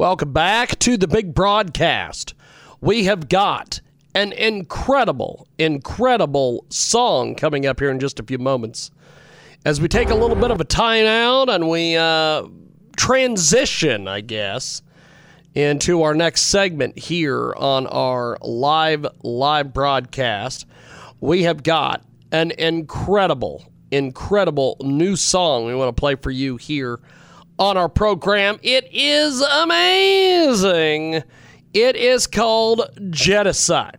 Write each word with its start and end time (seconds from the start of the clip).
Welcome 0.00 0.32
back 0.32 0.78
to 0.78 0.96
the 0.96 1.06
big 1.06 1.34
broadcast. 1.34 2.32
We 2.80 3.04
have 3.04 3.28
got 3.28 3.82
an 4.14 4.32
incredible, 4.32 5.46
incredible 5.58 6.64
song 6.70 7.34
coming 7.34 7.66
up 7.66 7.78
here 7.78 7.90
in 7.90 8.00
just 8.00 8.18
a 8.18 8.22
few 8.22 8.38
moments. 8.38 8.90
As 9.66 9.78
we 9.78 9.88
take 9.88 10.08
a 10.08 10.14
little 10.14 10.36
bit 10.36 10.50
of 10.50 10.58
a 10.58 10.64
time 10.64 11.04
out 11.04 11.50
and 11.50 11.68
we 11.68 11.96
uh, 11.96 12.44
transition, 12.96 14.08
I 14.08 14.22
guess, 14.22 14.80
into 15.54 16.00
our 16.00 16.14
next 16.14 16.44
segment 16.44 16.98
here 16.98 17.52
on 17.58 17.86
our 17.88 18.38
live 18.40 19.06
live 19.22 19.74
broadcast, 19.74 20.64
we 21.20 21.42
have 21.42 21.62
got 21.62 22.02
an 22.32 22.52
incredible, 22.52 23.70
incredible 23.90 24.78
new 24.80 25.14
song 25.14 25.66
we 25.66 25.74
want 25.74 25.94
to 25.94 26.00
play 26.00 26.14
for 26.14 26.30
you 26.30 26.56
here 26.56 27.00
on 27.60 27.76
our 27.76 27.90
program. 27.90 28.58
It 28.62 28.88
is 28.90 29.40
amazing. 29.42 31.22
It 31.74 31.94
is 31.94 32.26
called 32.26 32.88
Genocide. 33.10 33.98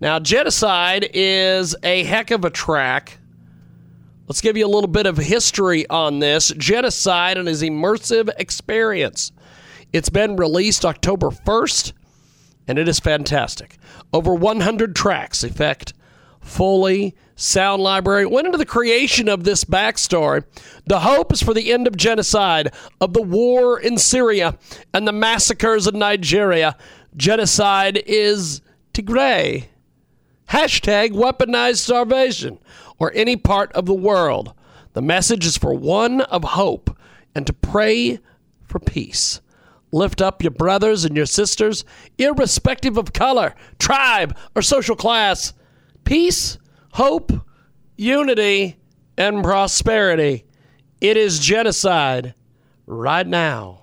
Now, 0.00 0.18
Genocide 0.18 1.08
is 1.14 1.74
a 1.82 2.02
heck 2.04 2.32
of 2.32 2.44
a 2.44 2.50
track. 2.50 3.18
Let's 4.26 4.40
give 4.40 4.56
you 4.56 4.66
a 4.66 4.68
little 4.68 4.88
bit 4.88 5.06
of 5.06 5.16
history 5.16 5.88
on 5.88 6.18
this. 6.18 6.52
Genocide 6.58 7.38
and 7.38 7.48
his 7.48 7.62
immersive 7.62 8.28
experience. 8.36 9.32
It's 9.92 10.10
been 10.10 10.36
released 10.36 10.84
October 10.84 11.30
1st, 11.30 11.92
and 12.66 12.78
it 12.78 12.88
is 12.88 13.00
fantastic. 13.00 13.78
Over 14.12 14.34
100 14.34 14.94
tracks, 14.94 15.44
effect, 15.44 15.94
fully 16.40 17.14
sound 17.38 17.80
library 17.80 18.26
went 18.26 18.46
into 18.46 18.58
the 18.58 18.66
creation 18.66 19.28
of 19.28 19.44
this 19.44 19.64
backstory. 19.64 20.44
The 20.86 21.00
hope 21.00 21.32
is 21.32 21.42
for 21.42 21.54
the 21.54 21.72
end 21.72 21.86
of 21.86 21.96
genocide, 21.96 22.72
of 23.00 23.14
the 23.14 23.22
war 23.22 23.80
in 23.80 23.96
Syria, 23.96 24.58
and 24.92 25.06
the 25.06 25.12
massacres 25.12 25.86
in 25.86 25.98
Nigeria. 25.98 26.76
Genocide 27.16 28.02
is 28.06 28.60
Tigray. 28.92 29.66
Hashtag 30.50 31.10
weaponized 31.12 31.78
starvation 31.78 32.58
or 32.98 33.12
any 33.14 33.36
part 33.36 33.72
of 33.72 33.86
the 33.86 33.94
world. 33.94 34.52
The 34.94 35.02
message 35.02 35.46
is 35.46 35.56
for 35.56 35.72
one 35.74 36.22
of 36.22 36.42
hope 36.42 36.96
and 37.34 37.46
to 37.46 37.52
pray 37.52 38.18
for 38.64 38.80
peace. 38.80 39.40
Lift 39.92 40.20
up 40.20 40.42
your 40.42 40.50
brothers 40.50 41.04
and 41.04 41.16
your 41.16 41.26
sisters, 41.26 41.84
irrespective 42.18 42.98
of 42.98 43.12
color, 43.12 43.54
tribe, 43.78 44.36
or 44.56 44.62
social 44.62 44.96
class. 44.96 45.54
Peace, 46.04 46.58
hope, 46.98 47.30
unity, 47.96 48.76
and 49.16 49.44
prosperity. 49.44 50.44
It 51.00 51.16
is 51.16 51.38
genocide 51.38 52.34
right 52.86 53.24
now. 53.24 53.82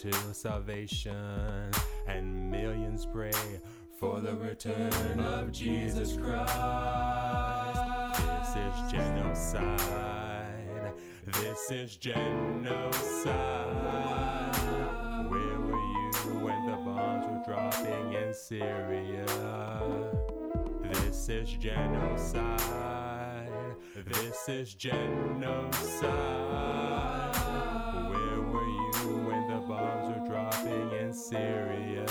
To 0.00 0.12
salvation. 0.32 1.70
And 2.06 2.50
millions 2.50 3.04
pray 3.04 3.32
for 3.98 4.20
the 4.20 4.34
return 4.34 5.20
of 5.20 5.52
Jesus 5.52 6.16
Christ. 6.16 6.54
This 8.16 8.56
is 8.56 8.72
genocide. 8.90 10.94
This 11.26 11.70
is 11.70 11.96
genocide. 11.96 13.36
Where 15.28 15.60
were 15.60 15.76
you 15.76 16.10
when 16.44 16.70
the 16.70 16.76
bombs 16.76 17.26
were 17.26 17.42
dropping 17.46 18.14
in 18.14 18.32
Syria? 18.32 19.26
This 20.82 21.28
is 21.28 21.52
genocide. 21.52 23.50
This 24.06 24.48
is 24.48 24.72
genocide. 24.72 26.08
In 31.10 31.14
Syria? 31.14 32.06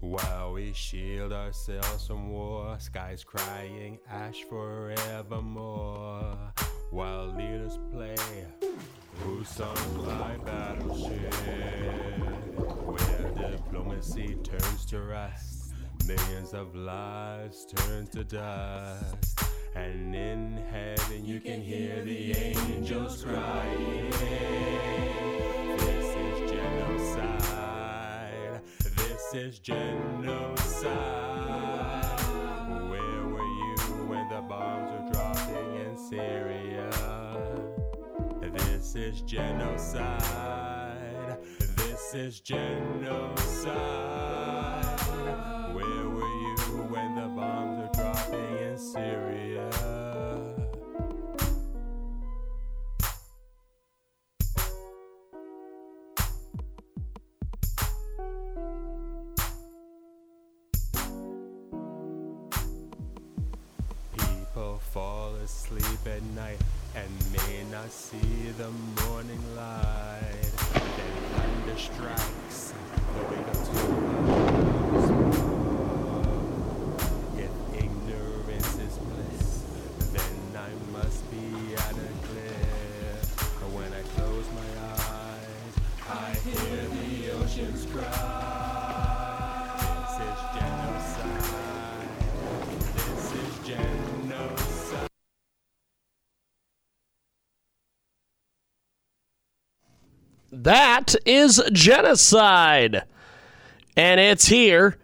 While 0.00 0.52
we 0.54 0.72
shield 0.72 1.32
ourselves 1.32 2.06
from 2.06 2.30
war, 2.30 2.76
skies 2.80 3.22
crying 3.24 3.98
ash 4.10 4.42
forevermore. 4.50 6.36
While 6.90 7.34
leaders 7.36 7.78
play, 7.92 8.16
who 9.22 9.44
sunk 9.44 9.78
my 10.06 10.36
battleship? 10.44 11.34
Diplomacy 13.50 14.36
turns 14.42 14.86
to 14.86 15.02
rust, 15.02 15.74
millions 16.06 16.54
of 16.54 16.74
lives 16.74 17.66
turn 17.66 18.06
to 18.08 18.24
dust. 18.24 19.38
And 19.74 20.14
in 20.14 20.56
heaven 20.70 21.24
you 21.24 21.40
can 21.40 21.60
hear 21.60 22.02
the 22.02 22.32
angels 22.36 23.22
crying. 23.24 24.10
This 25.78 26.16
is 26.16 26.50
genocide. 26.50 28.60
This 28.96 29.34
is 29.34 29.58
genocide. 29.58 30.94
Where 32.88 33.26
were 33.26 33.42
you 33.42 33.76
when 34.06 34.28
the 34.28 34.40
bombs 34.48 34.90
were 34.90 35.10
dropping 35.12 35.74
in 35.76 35.96
Syria? 35.98 36.90
This 38.52 38.94
is 38.94 39.20
genocide. 39.22 40.63
This 42.14 42.34
is 42.34 42.40
genocide. 42.42 43.74
Where 45.74 46.08
were 46.08 46.36
you 46.44 46.56
when 46.88 47.16
the 47.16 47.26
bombs 47.26 47.80
were 47.80 47.90
dropping 47.92 48.58
in 48.58 48.78
Syria? 48.78 49.68
People 64.16 64.78
fall 64.92 65.34
asleep 65.42 66.06
at 66.06 66.22
night 66.36 66.60
and 66.94 67.10
may 67.32 67.64
not 67.72 67.90
see 67.90 68.52
the 68.56 68.70
morning 69.02 69.56
light. 69.56 70.53
Strikes 71.76 72.72
the 73.14 73.22
weight 73.34 73.48
of 73.48 74.33
That 100.64 101.14
is 101.26 101.62
genocide. 101.72 103.04
And 103.98 104.18
it's 104.18 104.46
here 104.46 104.96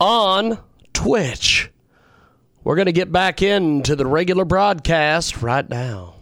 on 0.00 0.58
Twitch. 0.94 1.70
We're 2.64 2.76
going 2.76 2.86
to 2.86 2.92
get 2.92 3.12
back 3.12 3.42
into 3.42 3.94
the 3.94 4.06
regular 4.06 4.46
broadcast 4.46 5.42
right 5.42 5.68
now. 5.68 6.14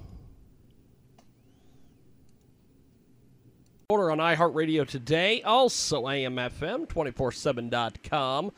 Order 3.88 4.10
on 4.10 4.18
iHeartRadio 4.18 4.88
today, 4.88 5.40
also 5.42 6.06
AMFM247.com. 6.06 8.50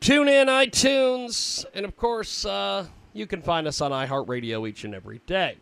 Tune 0.00 0.28
in, 0.28 0.48
iTunes, 0.48 1.64
and 1.72 1.86
of 1.86 1.96
course, 1.96 2.44
uh, 2.44 2.86
you 3.14 3.26
can 3.26 3.40
find 3.40 3.66
us 3.66 3.80
on 3.80 3.92
iHeartRadio 3.92 4.68
each 4.68 4.84
and 4.84 4.94
every 4.94 5.22
day. 5.26 5.56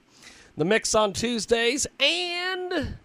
The 0.56 0.64
mix 0.64 0.96
on 0.96 1.12
Tuesdays 1.12 1.87
and 2.00 2.96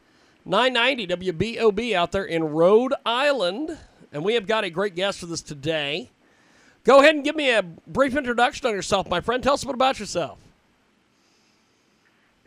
990 0.48 1.08
WBOB 1.34 1.94
out 1.94 2.14
there 2.14 2.24
in 2.24 2.44
Rhode 2.46 2.94
Island. 3.06 3.78
And 4.14 4.24
we 4.24 4.36
have 4.36 4.48
got 4.48 4.64
a 4.64 4.70
great 4.70 4.96
guest 4.96 5.22
with 5.22 5.32
us 5.32 5.42
today. 5.42 6.10
Go 6.86 7.00
ahead 7.00 7.16
and 7.16 7.24
give 7.24 7.36
me 7.36 7.52
a 7.52 7.62
brief 7.62 8.16
introduction 8.16 8.66
on 8.66 8.74
yourself, 8.74 9.10
my 9.10 9.20
friend. 9.20 9.44
Tell 9.44 9.56
us 9.56 9.64
a 9.64 9.66
bit 9.66 9.76
about 9.76 10.00
yourself. 10.00 10.40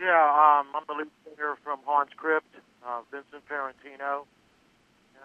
Yeah, 0.00 0.06
um, 0.06 0.68
I'm 0.74 0.82
the 0.88 0.94
lead 0.94 1.08
singer 1.26 1.56
from 1.62 1.80
Hans 1.84 2.08
Crypt, 2.16 2.46
uh, 2.86 3.02
Vincent 3.10 3.46
Ferrantino, 3.46 4.24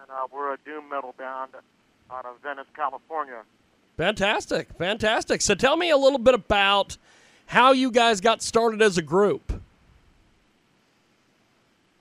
and 0.01 0.11
uh, 0.11 0.27
we're 0.33 0.53
a 0.53 0.57
doom 0.65 0.89
metal 0.89 1.15
band 1.17 1.51
out 2.11 2.25
of 2.25 2.41
Venice, 2.43 2.67
California. 2.75 3.43
Fantastic, 3.95 4.67
fantastic. 4.77 5.41
So 5.41 5.55
tell 5.55 5.77
me 5.77 5.91
a 5.91 5.97
little 5.97 6.19
bit 6.19 6.33
about 6.33 6.97
how 7.45 7.71
you 7.71 7.89
guys 7.89 8.19
got 8.19 8.41
started 8.41 8.81
as 8.81 8.97
a 8.97 9.01
group. 9.01 9.61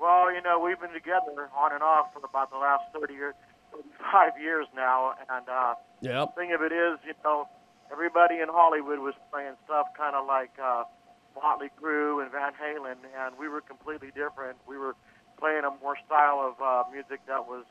Well, 0.05 0.29
you 0.29 0.45
know, 0.45 0.61
we've 0.61 0.77
been 0.77 0.93
together 0.93 1.49
on 1.57 1.73
and 1.73 1.81
off 1.81 2.13
for 2.13 2.21
about 2.21 2.53
the 2.53 2.61
last 2.61 2.85
30 2.93 3.17
years, 3.17 3.33
35 3.73 4.37
years 4.37 4.69
now, 4.77 5.17
and 5.33 5.49
uh, 5.49 5.81
Yep. 6.05 6.37
thing 6.37 6.53
of 6.53 6.61
it 6.61 6.77
is, 6.77 7.01
you 7.09 7.17
know, 7.25 7.49
everybody 7.89 8.45
in 8.45 8.53
Hollywood 8.53 9.01
was 9.01 9.17
playing 9.33 9.57
stuff 9.65 9.89
kind 9.97 10.13
of 10.13 10.29
like 10.29 10.53
uh, 10.61 10.85
Motley 11.33 11.73
Crue 11.81 12.21
and 12.21 12.29
Van 12.29 12.53
Halen, 12.53 13.01
and 13.17 13.39
we 13.41 13.49
were 13.49 13.63
completely 13.65 14.13
different. 14.13 14.61
We 14.69 14.77
were 14.77 14.93
playing 15.41 15.65
a 15.65 15.73
more 15.81 15.97
style 16.05 16.45
of 16.45 16.61
uh, 16.61 16.85
music 16.93 17.25
that 17.25 17.49
was 17.49 17.65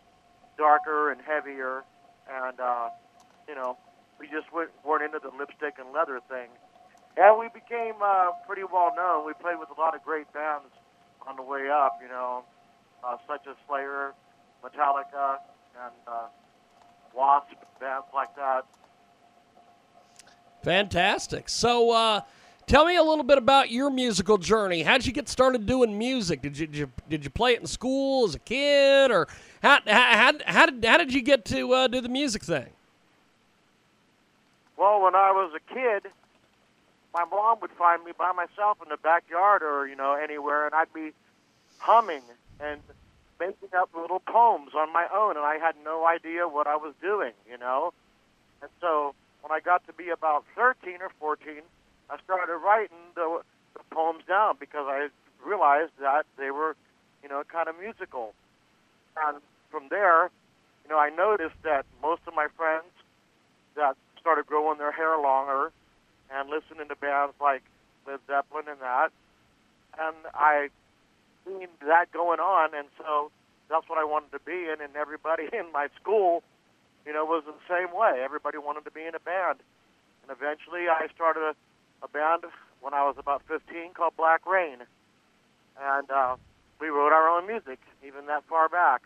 darker 0.57 1.13
and 1.13 1.21
heavier, 1.21 1.85
and 2.25 2.57
uh, 2.59 2.89
you 3.47 3.53
know, 3.53 3.77
we 4.17 4.25
just 4.25 4.49
went, 4.49 4.73
weren't 4.81 5.05
into 5.05 5.21
the 5.21 5.29
lipstick 5.37 5.77
and 5.77 5.93
leather 5.93 6.17
thing. 6.25 6.49
And 7.13 7.37
we 7.37 7.53
became 7.53 8.01
uh, 8.01 8.33
pretty 8.49 8.65
well 8.65 8.89
known. 8.97 9.21
We 9.21 9.37
played 9.37 9.61
with 9.61 9.69
a 9.69 9.77
lot 9.77 9.93
of 9.93 10.01
great 10.01 10.25
bands 10.33 10.73
on 11.27 11.35
the 11.35 11.41
way 11.41 11.69
up, 11.69 11.99
you 12.01 12.09
know, 12.09 12.43
uh, 13.03 13.17
such 13.27 13.47
as 13.47 13.55
Slayer, 13.67 14.13
Metallica, 14.63 15.37
and 15.83 15.93
uh, 16.07 16.27
Wasp, 17.15 17.47
bands 17.79 18.05
like 18.13 18.35
that. 18.35 18.65
Fantastic. 20.63 21.49
So, 21.49 21.91
uh, 21.91 22.21
tell 22.67 22.85
me 22.85 22.95
a 22.95 23.03
little 23.03 23.23
bit 23.23 23.37
about 23.37 23.69
your 23.69 23.89
musical 23.89 24.37
journey. 24.37 24.83
How 24.83 24.97
did 24.97 25.05
you 25.05 25.13
get 25.13 25.27
started 25.27 25.65
doing 25.65 25.97
music? 25.97 26.41
Did 26.41 26.57
you, 26.57 26.67
did 26.67 26.77
you 26.77 26.91
did 27.09 27.23
you 27.23 27.29
play 27.29 27.53
it 27.53 27.59
in 27.59 27.67
school 27.67 28.25
as 28.25 28.35
a 28.35 28.39
kid, 28.39 29.11
or 29.11 29.27
how 29.61 29.79
how, 29.85 29.91
how, 29.93 30.31
how 30.45 30.65
did 30.65 30.85
how 30.85 30.97
did 30.97 31.13
you 31.13 31.21
get 31.21 31.43
to 31.45 31.73
uh, 31.73 31.87
do 31.87 31.99
the 31.99 32.09
music 32.09 32.43
thing? 32.43 32.69
Well, 34.77 35.01
when 35.01 35.15
I 35.15 35.31
was 35.31 35.51
a 35.55 35.73
kid, 35.73 36.11
my 37.23 37.37
mom 37.37 37.59
would 37.61 37.71
find 37.71 38.03
me 38.03 38.11
by 38.17 38.31
myself 38.31 38.77
in 38.83 38.89
the 38.89 38.97
backyard 38.97 39.61
or, 39.63 39.87
you 39.87 39.95
know, 39.95 40.13
anywhere, 40.13 40.65
and 40.65 40.75
I'd 40.75 40.91
be 40.93 41.11
humming 41.77 42.21
and 42.59 42.81
making 43.39 43.69
up 43.77 43.89
little 43.95 44.19
poems 44.19 44.71
on 44.75 44.91
my 44.91 45.07
own, 45.13 45.37
and 45.37 45.45
I 45.45 45.57
had 45.57 45.75
no 45.83 46.05
idea 46.05 46.47
what 46.47 46.67
I 46.67 46.75
was 46.75 46.93
doing, 47.01 47.33
you 47.49 47.57
know? 47.57 47.93
And 48.61 48.69
so 48.81 49.13
when 49.41 49.51
I 49.51 49.59
got 49.59 49.85
to 49.87 49.93
be 49.93 50.09
about 50.09 50.45
13 50.55 51.01
or 51.01 51.11
14, 51.19 51.61
I 52.09 52.17
started 52.23 52.57
writing 52.57 52.97
the, 53.15 53.41
the 53.73 53.83
poems 53.91 54.23
down 54.27 54.55
because 54.59 54.85
I 54.87 55.07
realized 55.45 55.91
that 55.99 56.25
they 56.37 56.51
were, 56.51 56.75
you 57.21 57.29
know, 57.29 57.43
kind 57.47 57.67
of 57.67 57.75
musical. 57.79 58.33
And 59.25 59.37
from 59.71 59.87
there, 59.89 60.29
you 60.83 60.89
know, 60.89 60.99
I 60.99 61.09
noticed 61.09 61.61
that 61.63 61.85
most 62.01 62.21
of 62.27 62.35
my 62.35 62.47
friends 62.57 62.85
that 63.75 63.95
started 64.19 64.45
growing 64.45 64.77
their 64.77 64.91
hair 64.91 65.17
longer 65.19 65.71
and 66.33 66.49
listening 66.49 66.87
to 66.89 66.95
bands 66.95 67.33
like 67.39 67.61
Led 68.07 68.19
Zeppelin 68.27 68.65
and 68.67 68.79
that. 68.81 69.09
And 69.99 70.15
I 70.33 70.69
seen 71.45 71.67
that 71.85 72.11
going 72.11 72.39
on, 72.39 72.73
and 72.73 72.87
so 72.97 73.31
that's 73.69 73.87
what 73.87 73.97
I 73.99 74.03
wanted 74.03 74.31
to 74.31 74.39
be 74.39 74.69
in. 74.69 74.81
And 74.81 74.95
everybody 74.95 75.43
in 75.53 75.71
my 75.71 75.87
school, 76.01 76.43
you 77.05 77.13
know, 77.13 77.25
was 77.25 77.43
the 77.45 77.53
same 77.69 77.95
way. 77.95 78.21
Everybody 78.23 78.57
wanted 78.57 78.85
to 78.85 78.91
be 78.91 79.01
in 79.05 79.15
a 79.15 79.19
band. 79.19 79.59
And 80.23 80.31
eventually 80.35 80.87
I 80.89 81.07
started 81.13 81.41
a, 81.41 82.05
a 82.05 82.07
band 82.07 82.43
when 82.81 82.93
I 82.93 83.03
was 83.05 83.15
about 83.17 83.41
15 83.47 83.93
called 83.93 84.13
Black 84.17 84.45
Rain. 84.45 84.77
And 85.81 86.09
uh, 86.09 86.35
we 86.79 86.87
wrote 86.87 87.11
our 87.11 87.29
own 87.29 87.45
music, 87.47 87.79
even 88.05 88.25
that 88.27 88.43
far 88.49 88.69
back. 88.69 89.01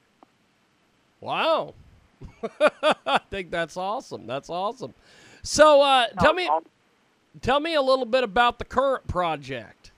Wow. 1.21 1.73
I 3.05 3.19
think 3.29 3.51
that's 3.51 3.77
awesome. 3.77 4.27
That's 4.27 4.49
awesome. 4.49 4.93
So, 5.43 5.81
uh, 5.81 6.07
tell 6.19 6.33
me 6.33 6.47
I'll- 6.47 6.63
tell 7.41 7.59
me 7.59 7.75
a 7.75 7.81
little 7.81 8.05
bit 8.05 8.23
about 8.23 8.59
the 8.59 8.65
current 8.65 9.07
project. 9.07 9.91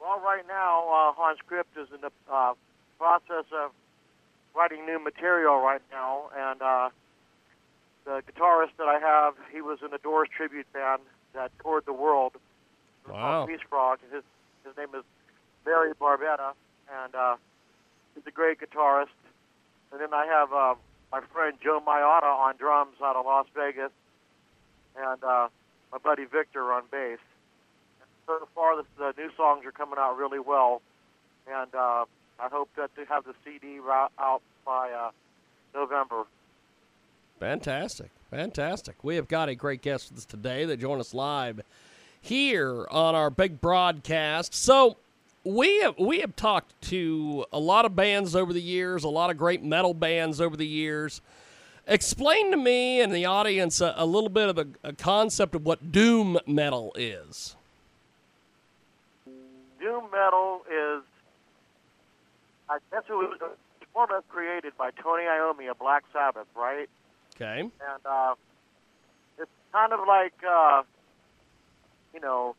Well, 0.00 0.20
right 0.20 0.46
now, 0.46 0.80
uh, 0.88 1.12
Hans 1.12 1.38
Crypt 1.46 1.76
is 1.76 1.88
in 1.92 2.00
the 2.00 2.12
uh, 2.32 2.54
process 2.98 3.44
of 3.52 3.72
writing 4.54 4.86
new 4.86 5.02
material 5.02 5.60
right 5.60 5.82
now, 5.90 6.30
and 6.36 6.62
uh, 6.62 6.88
the 8.04 8.22
guitarist 8.30 8.76
that 8.78 8.86
I 8.86 9.00
have, 9.00 9.34
he 9.52 9.60
was 9.60 9.78
in 9.84 9.90
the 9.90 9.98
Doors 9.98 10.28
tribute 10.34 10.72
band 10.72 11.02
that 11.34 11.50
toured 11.60 11.84
the 11.86 11.92
world. 11.92 12.32
Wow. 13.08 13.46
Peace 13.46 13.60
Frog. 13.68 13.98
His 14.12 14.22
his 14.64 14.76
name 14.76 14.88
is 14.96 15.04
Barry 15.64 15.92
Barbetta, 15.94 16.52
and 17.04 17.14
uh, 17.14 17.36
he's 18.14 18.24
a 18.26 18.30
great 18.30 18.58
guitarist. 18.60 19.14
And 19.92 20.00
then 20.00 20.12
I 20.12 20.26
have 20.26 20.52
uh, 20.52 20.74
my 21.12 21.20
friend 21.32 21.56
Joe 21.62 21.80
Maiata 21.86 22.26
on 22.26 22.56
drums 22.56 22.96
out 23.02 23.16
of 23.16 23.26
Las 23.26 23.46
Vegas, 23.54 23.90
and 24.98 25.22
uh, 25.24 25.48
my 25.92 25.98
buddy 25.98 26.24
Victor 26.24 26.72
on 26.72 26.82
bass 26.90 27.18
And 28.00 28.08
so 28.26 28.48
far 28.54 28.76
the, 28.76 28.84
the 28.98 29.14
new 29.16 29.30
songs 29.36 29.64
are 29.64 29.72
coming 29.72 29.98
out 29.98 30.16
really 30.16 30.40
well, 30.40 30.82
and 31.46 31.74
uh, 31.74 32.04
I 32.38 32.48
hope 32.50 32.70
that 32.76 32.94
to 32.96 33.04
have 33.06 33.24
the 33.24 33.34
CD 33.44 33.78
out 34.18 34.42
by 34.64 34.90
uh, 34.90 35.10
November. 35.74 36.24
Fantastic. 37.40 38.10
Fantastic. 38.30 38.96
We 39.04 39.16
have 39.16 39.28
got 39.28 39.48
a 39.48 39.54
great 39.54 39.82
guest 39.82 40.10
with 40.10 40.18
us 40.18 40.24
today 40.24 40.64
that 40.64 40.78
joined 40.78 41.00
us 41.00 41.14
live 41.14 41.60
here 42.20 42.86
on 42.90 43.14
our 43.14 43.30
big 43.30 43.60
broadcast. 43.60 44.52
So, 44.54 44.96
we 45.44 45.80
have 45.82 45.96
we 45.96 46.18
have 46.20 46.34
talked 46.34 46.80
to 46.82 47.44
a 47.52 47.58
lot 47.60 47.84
of 47.84 47.94
bands 47.94 48.34
over 48.34 48.52
the 48.52 48.60
years, 48.60 49.04
a 49.04 49.08
lot 49.08 49.30
of 49.30 49.38
great 49.38 49.62
metal 49.62 49.94
bands 49.94 50.40
over 50.40 50.56
the 50.56 50.66
years. 50.66 51.20
Explain 51.86 52.50
to 52.50 52.56
me 52.56 53.00
and 53.00 53.12
the 53.12 53.24
audience 53.26 53.80
a, 53.80 53.94
a 53.96 54.04
little 54.04 54.28
bit 54.28 54.48
of 54.48 54.58
a, 54.58 54.66
a 54.82 54.92
concept 54.92 55.54
of 55.54 55.64
what 55.64 55.92
doom 55.92 56.38
metal 56.46 56.92
is. 56.96 57.54
Doom 59.78 60.04
metal 60.10 60.62
is, 60.68 61.02
I 62.68 62.78
guess 62.90 63.04
it 63.08 63.12
was 63.12 63.38
more 63.94 64.10
or 64.10 64.16
less 64.16 64.24
created 64.28 64.72
by 64.76 64.90
Tony 64.90 65.22
Iommi 65.24 65.70
of 65.70 65.78
Black 65.78 66.02
Sabbath, 66.12 66.48
right? 66.56 66.88
Okay. 67.36 67.60
And 67.60 67.72
uh, 68.04 68.34
it's 69.38 69.50
kind 69.72 69.92
of 69.92 70.00
like, 70.08 70.34
uh, 70.48 70.82
you 72.12 72.20
know, 72.20 72.56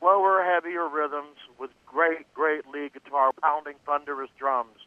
slower, 0.00 0.42
heavier 0.42 0.88
rhythms 0.88 1.36
with 1.58 1.70
great, 1.86 2.32
great 2.32 2.66
lead 2.72 2.94
guitar, 2.94 3.30
pounding 3.42 3.74
thunderous 3.84 4.30
drums, 4.38 4.78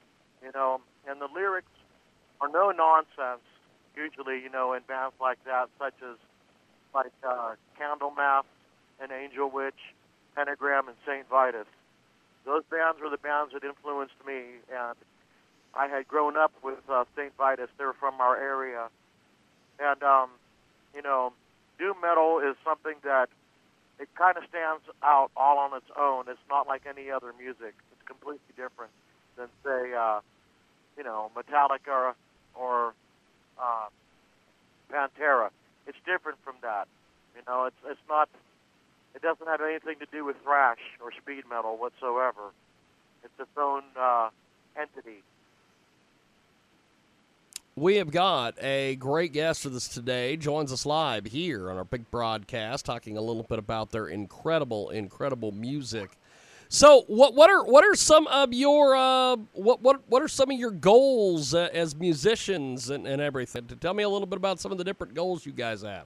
you 0.43 0.51
know, 0.55 0.81
and 1.07 1.21
the 1.21 1.27
lyrics 1.33 1.67
are 2.41 2.49
no 2.49 2.71
nonsense, 2.71 3.43
usually, 3.97 4.41
you 4.41 4.49
know, 4.49 4.73
in 4.73 4.81
bands 4.87 5.15
like 5.19 5.43
that, 5.45 5.69
such 5.79 5.95
as 6.01 6.17
like 6.93 7.11
uh, 7.27 7.55
Candlemass 7.79 8.43
and 9.01 9.11
Angel 9.11 9.49
Witch, 9.49 9.79
Pentagram, 10.35 10.87
and 10.87 10.97
St. 11.05 11.27
Vitus. 11.29 11.67
Those 12.45 12.63
bands 12.69 13.01
were 13.01 13.09
the 13.09 13.17
bands 13.17 13.53
that 13.53 13.63
influenced 13.63 14.15
me, 14.25 14.61
and 14.71 14.95
I 15.73 15.87
had 15.87 16.07
grown 16.07 16.37
up 16.37 16.53
with 16.63 16.79
uh, 16.89 17.03
St. 17.15 17.35
Vitus. 17.37 17.69
They 17.77 17.85
were 17.85 17.97
from 17.99 18.21
our 18.21 18.37
area, 18.37 18.87
and 19.79 20.01
um, 20.03 20.29
you 20.95 21.01
know, 21.01 21.33
doom 21.77 21.97
metal 22.01 22.39
is 22.39 22.55
something 22.63 22.95
that 23.03 23.29
it 23.99 24.09
kind 24.15 24.37
of 24.37 24.43
stands 24.49 24.83
out 25.03 25.31
all 25.35 25.57
on 25.57 25.75
its 25.75 25.89
own. 25.97 26.25
It's 26.29 26.39
not 26.49 26.67
like 26.67 26.83
any 26.87 27.09
other 27.09 27.33
music. 27.37 27.73
It's 27.91 28.05
completely 28.05 28.53
different 28.55 28.91
than 29.37 29.47
say, 29.63 29.93
uh, 29.93 30.19
you 30.97 31.03
know, 31.03 31.31
Metallica 31.35 32.13
or, 32.55 32.93
uh, 33.61 33.87
Pantera. 34.91 35.49
It's 35.85 35.97
different 36.05 36.37
from 36.43 36.55
that. 36.61 36.87
You 37.35 37.41
know, 37.47 37.65
it's 37.65 37.75
it's 37.85 37.99
not. 38.09 38.29
It 39.15 39.21
doesn't 39.21 39.47
have 39.47 39.61
anything 39.61 39.95
to 39.99 40.05
do 40.11 40.25
with 40.25 40.35
thrash 40.43 40.79
or 41.01 41.11
speed 41.11 41.43
metal 41.49 41.77
whatsoever. 41.77 42.51
It's 43.23 43.33
its 43.39 43.49
own 43.57 43.81
uh, 43.99 44.29
entity. 44.79 45.23
We 47.75 47.97
have 47.97 48.09
got 48.09 48.55
a 48.59 48.95
great 48.95 49.33
guest 49.33 49.63
with 49.63 49.75
us 49.75 49.87
today. 49.87 50.35
Joins 50.35 50.71
us 50.71 50.83
live 50.83 51.25
here 51.25 51.69
on 51.69 51.77
our 51.77 51.83
big 51.83 52.09
broadcast, 52.09 52.85
talking 52.85 53.17
a 53.17 53.21
little 53.21 53.43
bit 53.43 53.59
about 53.59 53.91
their 53.91 54.07
incredible, 54.07 54.89
incredible 54.89 55.51
music. 55.51 56.17
So, 56.69 57.03
what 57.07 57.33
what 57.33 57.49
are 57.49 57.63
what 57.63 57.85
are 57.85 57.95
some 57.95 58.27
of 58.27 58.53
your 58.53 58.95
uh, 58.95 59.37
what 59.53 59.81
what 59.81 60.01
what 60.09 60.21
are 60.21 60.27
some 60.27 60.51
of 60.51 60.59
your 60.59 60.71
goals 60.71 61.53
uh, 61.53 61.69
as 61.73 61.95
musicians 61.95 62.89
and, 62.89 63.07
and 63.07 63.21
everything? 63.21 63.67
Tell 63.79 63.93
me 63.93 64.03
a 64.03 64.09
little 64.09 64.27
bit 64.27 64.37
about 64.37 64.59
some 64.59 64.71
of 64.73 64.77
the 64.77 64.83
different 64.83 65.13
goals 65.13 65.45
you 65.45 65.53
guys 65.53 65.81
have. 65.81 66.05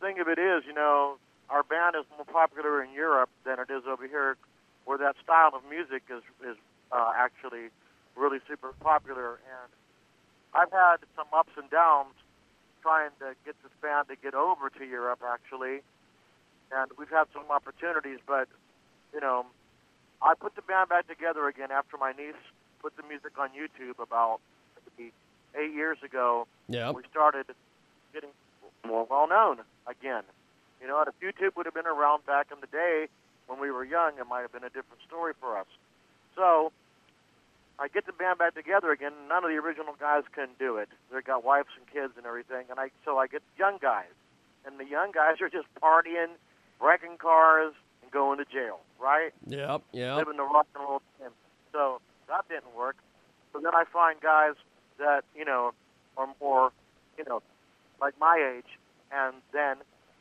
thing 0.00 0.20
of 0.20 0.28
it 0.28 0.38
is, 0.38 0.64
you 0.66 0.74
know, 0.74 1.16
our 1.48 1.62
band 1.62 1.96
is 1.98 2.04
more 2.16 2.26
popular 2.26 2.82
in 2.82 2.92
Europe 2.92 3.30
than 3.44 3.58
it 3.58 3.70
is 3.70 3.84
over 3.88 4.06
here, 4.06 4.36
where 4.84 4.98
that 4.98 5.16
style 5.24 5.52
of 5.54 5.62
music 5.70 6.02
is 6.10 6.22
is 6.46 6.56
uh, 6.92 7.12
actually 7.16 7.68
really 8.14 8.40
super 8.46 8.74
popular. 8.80 9.40
And 9.48 9.72
I've 10.52 10.72
had 10.72 10.98
some 11.16 11.26
ups 11.32 11.52
and 11.56 11.70
downs 11.70 12.12
trying 12.82 13.10
to 13.20 13.34
get 13.46 13.54
this 13.62 13.72
band 13.80 14.08
to 14.08 14.16
get 14.16 14.34
over 14.34 14.68
to 14.68 14.84
Europe, 14.84 15.22
actually. 15.26 15.80
And 16.70 16.90
we've 16.98 17.08
had 17.08 17.24
some 17.32 17.44
opportunities, 17.50 18.18
but 18.26 18.48
you 19.12 19.20
know, 19.20 19.46
I 20.22 20.34
put 20.34 20.56
the 20.56 20.62
band 20.62 20.88
back 20.88 21.08
together 21.08 21.48
again 21.48 21.70
after 21.70 21.96
my 21.96 22.12
niece 22.12 22.34
put 22.86 22.96
the 22.96 23.02
music 23.02 23.32
on 23.36 23.48
YouTube 23.50 24.00
about 24.00 24.38
eight 24.98 25.74
years 25.74 25.98
ago. 26.04 26.46
Yeah. 26.68 26.92
We 26.92 27.02
started 27.10 27.46
getting 28.12 28.30
more 28.86 29.06
well 29.10 29.28
known 29.28 29.58
again. 29.88 30.22
You 30.80 30.86
know, 30.86 31.02
if 31.02 31.14
YouTube 31.20 31.56
would 31.56 31.66
have 31.66 31.74
been 31.74 31.86
around 31.86 32.26
back 32.26 32.48
in 32.52 32.60
the 32.60 32.68
day 32.68 33.08
when 33.48 33.58
we 33.58 33.72
were 33.72 33.84
young, 33.84 34.12
it 34.20 34.26
might 34.28 34.42
have 34.42 34.52
been 34.52 34.62
a 34.62 34.68
different 34.68 35.02
story 35.04 35.32
for 35.40 35.58
us. 35.58 35.66
So 36.36 36.70
I 37.78 37.88
get 37.88 38.06
the 38.06 38.12
band 38.12 38.38
back 38.38 38.54
together 38.54 38.92
again. 38.92 39.12
None 39.28 39.42
of 39.42 39.50
the 39.50 39.56
original 39.56 39.94
guys 39.98 40.22
can 40.32 40.48
do 40.58 40.76
it. 40.76 40.88
They've 41.12 41.24
got 41.24 41.44
wives 41.44 41.68
and 41.76 41.86
kids 41.92 42.12
and 42.16 42.24
everything, 42.24 42.66
and 42.70 42.78
I 42.78 42.90
so 43.04 43.18
I 43.18 43.26
get 43.26 43.42
young 43.58 43.78
guys, 43.80 44.14
and 44.64 44.78
the 44.78 44.86
young 44.86 45.10
guys 45.12 45.40
are 45.40 45.48
just 45.48 45.66
partying, 45.82 46.38
wrecking 46.80 47.16
cars, 47.18 47.72
and 48.06 48.12
going 48.12 48.38
to 48.38 48.44
jail. 48.44 48.78
Right? 49.00 49.32
Yep. 49.46 49.82
Yep. 49.92 50.16
living 50.16 50.36
the 50.36 50.44
rock 50.44 50.66
and 50.74 50.84
roll 50.84 51.02
dream. 51.18 51.30
So 51.72 52.00
that 52.28 52.48
didn't 52.48 52.74
work. 52.76 52.96
So 53.52 53.60
then 53.60 53.74
I 53.74 53.84
find 53.92 54.20
guys 54.20 54.54
that 54.98 55.24
you 55.34 55.44
know 55.44 55.72
are 56.16 56.28
more, 56.40 56.72
you 57.18 57.24
know, 57.28 57.42
like 58.00 58.14
my 58.18 58.54
age, 58.56 58.78
and 59.12 59.34
then 59.52 59.76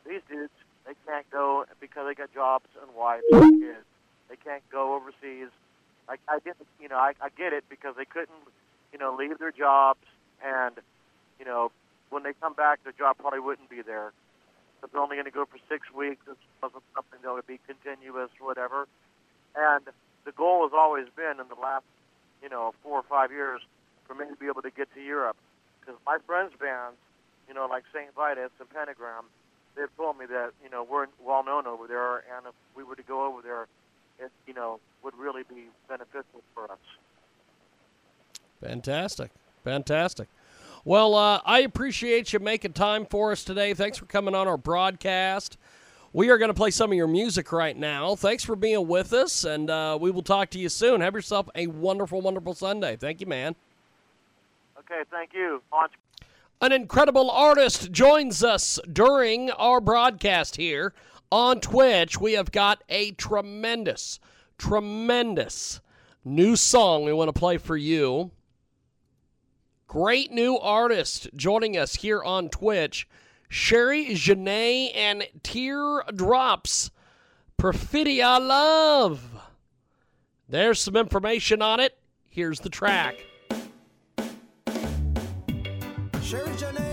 these 0.06 0.22
dudes 0.30 0.52
they 0.86 0.94
can't 1.08 1.30
go 1.32 1.66
because 1.80 2.06
they 2.08 2.14
got 2.14 2.34
jobs 2.34 2.68
and 2.82 2.96
wives 2.96 3.24
and 3.32 3.62
kids. 3.62 3.86
They 4.30 4.36
can't 4.36 4.64
go 4.72 4.96
overseas. 4.96 5.50
I, 6.08 6.16
I 6.28 6.40
didn't, 6.40 6.68
you 6.80 6.90
know, 6.90 6.98
I, 6.98 7.14
I 7.22 7.30
get 7.36 7.54
it 7.54 7.64
because 7.70 7.96
they 7.98 8.06
couldn't, 8.06 8.46
you 8.94 9.00
know, 9.00 9.16
leave 9.18 9.40
their 9.40 9.52
jobs, 9.52 10.06
and 10.44 10.76
you 11.40 11.46
know, 11.46 11.72
when 12.10 12.24
they 12.24 12.34
come 12.34 12.54
back, 12.54 12.84
their 12.84 12.94
job 12.94 13.18
probably 13.18 13.40
wouldn't 13.40 13.70
be 13.70 13.82
there. 13.82 14.12
They're 14.82 15.02
only 15.02 15.16
going 15.16 15.26
to 15.26 15.32
go 15.32 15.46
for 15.46 15.58
six 15.68 15.92
weeks, 15.92 16.22
it 16.30 16.38
wasn't 16.62 16.84
something 16.94 17.20
that 17.24 17.34
would 17.34 17.48
be 17.48 17.60
continuous, 17.68 18.30
whatever. 18.40 18.88
And 19.56 19.86
the 20.26 20.32
goal 20.32 20.64
has 20.64 20.74
always 20.74 21.08
been 21.16 21.40
in 21.40 21.48
the 21.48 21.60
last, 21.60 21.86
you 22.42 22.50
know, 22.50 22.74
four 22.84 23.00
or 23.00 23.04
five 23.04 23.32
years 23.32 23.62
for 24.08 24.14
me 24.14 24.26
to 24.30 24.36
be 24.36 24.46
able 24.48 24.62
to 24.62 24.72
get 24.72 24.94
to 24.94 25.02
Europe. 25.02 25.38
Because 25.80 25.96
my 26.06 26.18
friends' 26.26 26.54
bands, 26.60 26.98
you 27.48 27.54
know, 27.54 27.68
like 27.68 27.84
St. 27.94 28.14
Vitus 28.16 28.52
and 28.60 28.70
Pentagram, 28.70 29.26
they've 29.76 29.96
told 29.98 30.18
me 30.18 30.26
that, 30.28 30.52
you 30.64 30.70
know, 30.70 30.84
we're 30.84 31.08
well 31.24 31.44
known 31.44 31.68
over 31.68 31.88
there, 31.88 32.18
and 32.36 32.48
if 32.48 32.54
we 32.76 32.84
were 32.84 32.96
to 32.96 33.04
go 33.04 33.26
over 33.26 33.42
there, 33.42 33.68
it, 34.20 34.32
you 34.48 34.54
know, 34.54 34.80
would 35.04 35.16
really 35.18 35.44
be 35.44 35.66
beneficial 35.88 36.42
for 36.54 36.72
us. 36.72 36.80
Fantastic. 38.62 39.32
Fantastic. 39.64 40.28
Well, 40.88 41.16
uh, 41.16 41.42
I 41.44 41.62
appreciate 41.62 42.32
you 42.32 42.38
making 42.38 42.74
time 42.74 43.08
for 43.08 43.32
us 43.32 43.44
today. 43.44 43.74
Thanks 43.74 43.98
for 43.98 44.06
coming 44.06 44.36
on 44.36 44.48
our 44.48 44.56
broadcast. 44.56 45.58
We 46.14 46.30
are 46.30 46.38
going 46.38 46.50
to 46.50 46.54
play 46.54 46.70
some 46.70 46.92
of 46.92 46.96
your 46.96 47.08
music 47.08 47.52
right 47.52 47.76
now. 47.76 48.16
Thanks 48.16 48.44
for 48.44 48.56
being 48.56 48.88
with 48.88 49.12
us, 49.12 49.46
and 49.46 49.68
uh, 49.68 49.98
we 50.00 50.12
will 50.12 50.22
talk 50.22 50.52
to 50.52 50.60
you 50.60 50.70
soon. 50.70 51.02
Have 51.02 51.16
yourself 51.16 51.50
a 51.56 51.66
wonderful, 51.66 52.22
wonderful 52.22 52.54
Sunday. 52.54 52.98
Thank 52.98 53.20
you, 53.20 53.26
man. 53.26 53.56
Okay, 54.78 55.02
thank 55.10 55.34
you. 55.34 55.60
An 56.62 56.72
incredible 56.72 57.32
artist 57.32 57.92
joins 57.92 58.44
us 58.44 58.80
during 58.94 59.50
our 59.50 59.82
broadcast 59.82 60.56
here 60.56 60.94
on 61.32 61.62
Twitch. 61.62 62.22
We 62.22 62.34
have 62.34 62.52
got 62.52 62.84
a 62.90 63.10
tremendous, 63.14 64.20
tremendous 64.60 65.82
new 66.24 66.56
song 66.56 67.06
we 67.06 67.12
want 67.12 67.34
to 67.34 67.40
play 67.40 67.58
for 67.58 67.76
you. 67.76 68.30
Great 69.88 70.32
new 70.32 70.58
artist 70.58 71.30
joining 71.36 71.78
us 71.78 71.96
here 71.96 72.24
on 72.24 72.50
Twitch. 72.50 73.08
Sherry 73.48 74.08
Janae 74.08 74.92
and 74.96 75.28
Teardrops. 75.44 76.92
Perfidia 77.58 78.40
Love. 78.40 79.22
There's 80.50 80.82
some 80.82 80.96
information 80.96 81.62
on 81.62 81.80
it. 81.80 81.98
Here's 82.30 82.60
the 82.60 82.70
track. 82.70 83.16
Sherry 86.22 86.50
Janelle, 86.56 86.85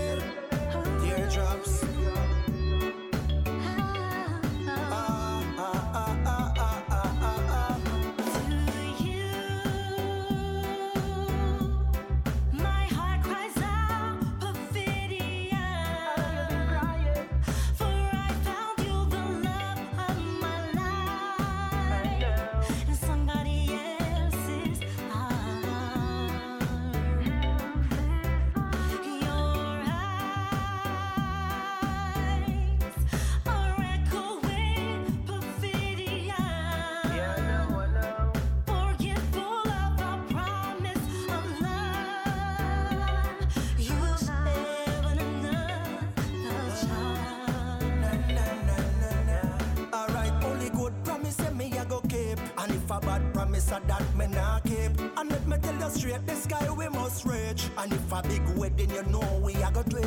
And 57.83 57.91
if 57.91 58.13
a 58.13 58.21
big 58.23 58.47
wedding 58.55 58.91
you 58.91 59.03
know 59.11 59.41
we 59.43 59.55
a 59.55 59.69
go 59.69 59.83
do 59.83 60.02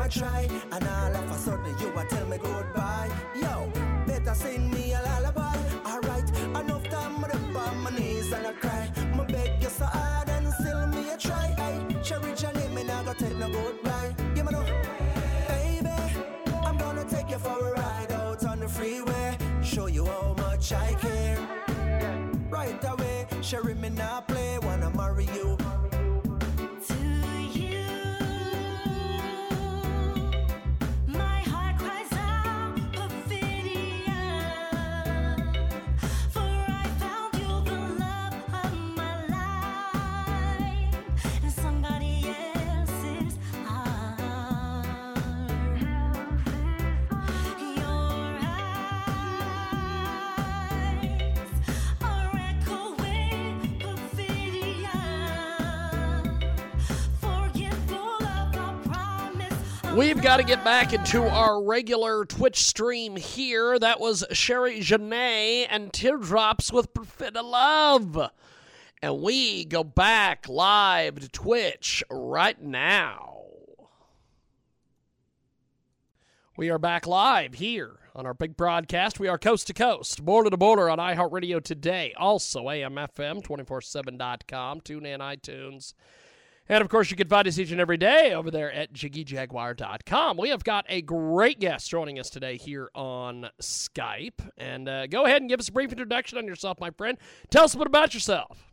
I 0.00 0.08
try, 0.08 0.48
and 0.72 0.88
all 0.88 1.14
of 1.14 1.30
a 1.30 1.34
sudden 1.38 1.78
you 1.78 1.88
a 1.94 2.04
tell 2.06 2.26
me 2.26 2.38
goodbye. 2.38 3.10
Yo, 3.36 3.70
better 4.06 4.34
sing 4.34 4.70
me 4.70 4.94
a 4.94 5.02
lullaby. 5.02 5.58
Alright, 5.84 6.30
enough 6.58 6.88
time 6.88 7.20
them 7.20 7.56
on 7.56 7.82
my 7.82 7.90
knees 7.90 8.32
and 8.32 8.46
I 8.46 8.52
cry. 8.54 8.90
My 9.14 9.24
beg 9.26 9.62
you 9.62 9.68
so 9.68 9.84
hard 9.84 10.30
and 10.30 10.48
still 10.54 10.86
me 10.86 11.10
a 11.10 11.18
try. 11.18 11.48
Hey, 11.58 12.02
Sherry 12.02 12.34
Johnny, 12.34 12.66
me 12.68 12.82
not 12.84 13.04
gonna 13.04 13.18
take 13.18 13.36
no 13.36 13.50
goodbye. 13.50 14.14
Give 14.34 14.46
me 14.46 14.52
no, 14.52 14.62
baby. 15.48 15.90
I'm 16.64 16.78
gonna 16.78 17.04
take 17.04 17.28
you 17.28 17.38
for 17.38 17.58
a 17.68 17.72
ride 17.72 18.12
out 18.12 18.42
on 18.46 18.60
the 18.60 18.68
freeway. 18.68 19.36
Show 19.62 19.86
you 19.86 20.06
how 20.06 20.34
much 20.38 20.72
I 20.72 20.94
care. 20.94 21.38
Right 22.48 22.82
away, 22.84 23.26
Sherry, 23.42 23.74
me 23.74 23.90
not 23.90 24.26
play. 24.28 24.58
Wanna 24.62 24.90
marry 24.96 25.26
you. 25.34 25.59
We've 60.00 60.22
got 60.22 60.38
to 60.38 60.44
get 60.44 60.64
back 60.64 60.94
into 60.94 61.28
our 61.28 61.62
regular 61.62 62.24
Twitch 62.24 62.64
stream 62.64 63.16
here. 63.16 63.78
That 63.78 64.00
was 64.00 64.24
Sherry 64.32 64.80
Janae 64.80 65.66
and 65.68 65.92
Teardrops 65.92 66.72
with 66.72 66.94
Perfidia 66.94 67.44
Love. 67.44 68.30
And 69.02 69.20
we 69.20 69.66
go 69.66 69.84
back 69.84 70.48
live 70.48 71.20
to 71.20 71.28
Twitch 71.28 72.02
right 72.10 72.58
now. 72.62 73.42
We 76.56 76.70
are 76.70 76.78
back 76.78 77.06
live 77.06 77.52
here 77.52 77.98
on 78.14 78.24
our 78.24 78.32
big 78.32 78.56
broadcast. 78.56 79.20
We 79.20 79.28
are 79.28 79.36
coast 79.36 79.66
to 79.66 79.74
coast, 79.74 80.24
border 80.24 80.48
to 80.48 80.56
border 80.56 80.88
on 80.88 80.96
iHeartRadio 80.96 81.62
today. 81.62 82.14
Also, 82.16 82.68
AMFM247.com, 82.68 84.80
tune 84.80 85.04
in 85.04 85.20
iTunes. 85.20 85.92
And 86.70 86.82
of 86.82 86.88
course, 86.88 87.10
you 87.10 87.16
can 87.16 87.26
find 87.26 87.48
us 87.48 87.58
each 87.58 87.72
and 87.72 87.80
every 87.80 87.96
day 87.96 88.32
over 88.32 88.48
there 88.48 88.72
at 88.72 88.92
jiggyjaguar.com. 88.92 90.36
We 90.36 90.50
have 90.50 90.62
got 90.62 90.86
a 90.88 91.02
great 91.02 91.58
guest 91.58 91.90
joining 91.90 92.20
us 92.20 92.30
today 92.30 92.56
here 92.56 92.92
on 92.94 93.48
Skype. 93.60 94.38
And 94.56 94.88
uh, 94.88 95.08
go 95.08 95.24
ahead 95.26 95.42
and 95.42 95.50
give 95.50 95.58
us 95.58 95.68
a 95.68 95.72
brief 95.72 95.90
introduction 95.90 96.38
on 96.38 96.46
yourself, 96.46 96.78
my 96.78 96.90
friend. 96.90 97.18
Tell 97.50 97.64
us 97.64 97.74
a 97.74 97.78
bit 97.78 97.88
about 97.88 98.14
yourself. 98.14 98.70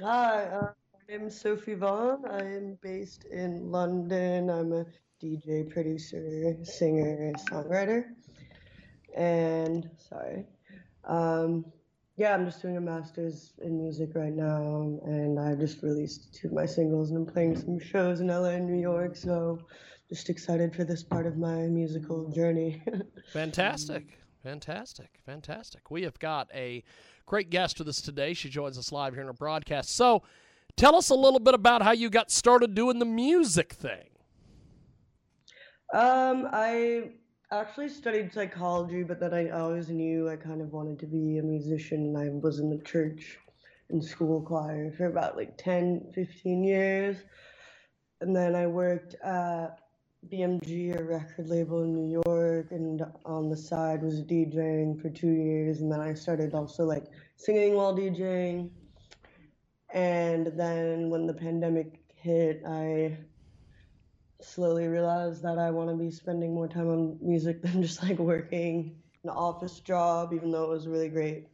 Hi, 0.00 0.46
uh, 0.46 0.72
my 0.92 1.16
name 1.16 1.28
is 1.28 1.40
Sophie 1.40 1.74
Vaughn. 1.74 2.24
I 2.28 2.40
am 2.40 2.76
based 2.82 3.24
in 3.26 3.70
London. 3.70 4.50
I'm 4.50 4.72
a 4.72 4.84
DJ, 5.22 5.70
producer, 5.70 6.56
singer, 6.64 7.32
songwriter. 7.48 8.06
And 9.16 9.88
sorry. 9.96 10.44
Um, 11.04 11.66
yeah, 12.20 12.34
I'm 12.34 12.44
just 12.44 12.60
doing 12.60 12.76
a 12.76 12.80
master's 12.82 13.54
in 13.62 13.78
music 13.78 14.10
right 14.14 14.34
now, 14.34 14.98
and 15.06 15.40
I 15.40 15.54
just 15.54 15.82
released 15.82 16.34
two 16.34 16.48
of 16.48 16.52
my 16.52 16.66
singles, 16.66 17.08
and 17.08 17.16
I'm 17.16 17.24
playing 17.24 17.56
some 17.56 17.80
shows 17.80 18.20
in 18.20 18.26
LA 18.26 18.50
and 18.50 18.66
New 18.66 18.78
York, 18.78 19.16
so 19.16 19.58
just 20.10 20.28
excited 20.28 20.76
for 20.76 20.84
this 20.84 21.02
part 21.02 21.24
of 21.24 21.38
my 21.38 21.62
musical 21.68 22.30
journey. 22.30 22.82
Fantastic. 23.32 24.18
Fantastic. 24.42 25.18
Fantastic. 25.24 25.90
We 25.90 26.02
have 26.02 26.18
got 26.18 26.50
a 26.52 26.84
great 27.24 27.48
guest 27.48 27.78
with 27.78 27.88
us 27.88 28.02
today. 28.02 28.34
She 28.34 28.50
joins 28.50 28.76
us 28.76 28.92
live 28.92 29.14
here 29.14 29.22
in 29.22 29.28
our 29.28 29.32
broadcast. 29.32 29.96
So 29.96 30.22
tell 30.76 30.96
us 30.96 31.08
a 31.08 31.14
little 31.14 31.40
bit 31.40 31.54
about 31.54 31.80
how 31.80 31.92
you 31.92 32.10
got 32.10 32.30
started 32.30 32.74
doing 32.74 32.98
the 32.98 33.06
music 33.06 33.72
thing. 33.72 34.10
Um, 35.94 36.46
I 36.52 37.12
actually 37.52 37.88
studied 37.88 38.32
psychology, 38.32 39.02
but 39.02 39.18
then 39.18 39.34
I 39.34 39.50
always 39.50 39.88
knew 39.88 40.28
I 40.28 40.36
kind 40.36 40.62
of 40.62 40.72
wanted 40.72 40.98
to 41.00 41.06
be 41.06 41.38
a 41.38 41.42
musician, 41.42 42.06
and 42.06 42.18
I 42.18 42.28
was 42.28 42.60
in 42.60 42.70
the 42.70 42.82
church 42.84 43.38
and 43.90 44.04
school 44.04 44.40
choir 44.40 44.92
for 44.92 45.06
about 45.06 45.36
like 45.36 45.56
10, 45.58 46.12
15 46.14 46.64
years. 46.64 47.16
And 48.20 48.36
then 48.36 48.54
I 48.54 48.66
worked 48.66 49.14
at 49.24 49.80
BMG, 50.28 50.98
a 50.98 51.02
record 51.02 51.48
label 51.48 51.82
in 51.82 51.94
New 51.94 52.20
York, 52.24 52.68
and 52.70 53.02
on 53.24 53.48
the 53.48 53.56
side 53.56 54.02
was 54.02 54.22
DJing 54.22 55.00
for 55.00 55.10
two 55.10 55.32
years. 55.32 55.80
And 55.80 55.90
then 55.90 56.00
I 56.00 56.14
started 56.14 56.54
also 56.54 56.84
like 56.84 57.06
singing 57.36 57.74
while 57.74 57.96
DJing. 57.96 58.70
And 59.92 60.46
then 60.56 61.10
when 61.10 61.26
the 61.26 61.34
pandemic 61.34 61.98
hit, 62.14 62.62
I 62.64 63.18
slowly 64.44 64.86
realized 64.86 65.42
that 65.42 65.58
I 65.58 65.70
want 65.70 65.90
to 65.90 65.96
be 65.96 66.10
spending 66.10 66.54
more 66.54 66.68
time 66.68 66.88
on 66.88 67.18
music 67.20 67.62
than 67.62 67.82
just 67.82 68.02
like 68.02 68.18
working 68.18 68.96
an 69.24 69.30
office 69.30 69.80
job, 69.80 70.32
even 70.32 70.50
though 70.50 70.64
it 70.64 70.70
was 70.70 70.88
really 70.88 71.08
great 71.08 71.46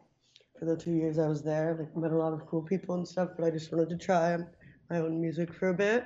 for 0.59 0.65
the 0.65 0.77
two 0.77 0.93
years 0.93 1.19
I 1.19 1.29
was 1.29 1.43
there. 1.43 1.77
Like 1.79 1.97
met 1.97 2.13
a 2.13 2.17
lot 2.17 2.33
of 2.33 2.47
cool 2.47 2.63
people 2.63 2.95
and 2.95 3.07
stuff, 3.07 3.31
but 3.37 3.45
I 3.45 3.51
just 3.51 3.73
wanted 3.73 3.91
to 3.91 3.97
try 3.97 4.39
my 4.91 4.99
own 4.99 5.21
music 5.21 5.53
for 5.53 5.69
a 5.69 5.75
bit. 5.75 6.05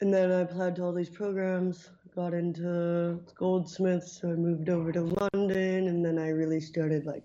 And 0.00 0.12
then 0.12 0.30
I 0.30 0.40
applied 0.40 0.76
to 0.76 0.84
all 0.84 0.92
these 0.92 1.10
programs, 1.10 1.90
got 2.14 2.34
into 2.34 3.20
Goldsmiths, 3.34 4.20
so 4.20 4.30
I 4.30 4.34
moved 4.34 4.68
over 4.68 4.92
to 4.92 5.02
London, 5.02 5.88
and 5.88 6.04
then 6.04 6.18
I 6.18 6.28
really 6.28 6.60
started 6.60 7.04
like 7.04 7.24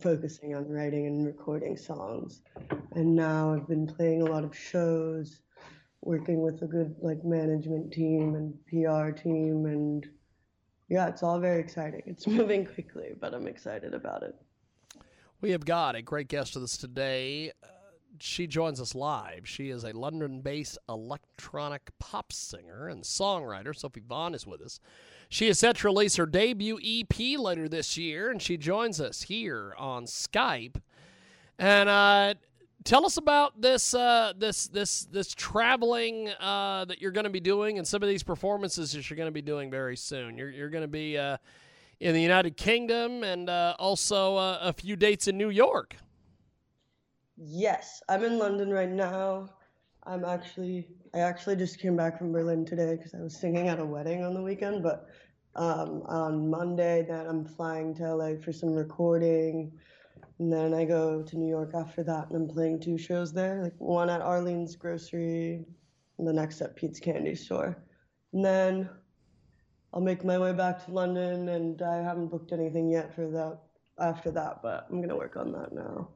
focusing 0.00 0.54
on 0.54 0.68
writing 0.68 1.06
and 1.06 1.26
recording 1.26 1.76
songs. 1.76 2.42
And 2.94 3.14
now 3.14 3.52
I've 3.52 3.68
been 3.68 3.86
playing 3.86 4.22
a 4.22 4.26
lot 4.26 4.44
of 4.44 4.56
shows 4.56 5.40
working 6.06 6.40
with 6.40 6.62
a 6.62 6.66
good 6.66 6.94
like 7.00 7.24
management 7.24 7.92
team 7.92 8.34
and 8.34 8.54
PR 8.66 9.10
team 9.10 9.66
and 9.66 10.06
yeah, 10.88 11.08
it's 11.08 11.24
all 11.24 11.40
very 11.40 11.60
exciting. 11.60 12.02
It's 12.06 12.26
moving 12.28 12.64
quickly, 12.64 13.10
but 13.20 13.34
I'm 13.34 13.48
excited 13.48 13.92
about 13.92 14.22
it. 14.22 14.36
We 15.40 15.50
have 15.50 15.64
got 15.64 15.96
a 15.96 16.02
great 16.02 16.28
guest 16.28 16.54
with 16.54 16.64
us 16.64 16.76
today. 16.76 17.50
Uh, 17.62 17.66
she 18.20 18.46
joins 18.46 18.80
us 18.80 18.94
live. 18.94 19.42
She 19.44 19.68
is 19.70 19.84
a 19.84 19.92
London 19.92 20.40
based 20.40 20.78
electronic 20.88 21.90
pop 21.98 22.32
singer 22.32 22.88
and 22.88 23.02
songwriter. 23.02 23.76
Sophie 23.76 24.02
Vaughn 24.06 24.34
is 24.34 24.46
with 24.46 24.62
us. 24.62 24.80
She 25.28 25.48
is 25.48 25.58
set 25.58 25.76
to 25.78 25.88
release 25.88 26.16
her 26.16 26.26
debut 26.26 26.78
EP 26.82 27.38
later 27.38 27.68
this 27.68 27.98
year, 27.98 28.30
and 28.30 28.40
she 28.40 28.56
joins 28.56 29.00
us 29.00 29.22
here 29.22 29.74
on 29.76 30.04
Skype. 30.04 30.76
And 31.58 31.88
uh, 31.88 32.34
tell 32.86 33.04
us 33.04 33.18
about 33.18 33.60
this 33.60 33.92
uh, 33.92 34.32
this 34.38 34.68
this 34.68 35.04
this 35.04 35.34
traveling 35.34 36.30
uh, 36.40 36.86
that 36.86 37.02
you're 37.02 37.10
going 37.10 37.24
to 37.24 37.30
be 37.30 37.40
doing, 37.40 37.76
and 37.76 37.86
some 37.86 38.02
of 38.02 38.08
these 38.08 38.22
performances 38.22 38.92
that 38.92 39.10
you're 39.10 39.16
going 39.16 39.28
to 39.28 39.32
be 39.32 39.42
doing 39.42 39.70
very 39.70 39.96
soon. 39.96 40.38
You're 40.38 40.50
you're 40.50 40.70
going 40.70 40.84
to 40.84 40.88
be 40.88 41.18
uh, 41.18 41.36
in 42.00 42.14
the 42.14 42.22
United 42.22 42.56
Kingdom 42.56 43.22
and 43.22 43.50
uh, 43.50 43.74
also 43.78 44.36
uh, 44.36 44.58
a 44.62 44.72
few 44.72 44.96
dates 44.96 45.28
in 45.28 45.36
New 45.36 45.50
York. 45.50 45.96
Yes, 47.36 48.02
I'm 48.08 48.24
in 48.24 48.38
London 48.38 48.70
right 48.70 48.90
now. 48.90 49.50
I'm 50.04 50.24
actually 50.24 50.88
I 51.12 51.18
actually 51.18 51.56
just 51.56 51.80
came 51.80 51.96
back 51.96 52.16
from 52.16 52.32
Berlin 52.32 52.64
today 52.64 52.96
because 52.96 53.14
I 53.14 53.20
was 53.20 53.36
singing 53.36 53.68
at 53.68 53.80
a 53.80 53.84
wedding 53.84 54.24
on 54.24 54.32
the 54.32 54.42
weekend. 54.42 54.82
But 54.82 55.08
um, 55.56 56.02
on 56.06 56.48
Monday, 56.48 57.04
then 57.06 57.26
I'm 57.26 57.44
flying 57.44 57.94
to 57.96 58.14
LA 58.14 58.36
for 58.42 58.52
some 58.52 58.72
recording, 58.74 59.72
and 60.38 60.52
then 60.52 60.74
I 60.74 60.84
go 60.84 61.22
to 61.22 61.38
New 61.38 61.48
York 61.48 61.72
after 61.74 62.02
that, 62.04 62.28
and 62.30 62.36
I'm 62.36 62.48
playing 62.48 62.80
two 62.80 62.98
shows 62.98 63.32
there, 63.32 63.62
like 63.62 63.74
one 63.78 64.10
at 64.10 64.20
Arlene's 64.20 64.76
Grocery, 64.76 65.64
and 66.18 66.26
the 66.26 66.32
next 66.32 66.60
at 66.60 66.76
Pete's 66.76 67.00
Candy 67.00 67.34
Store, 67.34 67.76
and 68.32 68.44
then 68.44 68.88
I'll 69.92 70.00
make 70.00 70.24
my 70.24 70.38
way 70.38 70.52
back 70.52 70.84
to 70.84 70.92
London, 70.92 71.48
and 71.48 71.80
I 71.82 71.96
haven't 72.02 72.28
booked 72.28 72.52
anything 72.52 72.90
yet 72.90 73.14
for 73.14 73.28
that 73.30 73.58
after 73.98 74.30
that, 74.32 74.62
but 74.62 74.86
I'm 74.90 75.00
gonna 75.00 75.16
work 75.16 75.36
on 75.36 75.52
that 75.52 75.72
now. 75.72 76.08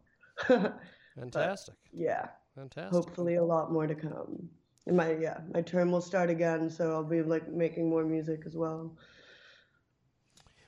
Fantastic. 1.17 1.75
yeah 1.93 2.29
Fantastic. 2.55 2.93
hopefully 2.93 3.37
a 3.37 3.45
lot 3.45 3.73
more 3.73 3.87
to 3.87 3.95
come. 3.95 4.49
And 4.87 4.97
my 4.97 5.13
yeah, 5.15 5.39
my 5.55 5.63
term 5.63 5.91
will 5.91 6.01
start 6.01 6.31
again, 6.31 6.69
so 6.71 6.93
I'll 6.93 7.05
be 7.05 7.23
like 7.23 7.49
making 7.49 7.89
more 7.89 8.05
music 8.05 8.43
as 8.47 8.57
well. 8.57 8.97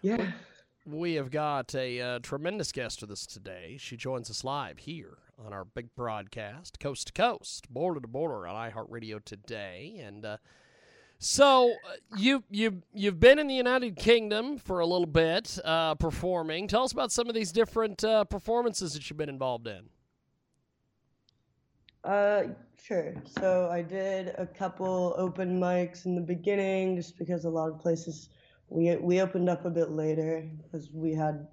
Yeah. 0.03 0.33
We 0.85 1.15
have 1.15 1.31
got 1.31 1.77
a 1.77 2.01
uh, 2.01 2.19
tremendous 2.19 2.73
guest 2.73 3.03
with 3.03 3.13
us 3.13 3.25
today. 3.25 3.77
She 3.79 3.97
joins 3.97 4.29
us 4.29 4.43
live 4.43 4.79
here 4.79 5.19
on 5.39 5.53
our 5.53 5.65
big 5.65 5.95
broadcast, 5.95 6.81
coast 6.81 7.07
to 7.09 7.13
coast, 7.13 7.73
border 7.73 8.01
to 8.01 8.09
border 8.09 8.49
on 8.49 8.73
iHeartRadio 8.73 9.25
today. 9.25 10.03
And 10.05 10.25
uh, 10.25 10.37
so 11.21 11.71
uh, 11.71 12.17
you 12.17 12.43
you 12.51 12.83
you've 12.93 13.21
been 13.21 13.39
in 13.39 13.47
the 13.47 13.55
United 13.55 13.95
Kingdom 13.95 14.59
for 14.59 14.81
a 14.81 14.87
little 14.87 15.07
bit 15.07 15.57
uh, 15.65 15.95
performing. 15.95 16.67
Tell 16.67 16.83
us 16.83 16.91
about 16.91 17.13
some 17.13 17.29
of 17.29 17.35
these 17.37 17.53
different 17.53 18.03
uh, 18.03 18.25
performances 18.25 18.95
that 18.95 19.09
you've 19.09 19.17
been 19.17 19.29
involved 19.29 19.69
in. 19.69 19.89
Uh, 22.03 22.43
sure. 22.83 23.15
So 23.39 23.69
I 23.71 23.83
did 23.83 24.35
a 24.37 24.47
couple 24.47 25.15
open 25.17 25.61
mics 25.61 26.07
in 26.07 26.17
the 26.17 26.21
beginning, 26.21 26.97
just 26.97 27.17
because 27.17 27.45
a 27.45 27.51
lot 27.51 27.71
of 27.71 27.79
places 27.79 28.31
we 28.73 28.97
we 28.97 29.21
opened 29.21 29.49
up 29.51 29.65
a 29.65 29.71
bit 29.71 29.91
later 29.91 30.49
because 30.63 30.91
we 30.93 31.13
had 31.15 31.47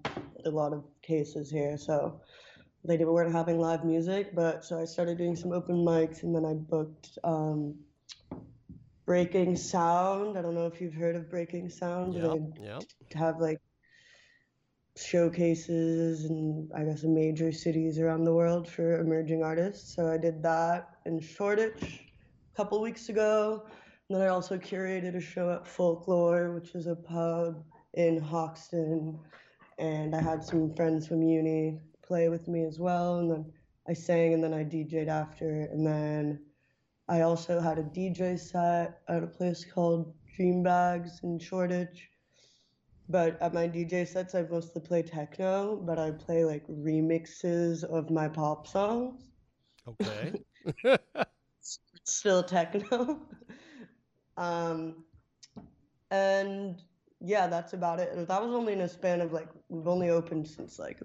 a 0.46 0.50
lot 0.50 0.72
of 0.74 0.84
cases 1.02 1.52
here, 1.52 1.78
so 1.78 2.22
they 2.86 2.96
didn't- 2.96 3.14
weren't 3.14 3.34
having 3.34 3.60
live 3.60 3.84
music. 3.84 4.34
But 4.34 4.64
so 4.64 4.80
I 4.80 4.86
started 4.86 5.18
doing 5.18 5.36
some 5.36 5.52
open 5.52 5.76
mics, 5.76 6.24
and 6.24 6.34
then 6.34 6.46
I 6.46 6.54
booked 6.54 7.20
um, 7.24 7.76
Breaking 9.06 9.56
Sound. 9.58 10.38
I 10.38 10.42
don't 10.42 10.56
know 10.56 10.68
if 10.68 10.80
you've 10.80 10.94
heard 10.94 11.16
of 11.16 11.30
Breaking 11.30 11.70
Sound. 11.70 12.14
Yeah. 12.14 12.36
Yep. 12.62 12.84
have 13.16 13.40
like 13.40 13.60
showcases 14.96 16.26
and 16.26 16.70
I 16.76 16.84
guess 16.84 17.04
major 17.04 17.52
cities 17.52 18.00
around 18.00 18.26
the 18.26 18.34
world 18.34 18.68
for 18.68 19.00
emerging 19.00 19.44
artists. 19.44 19.96
So 19.96 20.12
I 20.12 20.18
did 20.18 20.44
that 20.44 20.90
in 21.06 21.20
Shoreditch 21.20 21.84
a 22.54 22.56
couple 22.56 22.82
weeks 22.82 23.10
ago. 23.10 23.66
And 24.10 24.20
then 24.20 24.28
I 24.28 24.32
also 24.32 24.58
curated 24.58 25.16
a 25.16 25.22
show 25.22 25.52
at 25.52 25.68
Folklore, 25.68 26.52
which 26.56 26.74
is 26.74 26.88
a 26.88 26.96
pub 26.96 27.64
in 27.94 28.20
Hoxton. 28.20 29.20
And 29.78 30.16
I 30.16 30.22
had 30.22 30.44
some 30.44 30.74
friends 30.74 31.08
from 31.08 31.22
uni 31.22 31.80
play 32.02 32.28
with 32.28 32.48
me 32.48 32.66
as 32.66 32.80
well. 32.80 33.20
And 33.20 33.32
then 33.32 33.54
I 33.88 33.94
sang 33.94 34.34
and 34.34 34.44
then 34.44 34.52
I 34.52 34.64
DJ'd 34.64 35.10
after. 35.10 35.68
And 35.72 35.86
then 35.86 36.40
I 37.08 37.22
also 37.22 37.60
had 37.60 37.78
a 37.78 37.84
DJ 37.84 38.40
set 38.40 39.02
at 39.08 39.24
a 39.24 39.28
place 39.28 39.64
called 39.64 40.12
Dream 40.36 40.64
Bags 40.64 41.20
in 41.22 41.38
Shoreditch. 41.38 42.10
But 43.10 43.40
at 43.44 43.54
my 43.54 43.68
DJ 43.68 44.08
sets, 44.08 44.34
I 44.34 44.42
mostly 44.42 44.82
play 44.82 45.04
techno, 45.04 45.76
but 45.76 46.00
I 46.00 46.12
play 46.12 46.46
like 46.46 46.66
remixes 46.68 47.84
of 47.84 48.10
my 48.10 48.28
pop 48.28 48.66
songs. 48.66 49.22
Okay. 49.88 50.34
Still 52.04 52.42
techno. 52.42 53.22
um, 54.40 55.04
and 56.12 56.82
yeah, 57.20 57.48
that's 57.48 57.74
about 57.74 58.00
it. 58.00 58.28
That 58.28 58.42
was 58.42 58.54
only 58.54 58.74
in 58.74 58.82
a 58.82 58.90
span 58.90 59.22
of 59.22 59.34
like, 59.34 59.50
we've 59.68 59.88
only 59.88 60.10
opened 60.10 60.48
since 60.48 60.80
like 60.80 61.02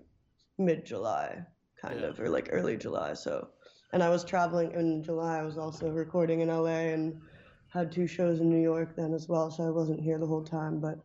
mid 0.58 0.86
July, 0.86 1.44
kind 1.80 2.00
Yeah. 2.00 2.06
of, 2.06 2.20
or 2.20 2.28
like 2.28 2.48
early 2.52 2.76
July. 2.76 3.14
So, 3.14 3.48
and 3.92 4.02
I 4.02 4.08
was 4.08 4.24
traveling 4.24 4.72
in 4.72 5.02
July. 5.02 5.38
I 5.38 5.42
was 5.42 5.58
also 5.58 5.90
recording 5.90 6.40
in 6.40 6.48
LA 6.48 6.92
and 6.94 7.20
had 7.68 7.90
two 7.90 8.06
shows 8.06 8.40
in 8.40 8.48
New 8.48 8.62
York 8.62 8.94
then 8.96 9.12
as 9.12 9.28
well. 9.28 9.50
So 9.50 9.66
I 9.66 9.70
wasn't 9.70 10.00
here 10.00 10.18
the 10.18 10.26
whole 10.26 10.44
time. 10.44 10.78
But 10.80 10.98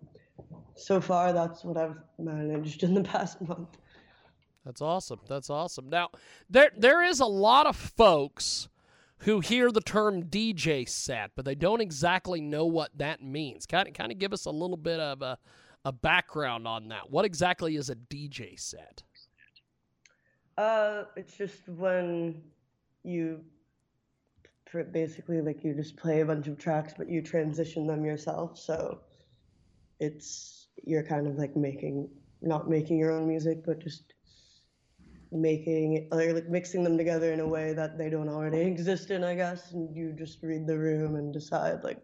so 0.76 1.02
far, 1.02 1.34
that's 1.34 1.64
what 1.66 1.78
I've 1.78 1.98
managed 2.20 2.84
in 2.84 2.94
the 2.94 3.04
past 3.16 3.42
month. 3.42 3.78
That's 4.66 4.82
awesome. 4.82 5.20
That's 5.28 5.50
awesome. 5.50 5.90
Now, 5.90 6.10
there 6.50 6.70
there 6.78 7.04
is 7.04 7.20
a 7.20 7.26
lot 7.26 7.66
of 7.66 7.76
folks 7.76 8.70
who 9.20 9.40
hear 9.42 9.72
the 9.72 9.82
term 9.82 10.24
DJ 10.24 10.88
set, 10.88 11.32
but 11.36 11.46
they 11.46 11.56
don't 11.56 11.82
exactly 11.82 12.42
know 12.42 12.66
what 12.66 12.98
that 12.98 13.22
means. 13.22 13.66
Kind 13.66 13.88
of 13.88 13.94
kind 13.94 14.12
of 14.12 14.20
give 14.20 14.34
us 14.34 14.46
a 14.46 14.52
little 14.52 14.78
bit 14.78 15.00
of 15.00 15.22
a 15.22 15.38
a 15.86 15.92
background 15.92 16.68
on 16.68 16.90
that. 16.90 17.10
What 17.10 17.26
exactly 17.26 17.76
is 17.76 17.90
a 17.90 17.96
DJ 17.96 18.60
set? 18.60 19.04
Uh, 20.58 21.04
it's 21.16 21.38
just 21.38 21.68
when 21.70 22.42
you 23.04 23.40
basically 24.92 25.42
like 25.42 25.64
you 25.64 25.74
just 25.74 25.96
play 25.96 26.22
a 26.22 26.26
bunch 26.26 26.48
of 26.48 26.58
tracks, 26.58 26.94
but 26.98 27.10
you 27.10 27.22
transition 27.22 27.88
them 27.88 28.06
yourself. 28.06 28.58
So 28.58 29.00
it's 30.00 30.68
you're 30.84 31.04
kind 31.04 31.28
of 31.28 31.36
like 31.36 31.56
making 31.56 32.10
not 32.42 32.70
making 32.70 32.98
your 32.98 33.12
own 33.12 33.28
music, 33.28 33.66
but 33.66 33.80
just 33.80 34.14
making 35.32 36.08
or 36.12 36.34
like 36.34 36.50
mixing 36.50 36.84
them 36.84 36.98
together 36.98 37.32
in 37.32 37.40
a 37.40 37.48
way 37.48 37.74
that 37.74 37.98
they 37.98 38.10
don't 38.10 38.30
already 38.30 38.62
exist 38.62 39.12
in, 39.12 39.24
I 39.24 39.36
guess. 39.36 39.72
And 39.72 39.96
you 39.96 40.14
just 40.18 40.42
read 40.42 40.66
the 40.66 40.78
room 40.78 41.16
and 41.16 41.34
decide 41.34 41.84
like 41.84 42.02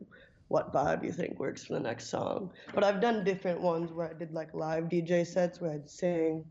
what 0.47 0.71
vibe 0.71 1.03
you 1.03 1.11
think 1.11 1.39
works 1.39 1.65
for 1.65 1.73
the 1.73 1.79
next 1.79 2.09
song. 2.09 2.51
But 2.73 2.83
I've 2.83 3.01
done 3.01 3.23
different 3.23 3.61
ones 3.61 3.91
where 3.91 4.09
I 4.09 4.13
did 4.13 4.31
like 4.31 4.53
live 4.53 4.85
DJ 4.85 5.25
sets 5.25 5.59
where 5.59 5.71
I'd 5.71 5.89
sing 5.89 6.45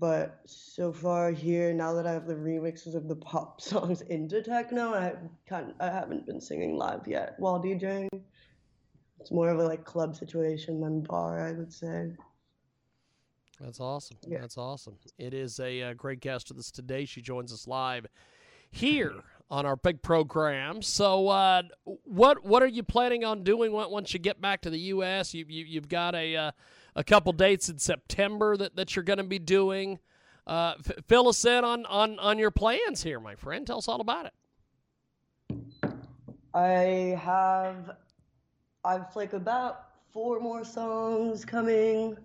but 0.00 0.40
so 0.46 0.94
far 0.94 1.30
here, 1.30 1.74
now 1.74 1.92
that 1.92 2.06
I 2.06 2.12
have 2.12 2.26
the 2.26 2.34
remixes 2.34 2.94
of 2.94 3.06
the 3.06 3.16
pop 3.16 3.60
songs 3.60 4.00
into 4.00 4.42
techno, 4.42 4.94
I 4.94 5.14
can't, 5.46 5.74
I 5.78 5.90
haven't 5.90 6.26
been 6.26 6.40
singing 6.40 6.76
live 6.76 7.06
yet 7.06 7.34
while 7.38 7.62
DJing. 7.62 8.08
It's 9.20 9.30
more 9.30 9.50
of 9.50 9.58
a 9.58 9.64
like 9.64 9.84
club 9.84 10.16
situation 10.16 10.80
than 10.80 11.02
bar, 11.02 11.46
I 11.46 11.52
would 11.52 11.72
say. 11.72 12.12
That's 13.60 13.80
awesome. 13.80 14.16
Yeah. 14.26 14.40
That's 14.40 14.56
awesome. 14.56 14.96
It 15.18 15.34
is 15.34 15.60
a 15.60 15.82
uh, 15.82 15.94
great 15.94 16.20
guest 16.20 16.48
with 16.48 16.58
us 16.58 16.70
today. 16.70 17.04
She 17.04 17.20
joins 17.20 17.52
us 17.52 17.66
live 17.68 18.06
here 18.70 19.12
on 19.50 19.66
our 19.66 19.76
big 19.76 20.00
program. 20.02 20.80
So, 20.80 21.28
uh, 21.28 21.62
what 21.84 22.44
what 22.44 22.62
are 22.62 22.68
you 22.68 22.82
planning 22.82 23.24
on 23.24 23.44
doing 23.44 23.72
once 23.72 24.14
you 24.14 24.20
get 24.20 24.40
back 24.40 24.62
to 24.62 24.70
the 24.70 24.78
U.S.? 24.78 25.34
You, 25.34 25.44
you 25.48 25.64
you've 25.64 25.88
got 25.88 26.14
a 26.14 26.36
uh, 26.36 26.50
a 26.96 27.04
couple 27.04 27.32
dates 27.32 27.68
in 27.68 27.78
September 27.78 28.56
that, 28.56 28.76
that 28.76 28.96
you're 28.96 29.02
going 29.02 29.18
to 29.18 29.24
be 29.24 29.38
doing. 29.38 29.98
Uh, 30.46 30.74
f- 30.78 31.04
fill 31.06 31.28
us 31.28 31.44
in 31.44 31.64
on, 31.64 31.84
on 31.86 32.18
on 32.18 32.38
your 32.38 32.50
plans 32.50 33.02
here, 33.02 33.20
my 33.20 33.34
friend. 33.34 33.66
Tell 33.66 33.78
us 33.78 33.88
all 33.88 34.00
about 34.00 34.26
it. 34.26 34.32
I 36.52 37.16
have, 37.22 37.92
I've 38.84 39.14
like 39.14 39.34
about 39.34 39.86
four 40.12 40.40
more 40.40 40.64
songs 40.64 41.44
coming 41.44 42.16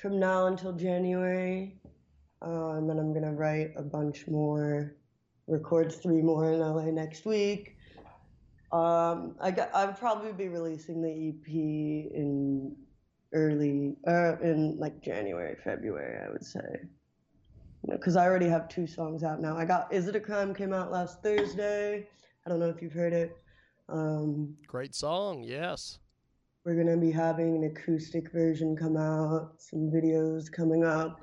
from 0.00 0.18
now 0.18 0.46
until 0.46 0.72
January. 0.72 1.76
Uh, 2.42 2.70
and 2.72 2.88
then 2.88 2.98
I'm 2.98 3.12
gonna 3.12 3.34
write 3.34 3.72
a 3.76 3.82
bunch 3.82 4.26
more, 4.26 4.96
record 5.46 5.92
three 5.92 6.22
more 6.22 6.52
in 6.52 6.60
LA 6.60 6.86
next 6.86 7.26
week. 7.26 7.76
Um, 8.72 9.34
I 9.40 9.50
got, 9.50 9.70
I'll 9.74 9.92
probably 9.92 10.32
be 10.32 10.48
releasing 10.48 11.02
the 11.02 11.10
EP 11.10 11.48
in 11.48 12.74
early, 13.34 13.96
uh, 14.06 14.38
in 14.40 14.78
like 14.78 15.02
January, 15.02 15.56
February, 15.62 16.24
I 16.26 16.30
would 16.30 16.44
say. 16.44 16.80
Because 17.90 18.16
I 18.16 18.26
already 18.26 18.48
have 18.48 18.68
two 18.68 18.86
songs 18.86 19.22
out 19.24 19.40
now. 19.40 19.56
I 19.56 19.64
got 19.64 19.92
Is 19.92 20.06
It 20.06 20.16
a 20.16 20.20
Crime 20.20 20.54
came 20.54 20.72
out 20.72 20.92
last 20.92 21.22
Thursday. 21.22 22.06
I 22.46 22.48
don't 22.48 22.58
know 22.58 22.68
if 22.68 22.80
you've 22.80 22.92
heard 22.92 23.12
it. 23.12 23.36
Um, 23.88 24.54
Great 24.66 24.94
song, 24.94 25.42
yes. 25.42 25.98
We're 26.70 26.84
gonna 26.84 26.96
be 26.96 27.10
having 27.10 27.56
an 27.56 27.64
acoustic 27.64 28.30
version 28.30 28.76
come 28.76 28.96
out, 28.96 29.54
some 29.60 29.90
videos 29.90 30.50
coming 30.52 30.84
up, 30.84 31.20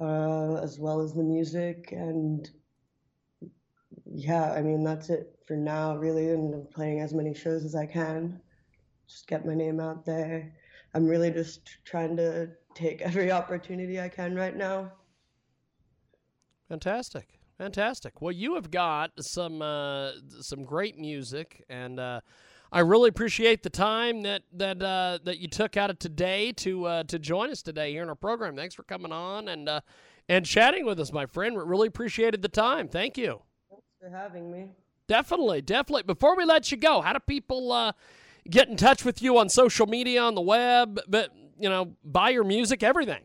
uh, 0.00 0.56
as 0.56 0.80
well 0.80 1.00
as 1.00 1.14
the 1.14 1.22
music. 1.22 1.92
And 1.92 2.50
yeah, 4.04 4.52
I 4.52 4.60
mean 4.60 4.82
that's 4.82 5.10
it 5.10 5.38
for 5.46 5.54
now, 5.54 5.96
really. 5.96 6.30
And 6.30 6.54
I'm 6.54 6.66
playing 6.74 6.98
as 6.98 7.14
many 7.14 7.32
shows 7.34 7.64
as 7.64 7.76
I 7.76 7.86
can, 7.86 8.40
just 9.06 9.28
get 9.28 9.46
my 9.46 9.54
name 9.54 9.78
out 9.78 10.04
there. 10.04 10.52
I'm 10.92 11.06
really 11.06 11.30
just 11.30 11.76
trying 11.84 12.16
to 12.16 12.50
take 12.74 13.00
every 13.00 13.30
opportunity 13.30 14.00
I 14.00 14.08
can 14.08 14.34
right 14.34 14.56
now. 14.56 14.90
Fantastic, 16.68 17.38
fantastic. 17.58 18.20
Well, 18.20 18.32
you 18.32 18.56
have 18.56 18.72
got 18.72 19.12
some 19.20 19.62
uh, 19.62 20.10
some 20.40 20.64
great 20.64 20.98
music, 20.98 21.64
and 21.68 22.00
uh, 22.00 22.22
I 22.72 22.80
really 22.80 23.10
appreciate 23.10 23.62
the 23.62 23.70
time 23.70 24.22
that 24.22 24.44
that 24.54 24.82
uh, 24.82 25.18
that 25.24 25.38
you 25.38 25.46
took 25.46 25.76
out 25.76 25.90
of 25.90 25.98
today 25.98 26.52
to 26.52 26.86
uh, 26.86 27.02
to 27.04 27.18
join 27.18 27.50
us 27.50 27.60
today 27.60 27.92
here 27.92 28.02
in 28.02 28.08
our 28.08 28.14
program. 28.14 28.56
Thanks 28.56 28.74
for 28.74 28.82
coming 28.82 29.12
on 29.12 29.48
and 29.48 29.68
uh, 29.68 29.80
and 30.26 30.46
chatting 30.46 30.86
with 30.86 30.98
us, 30.98 31.12
my 31.12 31.26
friend. 31.26 31.54
We 31.54 31.62
really 31.64 31.88
appreciated 31.88 32.40
the 32.40 32.48
time. 32.48 32.88
Thank 32.88 33.18
you. 33.18 33.42
Thanks 33.68 33.84
for 34.00 34.08
having 34.08 34.50
me. 34.50 34.70
Definitely, 35.06 35.60
definitely. 35.60 36.04
Before 36.04 36.34
we 36.34 36.46
let 36.46 36.70
you 36.70 36.78
go, 36.78 37.02
how 37.02 37.12
do 37.12 37.18
people 37.20 37.72
uh, 37.72 37.92
get 38.48 38.68
in 38.68 38.78
touch 38.78 39.04
with 39.04 39.20
you 39.20 39.36
on 39.36 39.50
social 39.50 39.86
media, 39.86 40.22
on 40.22 40.34
the 40.34 40.40
web, 40.40 40.98
but 41.06 41.30
you 41.58 41.68
know, 41.68 41.92
buy 42.02 42.30
your 42.30 42.44
music, 42.44 42.82
everything? 42.82 43.22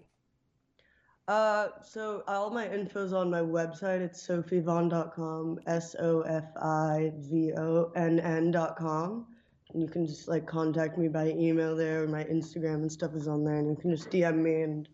Uh, 1.29 1.69
so 1.81 2.23
all 2.27 2.49
my 2.49 2.67
info's 2.67 3.13
on 3.13 3.29
my 3.29 3.39
website. 3.39 4.01
It's 4.01 4.25
sofivonn.com, 4.27 5.59
S 5.67 5.95
O 5.99 6.21
F 6.21 6.45
I 6.61 7.13
V 7.15 7.53
O 7.53 7.91
N 7.95 8.19
N.com. 8.19 9.27
And 9.73 9.81
you 9.81 9.87
can 9.87 10.05
just 10.05 10.27
like 10.27 10.47
contact 10.47 10.97
me 10.97 11.07
by 11.07 11.29
email 11.29 11.75
there, 11.75 12.07
my 12.07 12.23
Instagram 12.23 12.75
and 12.75 12.91
stuff 12.91 13.13
is 13.15 13.27
on 13.27 13.43
there, 13.43 13.57
and 13.57 13.69
you 13.69 13.75
can 13.75 13.95
just 13.95 14.09
DM 14.09 14.37
me 14.37 14.61
and 14.61 14.87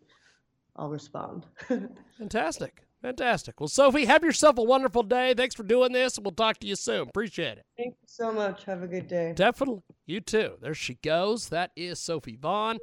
I'll 0.75 0.89
respond. 0.89 1.45
Fantastic. 2.17 2.83
Fantastic. 3.03 3.59
Well, 3.59 3.67
Sophie, 3.67 4.05
have 4.05 4.23
yourself 4.23 4.57
a 4.57 4.63
wonderful 4.63 5.03
day. 5.03 5.33
Thanks 5.33 5.55
for 5.55 5.63
doing 5.63 5.91
this, 5.91 6.15
and 6.15 6.25
we'll 6.25 6.31
talk 6.31 6.59
to 6.59 6.67
you 6.67 6.77
soon. 6.77 7.09
Appreciate 7.09 7.57
it. 7.57 7.65
Thank 7.75 7.95
you 8.01 8.07
so 8.07 8.31
much. 8.31 8.63
Have 8.63 8.81
a 8.81 8.88
good 8.88 9.09
day. 9.09 9.33
Definitely. 9.36 9.81
You 10.05 10.21
too. 10.21 10.53
There 10.62 10.73
she 10.73 10.93
goes. 11.03 11.49
That 11.49 11.71
is 11.75 11.99
Sophie 11.99 12.38
Vaughn. 12.38 12.79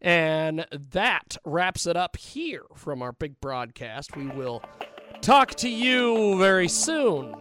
And 0.00 0.64
that 0.92 1.36
wraps 1.44 1.88
it 1.88 1.96
up 1.96 2.16
here 2.16 2.62
from 2.76 3.02
our 3.02 3.12
big 3.12 3.40
broadcast. 3.40 4.16
We 4.16 4.28
will 4.28 4.62
talk 5.20 5.56
to 5.56 5.68
you 5.68 6.38
very 6.38 6.68
soon. 6.68 7.34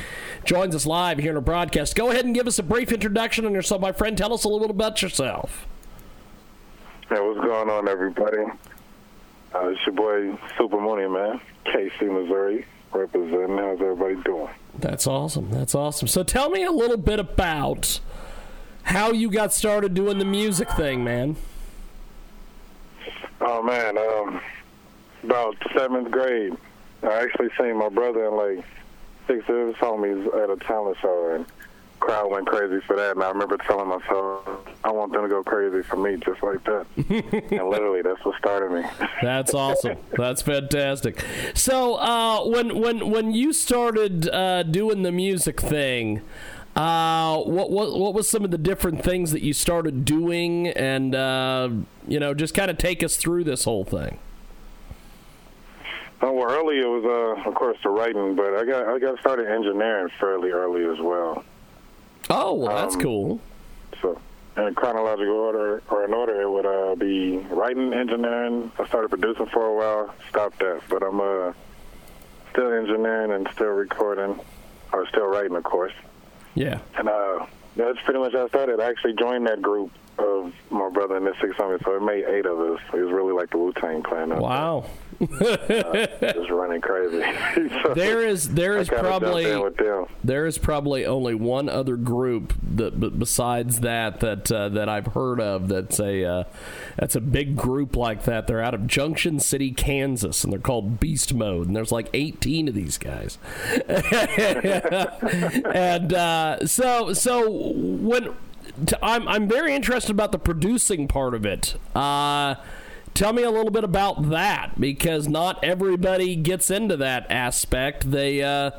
Joins 0.43 0.75
us 0.75 0.85
live 0.85 1.19
here 1.19 1.29
in 1.29 1.37
our 1.37 1.41
broadcast. 1.41 1.95
Go 1.95 2.11
ahead 2.11 2.25
and 2.25 2.35
give 2.35 2.47
us 2.47 2.59
a 2.59 2.63
brief 2.63 2.91
introduction 2.91 3.45
on 3.45 3.53
yourself, 3.53 3.79
my 3.79 3.93
friend. 3.93 4.17
Tell 4.17 4.33
us 4.33 4.43
a 4.43 4.49
little 4.49 4.67
bit 4.67 4.71
about 4.71 5.01
yourself. 5.01 5.65
Hey, 7.07 7.21
what's 7.21 7.39
going 7.39 7.69
on, 7.69 7.87
everybody? 7.87 8.43
Uh, 9.53 9.69
it's 9.69 9.79
your 9.85 9.95
boy 9.95 10.37
Soopa 10.59 10.71
Moni, 10.71 11.07
man. 11.07 11.39
KC, 11.67 12.11
Missouri, 12.11 12.65
representing. 12.95 13.57
How's 13.57 13.81
everybody 13.81 14.15
doing? 14.23 14.49
That's 14.79 15.07
awesome. 15.07 15.51
That's 15.51 15.75
awesome. 15.75 16.07
So 16.07 16.23
tell 16.23 16.49
me 16.49 16.63
a 16.63 16.71
little 16.71 16.97
bit 16.97 17.19
about 17.19 17.99
how 18.83 19.11
you 19.11 19.29
got 19.29 19.53
started 19.53 19.93
doing 19.93 20.19
the 20.19 20.25
music 20.25 20.69
thing, 20.71 21.03
man. 21.03 21.35
Oh 23.41 23.61
man, 23.61 23.97
um, 23.97 24.41
about 25.23 25.55
seventh 25.75 26.11
grade, 26.11 26.53
I 27.03 27.23
actually 27.23 27.49
seen 27.59 27.77
my 27.77 27.89
brother 27.89 28.27
and 28.27 28.35
like 28.37 28.65
six 29.27 29.43
of 29.49 29.67
his 29.67 29.75
homies 29.75 30.25
at 30.43 30.49
a 30.49 30.57
talent 30.65 30.97
show, 31.01 31.35
and 31.35 31.45
crowd 32.05 32.29
went 32.29 32.47
crazy 32.47 32.79
for 32.85 32.95
that. 32.95 33.15
And 33.15 33.23
I 33.23 33.29
remember 33.29 33.57
telling 33.57 33.87
myself, 33.87 34.47
I 34.83 34.91
want 34.91 35.11
them 35.11 35.23
to 35.23 35.27
go 35.27 35.43
crazy 35.43 35.81
for 35.81 35.97
me, 35.97 36.17
just 36.17 36.41
like 36.43 36.63
that. 36.65 36.85
and 37.51 37.69
literally, 37.69 38.01
that's 38.01 38.23
what 38.23 38.37
started 38.37 38.71
me. 38.71 38.83
That's 39.21 39.53
awesome. 39.53 39.97
That's 40.15 40.41
fantastic. 40.41 41.23
So 41.53 41.95
uh, 41.95 42.45
when 42.45 42.79
when 42.79 43.09
when 43.09 43.33
you 43.33 43.53
started 43.53 44.29
uh, 44.29 44.63
doing 44.63 45.03
the 45.03 45.11
music 45.11 45.59
thing, 45.59 46.21
uh, 46.75 47.37
what 47.39 47.71
what 47.71 47.97
what 47.97 48.13
was 48.13 48.29
some 48.29 48.45
of 48.45 48.51
the 48.51 48.57
different 48.57 49.03
things 49.03 49.31
that 49.31 49.41
you 49.41 49.53
started 49.53 50.05
doing, 50.05 50.67
and 50.67 51.15
uh, 51.15 51.69
you 52.07 52.19
know, 52.19 52.33
just 52.33 52.53
kind 52.53 52.69
of 52.69 52.77
take 52.77 53.03
us 53.03 53.17
through 53.17 53.43
this 53.43 53.63
whole 53.63 53.83
thing. 53.83 54.19
Oh, 56.21 56.31
well, 56.31 56.49
early 56.49 56.79
it 56.79 56.87
was, 56.87 57.03
uh, 57.03 57.49
of 57.49 57.55
course, 57.55 57.77
the 57.83 57.89
writing, 57.89 58.35
but 58.35 58.55
I 58.55 58.65
got 58.65 58.87
I 58.87 58.99
got 58.99 59.19
started 59.19 59.47
engineering 59.47 60.09
fairly 60.19 60.51
early 60.51 60.85
as 60.85 60.99
well. 60.99 61.43
Oh, 62.29 62.53
well, 62.53 62.75
that's 62.75 62.95
Um, 62.95 63.01
cool. 63.01 63.39
So, 64.01 64.19
in 64.57 64.73
chronological 64.75 65.33
order 65.35 65.81
or 65.89 66.05
in 66.05 66.13
order, 66.13 66.41
it 66.41 66.49
would 66.49 66.65
uh, 66.65 66.95
be 66.95 67.37
writing, 67.49 67.93
engineering. 67.93 68.71
I 68.79 68.87
started 68.87 69.09
producing 69.09 69.47
for 69.47 69.65
a 69.65 69.73
while, 69.73 70.13
stopped 70.29 70.59
that, 70.59 70.81
but 70.89 71.03
I'm 71.03 71.19
uh, 71.19 71.53
still 72.51 72.71
engineering 72.73 73.31
and 73.31 73.47
still 73.53 73.67
recording, 73.67 74.39
or 74.93 75.07
still 75.07 75.27
writing, 75.27 75.55
of 75.55 75.63
course. 75.63 75.93
Yeah. 76.55 76.79
And 76.97 77.09
uh, 77.09 77.45
that's 77.75 77.99
pretty 78.05 78.19
much 78.19 78.33
how 78.33 78.45
I 78.45 78.47
started. 78.47 78.79
I 78.79 78.89
actually 78.89 79.13
joined 79.13 79.45
that 79.47 79.61
group 79.61 79.91
of 80.19 80.53
my 80.69 80.89
brother 80.89 81.17
and 81.17 81.27
his 81.27 81.35
six 81.41 81.55
homies, 81.55 81.83
so 81.83 81.95
it 81.95 82.01
made 82.01 82.25
eight 82.25 82.45
of 82.45 82.59
us. 82.59 82.79
It 82.93 83.01
was 83.01 83.11
really 83.11 83.33
like 83.33 83.49
the 83.51 83.57
Wu 83.57 83.73
Tang 83.73 84.03
Clan. 84.03 84.29
Wow. 84.29 84.85
there, 85.19 86.07
just 86.33 86.49
running 86.49 86.81
crazy. 86.81 87.23
So 87.83 87.93
There 87.93 88.21
is 88.21 88.53
there 88.53 88.77
is 88.77 88.89
probably 88.89 89.45
there 90.23 90.45
is 90.45 90.57
probably 90.57 91.05
only 91.05 91.33
one 91.35 91.69
other 91.69 91.95
group 91.95 92.53
that 92.61 92.99
b- 92.99 93.09
besides 93.09 93.79
that 93.81 94.19
that 94.19 94.51
uh, 94.51 94.69
that 94.69 94.89
I've 94.89 95.07
heard 95.07 95.39
of 95.39 95.69
that's 95.69 95.99
a 95.99 96.25
uh, 96.25 96.43
that's 96.97 97.15
a 97.15 97.21
big 97.21 97.55
group 97.55 97.95
like 97.95 98.23
that. 98.25 98.47
They're 98.47 98.61
out 98.61 98.73
of 98.73 98.87
Junction 98.87 99.39
City, 99.39 99.71
Kansas, 99.71 100.43
and 100.43 100.51
they're 100.51 100.59
called 100.59 100.99
Beast 100.99 101.33
Mode. 101.33 101.67
And 101.67 101.75
there's 101.75 101.91
like 101.93 102.09
18 102.13 102.67
of 102.67 102.73
these 102.75 102.97
guys. 102.97 103.37
and 105.73 106.13
uh, 106.13 106.67
so 106.67 107.13
so 107.13 107.49
when 107.49 108.33
t- 108.85 108.95
I'm 109.01 109.27
I'm 109.27 109.47
very 109.47 109.75
interested 109.75 110.11
about 110.11 110.31
the 110.31 110.39
producing 110.39 111.07
part 111.07 111.33
of 111.33 111.45
it. 111.45 111.75
Uh, 111.95 112.55
tell 113.13 113.33
me 113.33 113.43
a 113.43 113.51
little 113.51 113.71
bit 113.71 113.83
about 113.83 114.29
that 114.29 114.79
because 114.79 115.27
not 115.27 115.63
everybody 115.63 116.35
gets 116.35 116.69
into 116.69 116.97
that 116.97 117.29
aspect. 117.31 118.11
They 118.11 118.41
uh, 118.43 118.71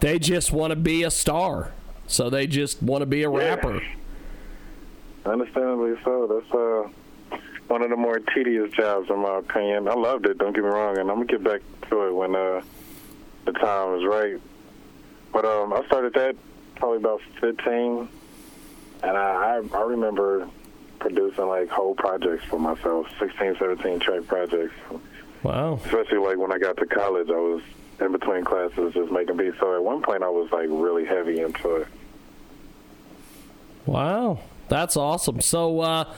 they 0.00 0.18
just 0.18 0.52
want 0.52 0.70
to 0.70 0.76
be 0.76 1.02
a 1.02 1.10
star, 1.10 1.72
so 2.06 2.30
they 2.30 2.46
just 2.46 2.82
want 2.82 3.02
to 3.02 3.06
be 3.06 3.22
a 3.22 3.28
rapper. 3.28 3.82
Understandably 5.24 5.94
so. 6.04 6.26
That's 6.26 6.54
uh, 6.54 7.38
one 7.68 7.82
of 7.82 7.90
the 7.90 7.96
more 7.96 8.18
tedious 8.18 8.72
jobs, 8.72 9.08
in 9.10 9.18
my 9.20 9.38
opinion. 9.38 9.88
I 9.88 9.94
loved 9.94 10.26
it. 10.26 10.38
Don't 10.38 10.54
get 10.54 10.64
me 10.64 10.70
wrong, 10.70 10.98
and 10.98 11.10
I'm 11.10 11.16
gonna 11.16 11.26
get 11.26 11.44
back 11.44 11.60
to 11.90 12.06
it 12.08 12.14
when 12.14 12.34
uh, 12.34 12.62
the 13.44 13.52
time 13.52 13.98
is 13.98 14.04
right. 14.04 14.40
But 15.32 15.44
um, 15.44 15.72
I 15.72 15.84
started 15.86 16.12
that 16.14 16.36
probably 16.76 16.98
about 16.98 17.20
15, 17.40 18.08
and 19.02 19.16
I 19.16 19.60
I, 19.72 19.76
I 19.76 19.82
remember 19.82 20.48
producing 20.98 21.46
like 21.48 21.68
whole 21.68 21.94
projects 21.94 22.44
for 22.44 22.58
myself, 22.58 23.06
16, 23.18 23.56
17 23.58 23.98
track 23.98 24.26
projects. 24.26 24.74
Wow. 25.42 25.80
Especially 25.84 26.18
like 26.18 26.38
when 26.38 26.52
I 26.52 26.58
got 26.58 26.76
to 26.76 26.86
college, 26.86 27.28
I 27.28 27.32
was 27.32 27.62
in 28.00 28.12
between 28.12 28.44
classes 28.44 28.94
just 28.94 29.10
making 29.10 29.36
beats. 29.36 29.58
So 29.58 29.74
at 29.74 29.82
one 29.82 30.02
point, 30.02 30.22
I 30.22 30.28
was 30.28 30.50
like 30.52 30.68
really 30.70 31.04
heavy 31.04 31.40
into 31.40 31.76
it. 31.76 31.88
Wow, 33.86 34.38
that's 34.68 34.96
awesome. 34.96 35.40
So, 35.40 35.80
uh, 35.80 36.14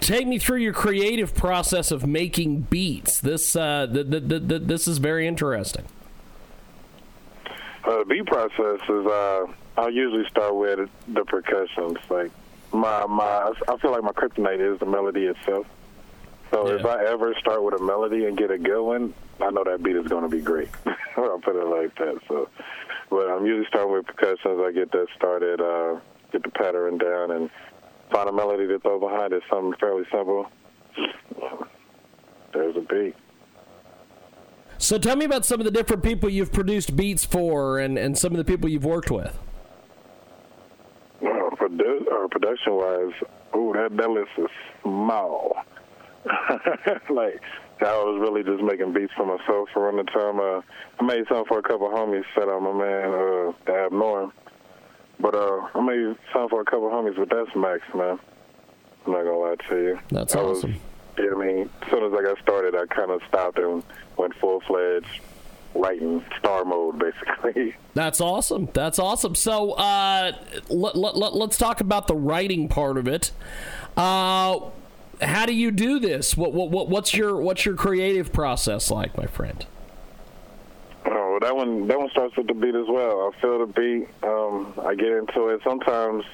take 0.00 0.26
me 0.26 0.38
through 0.38 0.58
your 0.58 0.74
creative 0.74 1.34
process 1.34 1.90
of 1.90 2.06
making 2.06 2.62
beats. 2.62 3.20
This 3.20 3.56
uh, 3.56 3.86
th- 3.92 4.10
th- 4.10 4.28
th- 4.28 4.48
th- 4.48 4.62
this 4.64 4.86
is 4.86 4.98
very 4.98 5.26
interesting. 5.26 5.86
Uh, 7.84 7.98
the 7.98 8.04
beat 8.04 8.26
process 8.26 8.80
is 8.88 9.06
uh, 9.06 9.46
I 9.76 9.88
usually 9.88 10.28
start 10.28 10.54
with 10.54 10.88
the 11.08 11.24
percussions. 11.24 11.98
Like 12.10 12.30
my 12.72 13.06
my, 13.06 13.52
I 13.68 13.76
feel 13.78 13.92
like 13.92 14.02
my 14.02 14.12
kryptonite 14.12 14.60
is 14.60 14.78
the 14.80 14.86
melody 14.86 15.26
itself. 15.26 15.66
So 16.52 16.68
if 16.68 16.84
I 16.84 17.02
ever 17.06 17.34
start 17.40 17.62
with 17.62 17.80
a 17.80 17.82
melody 17.82 18.26
and 18.26 18.36
get 18.36 18.50
a 18.50 18.58
good 18.58 18.82
one, 18.82 19.14
I 19.40 19.50
know 19.50 19.64
that 19.64 19.82
beat 19.82 19.96
is 19.96 20.06
going 20.06 20.24
to 20.24 20.28
be 20.28 20.42
great. 20.42 20.68
I'll 21.16 21.38
put 21.38 21.56
it 21.56 21.66
like 21.66 21.96
that. 21.96 22.20
So, 22.28 22.50
but 23.08 23.30
I'm 23.30 23.46
usually 23.46 23.66
starting 23.68 23.92
with 23.92 24.06
percussions. 24.06 24.60
I 24.62 24.70
get 24.70 24.92
that 24.92 25.06
started, 25.16 25.62
uh, 25.62 25.98
get 26.30 26.42
the 26.42 26.50
pattern 26.50 26.98
down, 26.98 27.30
and 27.30 27.50
find 28.10 28.28
a 28.28 28.32
melody 28.32 28.66
to 28.68 28.78
throw 28.80 29.00
behind 29.00 29.32
it. 29.32 29.42
Something 29.48 29.72
fairly 29.80 30.04
simple. 30.12 30.46
There's 32.52 32.76
a 32.76 32.80
beat. 32.80 33.14
So, 34.76 34.98
tell 34.98 35.16
me 35.16 35.24
about 35.24 35.46
some 35.46 35.58
of 35.58 35.64
the 35.64 35.70
different 35.70 36.02
people 36.02 36.28
you've 36.28 36.52
produced 36.52 36.96
beats 36.96 37.24
for, 37.24 37.78
and, 37.78 37.96
and 37.96 38.18
some 38.18 38.32
of 38.32 38.38
the 38.38 38.44
people 38.44 38.68
you've 38.68 38.84
worked 38.84 39.10
with. 39.10 39.38
Produ- 41.76 42.06
or 42.10 42.28
production 42.28 42.74
wise, 42.74 43.12
ooh, 43.56 43.72
that 43.74 43.96
that 43.96 44.10
list 44.10 44.30
is 44.38 44.48
small. 44.82 45.56
like 47.10 47.40
I 47.80 47.94
was 47.96 48.18
really 48.20 48.42
just 48.44 48.62
making 48.62 48.92
beats 48.92 49.12
for 49.16 49.26
myself 49.26 49.68
for 49.72 49.82
running 49.90 50.06
time. 50.06 50.38
Uh, 50.38 50.60
I 51.00 51.04
made 51.04 51.24
some 51.28 51.44
for 51.46 51.58
a 51.58 51.62
couple 51.62 51.88
homies. 51.88 52.24
Set 52.34 52.48
up 52.48 52.62
my 52.62 52.72
man, 52.72 53.08
uh, 53.08 53.52
the 53.66 53.88
Abnorm. 53.90 54.32
But 55.20 55.34
uh, 55.34 55.68
I 55.74 55.80
made 55.80 56.16
some 56.32 56.48
for 56.48 56.60
a 56.60 56.64
couple 56.64 56.88
homies, 56.90 57.16
but 57.16 57.28
that's 57.30 57.54
max, 57.56 57.80
man. 57.94 58.18
I'm 59.06 59.12
not 59.12 59.24
gonna 59.24 59.36
lie 59.38 59.56
to 59.68 59.76
you. 59.76 59.98
That's 60.10 60.34
I 60.36 60.42
was- 60.42 60.58
awesome. 60.58 60.76
yeah, 61.18 61.30
I 61.34 61.38
mean, 61.38 61.70
as 61.82 61.90
soon 61.90 62.04
as 62.04 62.12
I 62.18 62.22
got 62.22 62.38
started, 62.40 62.74
I 62.76 62.86
kind 62.86 63.10
of 63.10 63.20
stopped 63.28 63.58
and 63.58 63.82
went 64.16 64.34
full 64.36 64.60
fledged 64.60 65.20
writing 65.74 66.24
star 66.38 66.64
mode, 66.64 66.98
basically. 66.98 67.74
That's 67.94 68.20
awesome. 68.20 68.68
That's 68.72 68.98
awesome. 68.98 69.34
So, 69.34 69.72
uh, 69.72 70.32
let, 70.68 70.96
let, 70.96 71.16
let, 71.16 71.50
us 71.50 71.58
talk 71.58 71.80
about 71.80 72.06
the 72.06 72.14
writing 72.14 72.68
part 72.68 72.96
of 72.96 73.08
it. 73.08 73.32
Uh, 73.96 74.60
how 75.20 75.46
do 75.46 75.54
you 75.54 75.70
do 75.70 75.98
this? 75.98 76.36
What, 76.36 76.52
what, 76.52 76.70
what 76.70 76.88
what's 76.88 77.14
your 77.14 77.36
what's 77.36 77.64
your 77.64 77.76
creative 77.76 78.32
process 78.32 78.90
like, 78.90 79.16
my 79.16 79.26
friend? 79.26 79.64
Oh, 81.06 81.38
that 81.40 81.54
one 81.54 81.86
that 81.88 81.98
one 81.98 82.10
starts 82.10 82.36
with 82.36 82.46
the 82.46 82.54
beat 82.54 82.74
as 82.74 82.86
well. 82.88 83.32
I 83.32 83.40
feel 83.40 83.58
the 83.58 83.66
beat. 83.66 84.08
Um, 84.22 84.72
I 84.84 84.94
get 84.94 85.12
into 85.12 85.48
it. 85.48 85.60
Sometimes 85.64 86.24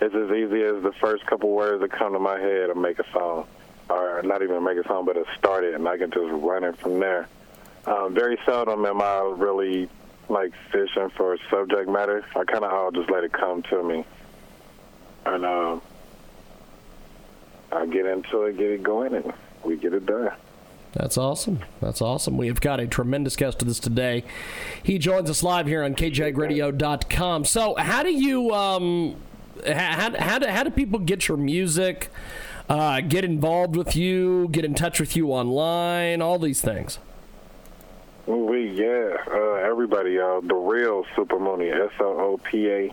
it's 0.00 0.14
as 0.14 0.30
easy 0.30 0.62
as 0.62 0.82
the 0.82 0.92
first 1.00 1.26
couple 1.26 1.50
words 1.50 1.80
that 1.82 1.90
come 1.90 2.12
to 2.12 2.18
my 2.18 2.38
head 2.38 2.70
and 2.70 2.80
make 2.80 2.98
a 2.98 3.12
song, 3.12 3.46
or 3.90 4.22
not 4.22 4.42
even 4.42 4.62
make 4.62 4.78
a 4.78 4.86
song, 4.86 5.04
but 5.04 5.16
it, 5.16 5.26
and 5.74 5.88
I 5.88 5.98
can 5.98 6.10
just 6.10 6.30
run 6.30 6.64
it 6.64 6.76
from 6.78 7.00
there. 7.00 7.28
Um, 7.88 8.14
very 8.14 8.38
seldom 8.44 8.84
am 8.84 9.00
I 9.00 9.20
really 9.34 9.88
like 10.28 10.52
fishing 10.70 11.08
for 11.16 11.38
subject 11.50 11.88
matter. 11.88 12.22
I 12.36 12.44
kind 12.44 12.62
of 12.62 12.70
all 12.70 12.90
just 12.90 13.10
let 13.10 13.24
it 13.24 13.32
come 13.32 13.62
to 13.62 13.82
me, 13.82 14.04
and 15.24 15.46
um, 15.46 15.80
I 17.72 17.86
get 17.86 18.04
into 18.04 18.42
it, 18.42 18.58
get 18.58 18.72
it 18.72 18.82
going, 18.82 19.14
and 19.14 19.32
we 19.64 19.76
get 19.78 19.94
it 19.94 20.04
done. 20.04 20.32
That's 20.92 21.16
awesome. 21.16 21.60
That's 21.80 22.02
awesome. 22.02 22.36
We 22.36 22.48
have 22.48 22.60
got 22.60 22.78
a 22.78 22.86
tremendous 22.86 23.36
guest 23.36 23.60
with 23.60 23.70
us 23.70 23.80
today. 23.80 24.24
He 24.82 24.98
joins 24.98 25.30
us 25.30 25.42
live 25.42 25.66
here 25.66 25.82
on 25.82 25.94
kjagradio.com. 25.94 27.46
So, 27.46 27.74
how 27.76 28.02
do 28.02 28.12
you 28.12 28.52
um 28.52 29.16
how, 29.66 30.14
how, 30.18 30.38
do, 30.38 30.46
how 30.46 30.62
do 30.62 30.70
people 30.70 30.98
get 30.98 31.26
your 31.26 31.38
music, 31.38 32.10
uh, 32.68 33.00
get 33.00 33.24
involved 33.24 33.76
with 33.76 33.96
you, 33.96 34.48
get 34.52 34.66
in 34.66 34.74
touch 34.74 35.00
with 35.00 35.16
you 35.16 35.28
online, 35.28 36.20
all 36.20 36.38
these 36.38 36.60
things? 36.60 36.98
We 38.28 38.68
yeah, 38.72 39.16
uh, 39.26 39.54
everybody, 39.54 40.12
y'all. 40.12 40.42
The 40.42 40.54
real 40.54 41.04
Soopa 41.16 41.40
Moni, 41.40 41.70
S 41.70 41.92
O 41.98 42.04
O 42.04 42.40
P 42.44 42.68
A 42.68 42.84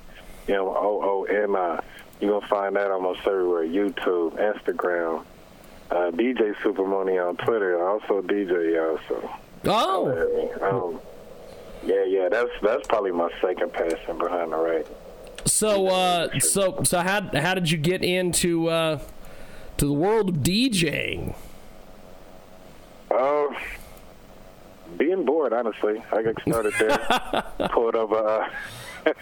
M 0.48 0.62
O 0.62 1.02
O 1.04 1.24
N 1.30 1.54
I. 1.58 1.84
You 2.22 2.30
gonna 2.30 2.48
find 2.48 2.74
that 2.78 2.90
almost 2.90 3.20
everywhere: 3.28 3.66
YouTube, 3.66 4.38
Instagram, 4.40 5.26
uh, 5.92 6.12
DJ 6.12 6.56
Soopa 6.62 6.88
Moni 6.88 7.18
on 7.18 7.36
Twitter. 7.36 7.86
Also 7.86 8.22
DJ, 8.22 8.76
y'all. 8.76 8.98
So 9.10 9.30
Oh, 9.66 10.92
um, 10.94 11.02
yeah, 11.86 12.06
yeah. 12.06 12.30
That's 12.30 12.52
that's 12.62 12.88
probably 12.88 13.12
my 13.12 13.30
second 13.42 13.74
passion 13.74 14.18
behind 14.18 14.54
the 14.54 14.58
right. 14.58 14.88
so 15.46 15.88
uh, 15.88 16.40
so 16.40 16.82
so 16.84 17.00
how 17.02 17.30
how 17.38 17.54
did 17.56 17.70
you 17.70 17.78
get 17.78 18.06
into 18.06 18.70
uh, 18.70 19.00
to 19.80 19.86
the 19.86 19.92
world 19.94 20.30
of 20.30 20.36
DJing? 20.36 21.36
Uh, 23.12 23.48
being 24.98 25.26
bored, 25.26 25.54
honestly. 25.54 26.04
I 26.12 26.22
got 26.22 26.42
started 26.42 26.74
there. 26.80 26.98
pulled 27.72 27.96
up 27.96 28.12
a 28.12 28.50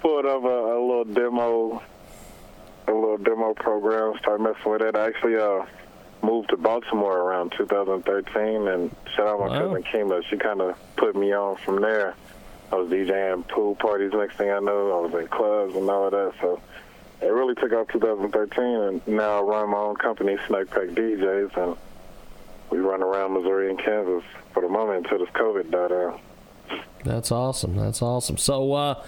pulled 0.00 0.26
up 0.26 0.44
a, 0.44 0.46
a 0.46 0.78
little 0.80 1.04
demo, 1.04 1.82
a 2.88 2.92
little 2.92 3.18
demo 3.18 3.54
program. 3.54 4.14
Started 4.20 4.42
messing 4.44 4.70
with 4.72 4.82
it. 4.82 4.96
I 4.96 5.06
actually 5.08 5.36
uh 5.36 5.64
moved 6.22 6.48
to 6.50 6.56
Baltimore 6.56 7.18
around 7.18 7.52
2013, 7.56 8.68
and 8.68 8.90
shout 9.14 9.26
out 9.26 9.40
my 9.40 9.46
Wow. 9.48 9.74
cousin 9.74 9.82
Kima. 9.84 10.22
She 10.30 10.36
kind 10.36 10.60
of 10.62 10.76
put 10.96 11.14
me 11.14 11.32
on 11.34 11.56
from 11.56 11.80
there. 11.82 12.14
I 12.72 12.76
was 12.76 12.88
DJing 12.90 13.46
pool 13.48 13.74
parties. 13.74 14.12
Next 14.14 14.36
thing 14.36 14.50
I 14.50 14.58
know, 14.58 14.98
I 14.98 15.00
was 15.06 15.14
in 15.20 15.28
clubs 15.28 15.76
and 15.76 15.88
all 15.90 16.06
of 16.06 16.12
that. 16.12 16.32
So 16.40 16.60
it 17.20 17.26
really 17.26 17.54
took 17.54 17.72
off 17.72 17.88
2013, 17.88 18.64
and 18.64 19.06
now 19.06 19.38
I 19.38 19.42
run 19.42 19.70
my 19.70 19.76
own 19.78 19.96
company, 19.96 20.36
Snack 20.46 20.70
Pack 20.70 20.88
DJs, 20.88 21.56
and 21.58 21.76
we 22.74 22.80
run 22.80 23.02
around 23.02 23.34
Missouri 23.34 23.70
and 23.70 23.78
Kansas 23.78 24.24
for 24.52 24.60
the 24.60 24.68
moment 24.68 25.04
until 25.06 25.24
this 25.24 25.32
COVID 25.34 25.70
died 25.70 25.92
out. 25.92 26.20
That's 27.04 27.30
awesome. 27.30 27.76
That's 27.76 28.02
awesome. 28.02 28.36
So, 28.36 28.72
uh, 28.72 29.04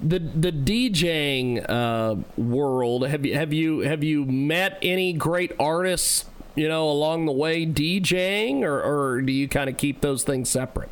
the 0.00 0.18
the 0.18 0.52
DJing 0.52 1.64
uh, 1.68 2.16
world 2.40 3.08
have 3.08 3.26
you 3.26 3.34
have 3.34 3.52
you 3.52 3.80
have 3.80 4.04
you 4.04 4.24
met 4.26 4.78
any 4.82 5.12
great 5.12 5.52
artists? 5.58 6.26
You 6.54 6.68
know, 6.68 6.90
along 6.90 7.26
the 7.26 7.32
way 7.32 7.64
DJing, 7.64 8.62
or, 8.62 8.82
or 8.82 9.22
do 9.22 9.32
you 9.32 9.48
kind 9.48 9.70
of 9.70 9.76
keep 9.76 10.02
those 10.02 10.24
things 10.24 10.50
separate? 10.50 10.90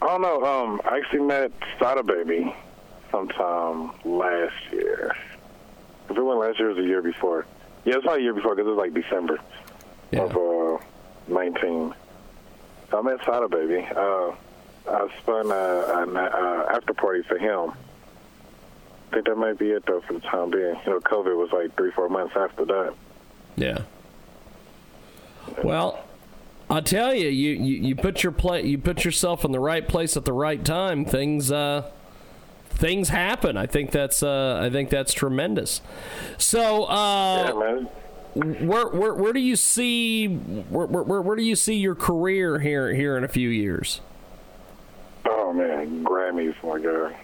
I 0.00 0.06
don't 0.06 0.22
know. 0.22 0.44
Um, 0.44 0.80
I 0.88 0.96
actually 0.96 1.20
met 1.20 1.52
Sada 1.78 2.02
Baby 2.02 2.54
sometime 3.10 3.92
last 4.04 4.54
year. 4.72 5.14
If 6.08 6.16
it 6.16 6.22
wasn't 6.22 6.40
last 6.40 6.58
year, 6.58 6.70
it 6.70 6.76
was 6.76 6.84
a 6.84 6.88
year 6.88 7.02
before. 7.02 7.46
Yeah, 7.84 7.96
it's 7.96 8.04
probably 8.04 8.22
a 8.22 8.24
year 8.24 8.34
before 8.34 8.54
because 8.54 8.68
it 8.68 8.74
was 8.74 8.78
like 8.78 8.94
December 8.94 9.38
of 10.12 10.36
uh, 10.36 10.84
19. 11.28 11.94
So 12.90 12.98
I 12.98 13.02
met 13.02 13.24
Sada 13.24 13.48
Baby. 13.48 13.86
Uh, 13.94 14.32
I 14.88 15.08
spun 15.18 15.46
an 15.46 16.16
uh, 16.16 16.66
after 16.74 16.94
party 16.94 17.22
for 17.22 17.38
him. 17.38 17.70
I 17.70 19.14
think 19.14 19.26
that 19.26 19.36
might 19.36 19.58
be 19.58 19.70
it 19.70 19.84
though 19.86 20.00
for 20.00 20.14
the 20.14 20.20
time 20.20 20.50
being. 20.50 20.76
You 20.84 20.92
know, 20.92 21.00
COVID 21.00 21.36
was 21.36 21.50
like 21.52 21.76
three, 21.76 21.90
four 21.92 22.08
months 22.08 22.34
after 22.36 22.64
that. 22.64 22.94
Yeah. 23.56 23.78
Well, 25.62 26.04
I'll 26.68 26.82
tell 26.82 27.12
you, 27.12 27.28
you, 27.28 27.50
you, 27.50 27.88
you 27.88 27.96
put 27.96 28.22
your 28.22 28.32
play, 28.32 28.64
you 28.64 28.78
put 28.78 29.04
yourself 29.04 29.44
in 29.44 29.52
the 29.52 29.60
right 29.60 29.86
place 29.86 30.16
at 30.16 30.24
the 30.24 30.32
right 30.32 30.64
time. 30.64 31.04
Things 31.04 31.50
uh, 31.50 31.90
things 32.68 33.08
happen. 33.08 33.56
I 33.56 33.66
think 33.66 33.90
that's 33.90 34.22
uh, 34.22 34.60
I 34.62 34.70
think 34.70 34.88
that's 34.88 35.12
tremendous. 35.12 35.82
So, 36.38 36.84
uh, 36.84 37.52
yeah, 37.52 37.58
man. 37.58 37.88
Where, 38.34 38.88
where 38.88 39.14
where 39.14 39.32
do 39.32 39.40
you 39.40 39.56
see 39.56 40.28
where, 40.28 40.86
where 40.86 41.22
where 41.22 41.36
do 41.36 41.42
you 41.42 41.56
see 41.56 41.74
your 41.74 41.94
career 41.94 42.58
here 42.60 42.92
here 42.94 43.16
in 43.16 43.24
a 43.24 43.28
few 43.28 43.48
years? 43.48 44.00
Oh 45.24 45.52
man, 45.52 46.04
Grammys, 46.04 46.54
my 46.62 46.78
God, 46.78 47.16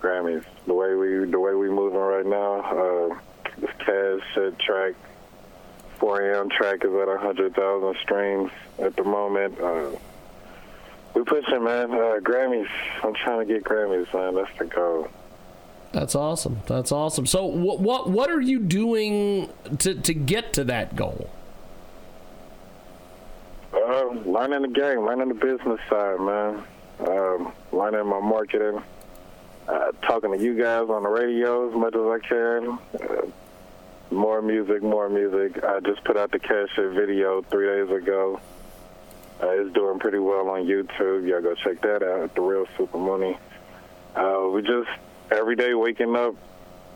Grammys. 0.00 0.44
The 0.66 0.74
way 0.74 0.94
we 0.94 1.30
the 1.30 1.40
way 1.40 1.54
we 1.54 1.68
moving 1.68 1.98
right 1.98 2.26
now, 2.26 2.60
uh, 2.60 3.18
this 3.58 3.70
Cash 3.78 4.20
shit 4.34 4.58
track, 4.60 4.94
4 5.98 6.30
a.m. 6.30 6.50
track 6.50 6.84
is 6.84 6.92
at 6.92 7.18
hundred 7.18 7.54
thousand 7.54 7.96
streams 8.02 8.50
at 8.78 8.94
the 8.96 9.04
moment. 9.04 9.58
Uh, 9.60 9.90
we 11.14 11.24
pushing, 11.24 11.64
man. 11.64 11.90
Uh, 11.90 12.20
Grammys. 12.20 12.68
I'm 13.02 13.14
trying 13.14 13.46
to 13.46 13.52
get 13.52 13.64
Grammys, 13.64 14.12
man. 14.14 14.34
That's 14.34 14.58
the 14.58 14.66
goal. 14.66 15.08
That's 15.96 16.14
awesome. 16.14 16.60
That's 16.66 16.92
awesome. 16.92 17.24
So, 17.24 17.46
what 17.46 17.80
what 17.80 18.10
what 18.10 18.28
are 18.28 18.42
you 18.42 18.58
doing 18.58 19.48
to 19.78 19.94
to 19.94 20.12
get 20.12 20.52
to 20.52 20.64
that 20.64 20.94
goal? 20.94 21.30
Uh, 23.72 24.08
learning 24.26 24.60
the 24.60 24.78
game, 24.78 25.06
learning 25.06 25.28
the 25.28 25.34
business 25.34 25.80
side, 25.88 26.20
man. 26.20 26.62
Um, 27.00 27.50
learning 27.72 28.06
my 28.10 28.20
marketing, 28.20 28.82
uh, 29.66 29.92
talking 30.02 30.32
to 30.32 30.38
you 30.38 30.54
guys 30.54 30.90
on 30.90 31.02
the 31.02 31.08
radio 31.08 31.70
as 31.70 31.74
much 31.74 31.94
as 31.94 32.02
I 32.02 32.18
can. 32.28 32.78
Uh, 33.00 34.14
more 34.14 34.42
music, 34.42 34.82
more 34.82 35.08
music. 35.08 35.64
I 35.64 35.80
just 35.80 36.04
put 36.04 36.18
out 36.18 36.30
the 36.30 36.38
Cash 36.38 36.76
It 36.76 36.90
video 36.90 37.40
three 37.40 37.68
days 37.68 37.90
ago. 37.90 38.38
Uh, 39.42 39.48
it's 39.48 39.72
doing 39.72 39.98
pretty 39.98 40.18
well 40.18 40.50
on 40.50 40.66
YouTube. 40.66 41.26
Y'all 41.26 41.40
go 41.40 41.54
check 41.54 41.80
that 41.80 42.02
out. 42.02 42.34
The 42.34 42.42
Real 42.42 42.66
Soopa 42.76 43.00
Moni. 43.00 43.38
Uh, 44.14 44.50
we 44.52 44.60
just 44.60 44.90
every 45.30 45.56
day 45.56 45.74
waking 45.74 46.14
up, 46.16 46.34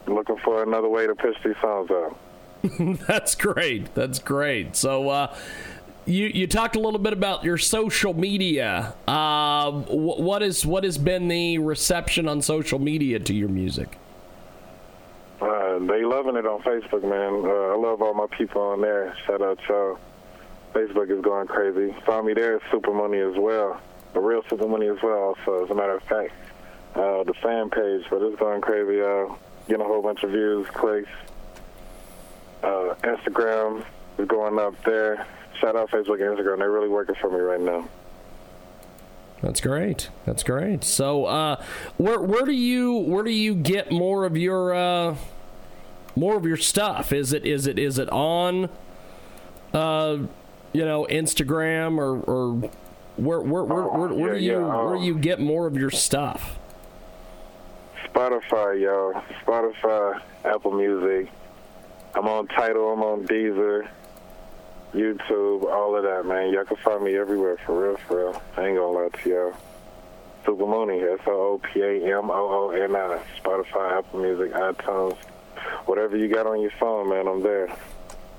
looking 0.06 0.36
for 0.38 0.62
another 0.62 0.88
way 0.88 1.06
to 1.06 1.14
push 1.14 1.36
these 1.44 1.56
songs 1.60 1.90
out. 1.90 2.18
That's 3.06 3.34
great. 3.34 3.94
That's 3.94 4.18
great. 4.18 4.76
So, 4.76 5.08
uh, 5.08 5.34
you 6.06 6.26
you 6.26 6.46
talked 6.46 6.76
a 6.76 6.80
little 6.80 6.98
bit 6.98 7.12
about 7.12 7.44
your 7.44 7.58
social 7.58 8.14
media. 8.14 8.94
Wh- 9.06 10.20
what 10.20 10.42
is 10.42 10.66
what 10.66 10.84
has 10.84 10.98
been 10.98 11.28
the 11.28 11.58
reception 11.58 12.28
on 12.28 12.42
social 12.42 12.78
media 12.78 13.18
to 13.18 13.34
your 13.34 13.48
music? 13.48 13.98
Uh, 15.40 15.78
they 15.78 16.04
loving 16.04 16.36
it 16.36 16.46
on 16.46 16.60
Facebook, 16.62 17.02
man. 17.02 17.48
Uh, 17.48 17.72
I 17.72 17.76
love 17.76 18.02
all 18.02 18.12
my 18.12 18.26
people 18.36 18.60
on 18.60 18.82
there. 18.82 19.16
Shout 19.26 19.40
out 19.40 19.58
y'all. 19.68 19.98
Facebook 20.74 21.10
is 21.10 21.22
going 21.22 21.46
crazy. 21.46 21.94
Find 22.04 22.26
me 22.26 22.34
there, 22.34 22.60
Soopa 22.70 22.94
Moni 22.94 23.18
as 23.18 23.36
well. 23.38 23.80
The 24.12 24.20
real 24.20 24.42
Soopa 24.42 24.68
Moni 24.68 24.88
as 24.88 24.98
well. 25.02 25.34
Also, 25.34 25.64
as 25.64 25.70
a 25.70 25.74
matter 25.74 25.96
of 25.96 26.02
fact, 26.02 26.32
uh, 26.94 27.24
the 27.24 27.34
fan 27.42 27.70
page, 27.70 28.04
but 28.10 28.22
it's 28.22 28.38
going 28.38 28.60
crazy. 28.60 29.00
Uh, 29.00 29.34
getting 29.68 29.84
a 29.84 29.88
whole 29.88 30.02
bunch 30.02 30.22
of 30.22 30.30
views, 30.30 30.66
clicks. 30.68 31.08
Uh, 32.62 32.94
Instagram 33.02 33.84
is 34.18 34.28
going 34.28 34.58
up 34.58 34.74
there. 34.84 35.26
Shout 35.60 35.76
out 35.76 35.90
Facebook 35.90 36.14
and 36.14 36.38
Instagram. 36.38 36.58
They're 36.58 36.70
really 36.70 36.88
working 36.88 37.14
for 37.14 37.30
me 37.30 37.38
right 37.38 37.60
now. 37.60 37.88
That's 39.42 39.60
great. 39.60 40.10
That's 40.26 40.42
great. 40.42 40.84
So, 40.84 41.24
uh, 41.24 41.62
where 41.96 42.20
where 42.20 42.44
do 42.44 42.52
you 42.52 42.92
where 42.92 43.24
do 43.24 43.30
you 43.30 43.54
get 43.54 43.90
more 43.90 44.26
of 44.26 44.36
your 44.36 44.74
uh, 44.74 45.16
more 46.14 46.36
of 46.36 46.44
your 46.44 46.58
stuff? 46.58 47.12
Is 47.12 47.32
it 47.32 47.46
is 47.46 47.66
it 47.66 47.78
is 47.78 47.98
it 47.98 48.10
on, 48.10 48.68
uh, 49.72 50.18
you 50.74 50.84
know, 50.84 51.06
Instagram 51.10 51.96
or 51.96 52.20
or 52.20 52.70
where 53.16 53.40
where 53.40 53.64
where, 53.64 53.84
where, 53.84 54.08
where 54.08 54.34
do 54.34 54.40
yeah, 54.40 54.52
you 54.52 54.60
yeah, 54.60 54.82
where 54.82 54.94
do 54.94 55.00
um, 55.00 55.04
you 55.04 55.18
get 55.18 55.40
more 55.40 55.66
of 55.66 55.74
your 55.74 55.90
stuff? 55.90 56.58
Spotify, 58.20 58.78
y'all. 58.78 59.14
Spotify, 59.46 60.20
Apple 60.44 60.72
Music. 60.72 61.32
I'm 62.14 62.28
on 62.28 62.48
Tidal. 62.48 62.92
I'm 62.92 63.02
on 63.02 63.26
Deezer, 63.26 63.88
YouTube, 64.92 65.64
all 65.64 65.96
of 65.96 66.02
that, 66.02 66.26
man. 66.26 66.52
Y'all 66.52 66.66
can 66.66 66.76
find 66.76 67.02
me 67.02 67.16
everywhere, 67.16 67.56
for 67.64 67.82
real, 67.82 67.96
for 67.96 68.18
real. 68.18 68.42
I 68.58 68.66
ain't 68.66 68.76
gonna 68.76 68.90
lie 68.90 69.08
to 69.08 69.28
y'all. 69.30 69.54
Soopa 70.44 70.68
Moni, 70.68 71.00
S-O-O-P-A-M-O-O-N-I. 71.00 71.62
Spotify, 73.42 73.98
Apple 73.98 74.20
Music, 74.20 74.52
iTunes. 74.52 75.16
Whatever 75.86 76.18
you 76.18 76.28
got 76.28 76.46
on 76.46 76.60
your 76.60 76.72
phone, 76.72 77.08
man, 77.08 77.26
I'm 77.26 77.42
there. 77.42 77.74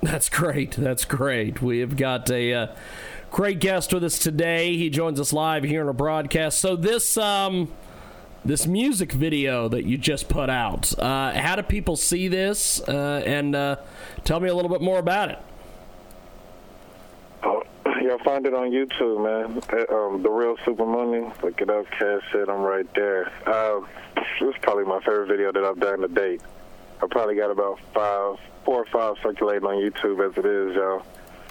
That's 0.00 0.28
great. 0.28 0.72
That's 0.72 1.04
great. 1.04 1.60
We 1.60 1.80
have 1.80 1.96
got 1.96 2.30
a 2.30 2.54
uh, 2.54 2.66
great 3.32 3.58
guest 3.58 3.92
with 3.92 4.04
us 4.04 4.20
today. 4.20 4.76
He 4.76 4.90
joins 4.90 5.18
us 5.18 5.32
live 5.32 5.64
here 5.64 5.82
in 5.82 5.88
a 5.88 5.92
broadcast. 5.92 6.60
So 6.60 6.76
this 6.76 7.16
um 7.16 7.72
this 8.44 8.66
music 8.66 9.12
video 9.12 9.68
that 9.68 9.84
you 9.84 9.96
just 9.96 10.28
put 10.28 10.50
out, 10.50 10.96
uh, 10.98 11.32
how 11.32 11.56
do 11.56 11.62
people 11.62 11.96
see 11.96 12.28
this? 12.28 12.80
Uh, 12.80 13.22
and 13.24 13.54
uh, 13.54 13.76
tell 14.24 14.40
me 14.40 14.48
a 14.48 14.54
little 14.54 14.70
bit 14.70 14.80
more 14.80 14.98
about 14.98 15.30
it. 15.30 15.38
Oh, 17.44 17.62
y'all 18.00 18.18
find 18.24 18.46
it 18.46 18.54
on 18.54 18.70
YouTube, 18.70 19.22
man. 19.22 19.62
Um, 19.90 20.22
the 20.22 20.30
real 20.30 20.56
Soopa 20.58 20.86
Moni. 20.86 21.32
Look 21.42 21.60
it 21.60 21.70
up, 21.70 21.86
Cash 21.90 22.22
It. 22.34 22.48
I'm 22.48 22.62
right 22.62 22.86
there. 22.94 23.30
Uh, 23.46 23.80
this 24.16 24.24
is 24.40 24.54
probably 24.62 24.84
my 24.84 24.98
favorite 25.00 25.28
video 25.28 25.52
that 25.52 25.64
I've 25.64 25.78
done 25.78 26.00
to 26.00 26.08
date. 26.08 26.42
I 27.02 27.06
probably 27.10 27.34
got 27.34 27.50
about 27.50 27.80
five, 27.94 28.36
four 28.64 28.82
or 28.82 28.86
five 28.86 29.16
circulating 29.22 29.66
on 29.66 29.74
YouTube 29.74 30.28
as 30.28 30.36
it 30.36 30.46
is, 30.46 30.76
y'all. 30.76 31.04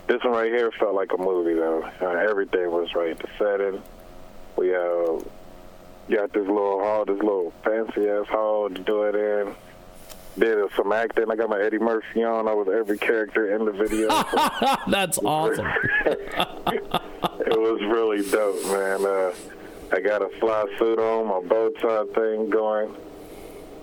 This 0.07 0.23
one 0.23 0.33
right 0.33 0.51
here 0.51 0.71
felt 0.79 0.95
like 0.95 1.11
a 1.13 1.17
movie, 1.17 1.53
though. 1.53 1.89
Uh, 2.01 2.07
everything 2.07 2.69
was 2.71 2.93
right. 2.95 3.17
The 3.17 3.27
setting. 3.37 3.81
We 4.57 4.75
uh, 4.75 5.19
got 6.09 6.33
this 6.33 6.47
little 6.47 6.79
hall, 6.79 7.05
this 7.05 7.17
little 7.17 7.53
fancy 7.63 8.07
ass 8.09 8.27
hall 8.27 8.69
to 8.69 8.81
do 8.81 9.03
it 9.03 9.15
in. 9.15 9.55
Did 10.39 10.71
some 10.77 10.93
acting. 10.93 11.29
I 11.29 11.35
got 11.35 11.49
my 11.49 11.59
Eddie 11.59 11.77
Murphy 11.77 12.23
on. 12.23 12.47
I 12.47 12.53
was 12.53 12.69
every 12.69 12.97
character 12.97 13.53
in 13.53 13.65
the 13.65 13.73
video. 13.73 14.07
That's 14.87 15.17
awesome. 15.17 15.67
it 16.05 17.59
was 17.59 17.81
really 17.81 18.29
dope, 18.29 18.65
man. 18.67 19.05
Uh, 19.05 19.33
I 19.93 19.99
got 19.99 20.21
a 20.21 20.29
fly 20.39 20.65
suit 20.79 20.99
on, 20.99 21.27
my 21.27 21.47
bow 21.49 21.69
tie 21.81 22.05
thing 22.13 22.49
going. 22.49 22.95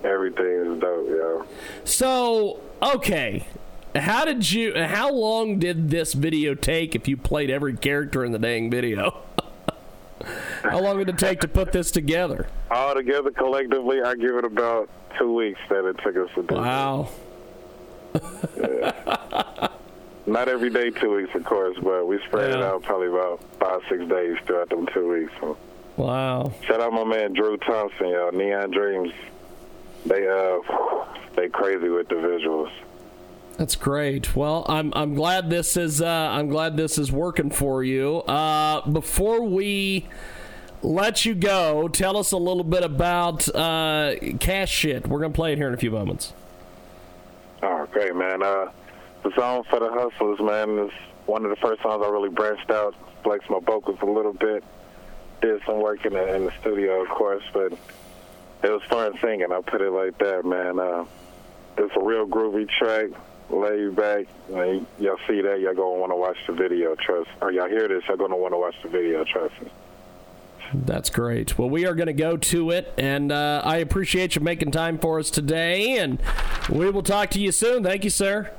Everything 0.04 0.74
is 0.74 0.80
dope, 0.80 1.08
yo. 1.08 1.46
So, 1.84 2.60
okay. 2.82 3.46
How 3.94 4.24
did 4.24 4.50
you 4.50 4.74
how 4.74 5.12
long 5.12 5.58
did 5.58 5.90
this 5.90 6.12
video 6.12 6.54
take 6.54 6.94
if 6.94 7.08
you 7.08 7.16
played 7.16 7.50
every 7.50 7.76
character 7.76 8.24
in 8.24 8.32
the 8.32 8.38
dang 8.38 8.70
video? 8.70 9.22
how 10.62 10.80
long 10.80 10.98
did 10.98 11.08
it 11.08 11.18
take 11.18 11.40
to 11.40 11.48
put 11.48 11.72
this 11.72 11.90
together? 11.90 12.48
All 12.70 12.94
together, 12.94 13.30
collectively, 13.30 14.02
I 14.02 14.14
give 14.14 14.36
it 14.36 14.44
about 14.44 14.88
two 15.18 15.34
weeks 15.34 15.60
that 15.68 15.84
it 15.84 15.96
took 16.02 16.16
us 16.16 16.30
to 16.34 16.42
do. 16.42 16.54
Wow. 16.54 17.08
Not 20.26 20.48
every 20.48 20.68
day, 20.70 20.90
two 20.90 21.16
weeks, 21.16 21.34
of 21.34 21.44
course, 21.44 21.76
but 21.82 22.06
we 22.06 22.18
spread 22.26 22.50
it 22.50 22.62
out 22.62 22.82
probably 22.82 23.08
about 23.08 23.42
five, 23.58 23.80
six 23.88 24.04
days 24.06 24.36
throughout 24.44 24.68
them 24.68 24.86
two 24.92 25.08
weeks. 25.08 25.32
So. 25.40 25.56
Wow. 25.96 26.52
Shout 26.62 26.80
out 26.80 26.92
my 26.92 27.04
man 27.04 27.32
Drew 27.32 27.56
Thompson, 27.56 28.08
yo. 28.08 28.30
Neon 28.30 28.70
Dreams. 28.70 29.12
They 30.04 30.28
uh, 30.28 30.58
they 31.34 31.48
crazy 31.48 31.88
with 31.88 32.08
the 32.08 32.16
visuals. 32.16 32.70
That's 33.58 33.74
great. 33.74 34.36
Well, 34.36 34.64
I'm 34.68 34.92
I'm 34.94 35.14
glad 35.14 35.50
this 35.50 35.76
is 35.76 36.00
uh, 36.00 36.06
I'm 36.06 36.48
glad 36.48 36.76
this 36.76 36.96
is 36.96 37.10
working 37.10 37.50
for 37.50 37.82
you. 37.82 38.18
Uh, 38.18 38.88
before 38.88 39.42
we 39.42 40.06
let 40.80 41.24
you 41.24 41.34
go, 41.34 41.88
tell 41.88 42.16
us 42.16 42.30
a 42.30 42.36
little 42.36 42.62
bit 42.62 42.84
about 42.84 43.52
uh, 43.52 44.14
Cash 44.38 44.70
Shit. 44.70 45.08
We're 45.08 45.18
gonna 45.18 45.34
play 45.34 45.52
it 45.52 45.58
here 45.58 45.66
in 45.66 45.74
a 45.74 45.78
few 45.78 45.90
moments. 45.90 46.32
Oh, 47.60 47.88
great, 47.90 48.14
man. 48.14 48.44
Uh, 48.44 48.70
the 49.24 49.32
song 49.34 49.64
for 49.68 49.80
the 49.80 49.90
hustlers, 49.90 50.38
man, 50.38 50.78
is 50.78 50.92
one 51.26 51.44
of 51.44 51.50
the 51.50 51.56
first 51.56 51.82
songs 51.82 52.00
I 52.06 52.08
really 52.08 52.28
branched 52.28 52.70
out, 52.70 52.94
flexed 53.24 53.50
my 53.50 53.58
vocals 53.58 53.98
a 54.02 54.06
little 54.06 54.32
bit, 54.32 54.62
did 55.40 55.60
some 55.66 55.82
work 55.82 56.06
in 56.06 56.12
the, 56.12 56.34
in 56.36 56.44
the 56.44 56.52
studio, 56.60 57.02
of 57.02 57.08
course, 57.08 57.42
but 57.52 57.72
it 58.62 58.70
was 58.70 58.82
fun 58.88 59.18
singing. 59.20 59.50
I 59.50 59.60
put 59.62 59.80
it 59.80 59.90
like 59.90 60.16
that, 60.18 60.44
man. 60.44 60.78
Uh, 60.78 61.06
it's 61.76 61.96
a 61.96 62.00
real 62.00 62.24
groovy 62.24 62.68
track, 62.68 63.08
laid 63.50 63.96
back. 63.96 64.26
And 64.52 64.86
y'all 64.98 65.18
see 65.26 65.40
that, 65.40 65.60
y'all 65.60 65.74
gonna 65.74 65.98
want 65.98 66.12
to 66.12 66.16
watch 66.16 66.38
the 66.46 66.52
video, 66.52 66.94
trust. 66.94 67.30
Or 67.40 67.52
y'all 67.52 67.68
hear 67.68 67.88
this, 67.88 68.02
y'all 68.08 68.16
gonna 68.16 68.36
want 68.36 68.54
to 68.54 68.58
watch 68.58 68.74
the 68.82 68.88
video, 68.88 69.24
trust 69.24 69.60
me. 69.62 69.70
That's 70.74 71.10
great. 71.10 71.58
Well, 71.58 71.70
we 71.70 71.86
are 71.86 71.94
going 71.94 72.08
to 72.08 72.12
go 72.12 72.36
to 72.36 72.70
it, 72.72 72.92
and 72.98 73.32
uh, 73.32 73.62
I 73.64 73.78
appreciate 73.78 74.36
you 74.36 74.42
making 74.42 74.70
time 74.70 74.98
for 74.98 75.18
us 75.18 75.30
today, 75.30 75.98
and 75.98 76.18
we 76.68 76.90
will 76.90 77.02
talk 77.02 77.30
to 77.30 77.40
you 77.40 77.52
soon. 77.52 77.82
Thank 77.82 78.04
you, 78.04 78.10
sir. 78.10 78.52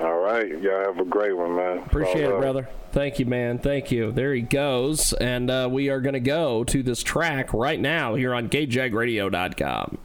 All 0.00 0.18
right, 0.18 0.48
y'all 0.60 0.84
have 0.84 0.98
a 0.98 1.04
great 1.04 1.36
one, 1.36 1.54
man. 1.54 1.78
Appreciate 1.78 2.24
All 2.24 2.38
it, 2.38 2.40
brother. 2.40 2.68
Thank 2.90 3.18
you, 3.18 3.26
man. 3.26 3.58
Thank 3.58 3.92
you. 3.92 4.10
There 4.10 4.34
he 4.34 4.42
goes. 4.42 5.12
And 5.14 5.50
uh, 5.50 5.68
we 5.70 5.88
are 5.88 6.00
going 6.00 6.14
to 6.14 6.20
go 6.20 6.64
to 6.64 6.82
this 6.82 7.02
track 7.02 7.52
right 7.52 7.78
now 7.78 8.14
here 8.14 8.34
on 8.34 8.48
KJagradio.com. 8.48 9.98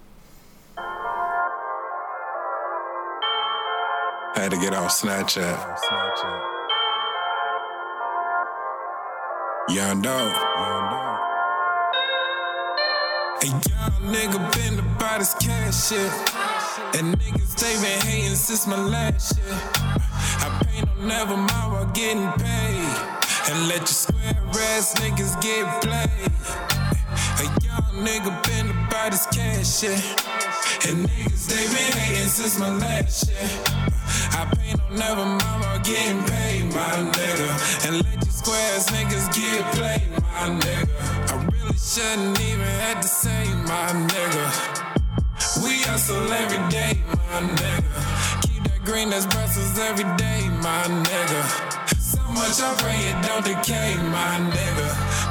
Had 4.40 4.52
to 4.52 4.58
get 4.58 4.74
off 4.74 4.92
Snapchat. 4.92 5.58
Young 9.68 10.02
dog. 10.02 10.32
A 13.42 13.46
young 13.46 13.96
nigga 14.14 14.40
been 14.56 14.80
about 14.80 15.20
his 15.20 15.34
cash 15.42 15.90
shit. 15.90 16.12
And 16.98 17.20
niggas 17.20 17.54
they 17.60 17.76
been 17.84 18.02
hating 18.08 18.36
since 18.36 18.66
my 18.66 18.78
last 18.78 19.36
shit. 19.36 19.60
I 19.76 20.64
pay 20.64 20.86
no 20.86 21.06
never 21.06 21.36
mind 21.36 21.72
while 21.74 21.92
getting 21.92 22.32
paid. 22.40 22.96
And 23.52 23.68
let 23.68 23.80
your 23.80 23.88
square 23.88 24.40
ass 24.72 24.94
niggas 25.02 25.36
get 25.42 25.68
played. 25.82 26.32
A 27.40 27.46
young 27.66 28.06
nigga 28.08 28.32
been 28.48 28.70
about 28.88 29.12
his 29.12 29.26
cash 29.26 29.80
shit. 29.82 30.39
And 30.88 31.05
niggas 31.05 31.47
they 31.47 31.65
been 31.75 31.91
hating 31.91 32.30
since 32.30 32.57
my 32.57 32.69
last 32.69 33.27
shit. 33.27 33.69
I 34.32 34.45
pay 34.55 34.71
no 34.80 34.95
never 34.95 35.25
mind 35.25 35.61
while 35.61 35.80
getting 35.80 36.23
paid, 36.23 36.63
my 36.73 37.11
nigga. 37.11 37.49
And 37.86 37.95
let 38.05 38.15
your 38.23 38.32
square 38.32 38.75
ass 38.75 38.89
niggas 38.89 39.27
get 39.36 39.65
played, 39.75 40.09
my 40.23 40.47
nigga. 40.63 40.88
I 41.32 41.45
really 41.51 41.77
shouldn't 41.77 42.39
even 42.39 42.71
have 42.84 43.01
to 43.01 43.07
say, 43.09 43.43
my 43.67 43.91
nigga. 44.07 45.63
We 45.63 45.82
hustle 45.84 46.32
every 46.32 46.63
day, 46.69 47.03
my 47.07 47.41
nigga. 47.59 47.91
Keep 48.47 48.63
that 48.63 48.82
green 48.86 49.11
as 49.11 49.27
Brussels 49.27 49.77
every 49.80 50.07
day, 50.15 50.47
my 50.63 50.84
nigga. 51.03 51.99
So 51.99 52.21
much 52.32 52.61
I 52.61 52.73
pray 52.80 52.99
it 53.11 53.17
don't 53.27 53.43
decay, 53.43 53.95
my 54.15 54.39
nigga. 54.55 55.28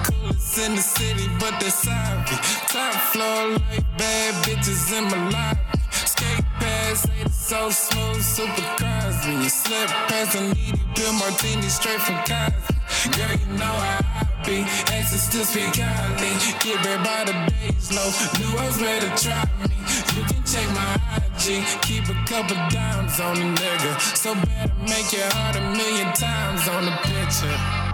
In 0.58 0.74
the 0.74 0.82
city, 0.82 1.28
but 1.38 1.54
they're 1.60 1.70
sorry. 1.70 2.24
Top 2.66 2.92
floor 3.12 3.50
like 3.52 3.84
bad 3.96 4.34
bitches 4.44 4.90
in 4.90 5.04
my 5.04 5.30
lobby. 5.30 5.60
Skate 5.92 6.44
pads, 6.58 7.02
say 7.02 7.24
so 7.30 7.70
smooth, 7.70 8.20
super 8.20 8.66
Cosby. 8.76 9.34
You 9.34 9.48
slip 9.50 9.88
past 10.10 10.34
a 10.34 10.42
needy 10.42 10.82
Bill 10.96 11.12
Martini 11.12 11.68
straight 11.68 12.00
from 12.00 12.16
Cosby. 12.26 12.74
Girl, 13.14 13.38
you 13.38 13.46
know 13.54 13.64
how 13.64 14.00
I 14.20 14.26
be. 14.44 14.66
Exes 14.92 15.22
still 15.22 15.44
speak 15.44 15.76
highly. 15.76 16.34
Get 16.58 16.82
back 16.82 17.06
by 17.06 17.30
the 17.30 17.36
days 17.54 17.94
low. 17.94 18.10
Knew 18.42 18.58
I 18.58 18.66
was 18.66 18.82
ready 18.82 19.06
to 19.06 19.14
try 19.14 19.44
me. 19.62 19.78
You 20.16 20.24
can 20.26 20.42
check 20.42 20.66
my 20.74 20.98
IG. 21.22 21.62
Keep 21.86 22.10
a 22.10 22.18
couple 22.26 22.58
dimes 22.74 23.20
on 23.20 23.36
the 23.36 23.46
nigga. 23.62 23.92
So 24.16 24.34
better 24.34 24.74
make 24.82 25.12
your 25.12 25.30
heart 25.38 25.54
a 25.54 25.60
million 25.78 26.12
times 26.14 26.66
on 26.66 26.84
the 26.84 26.96
picture. 27.06 27.87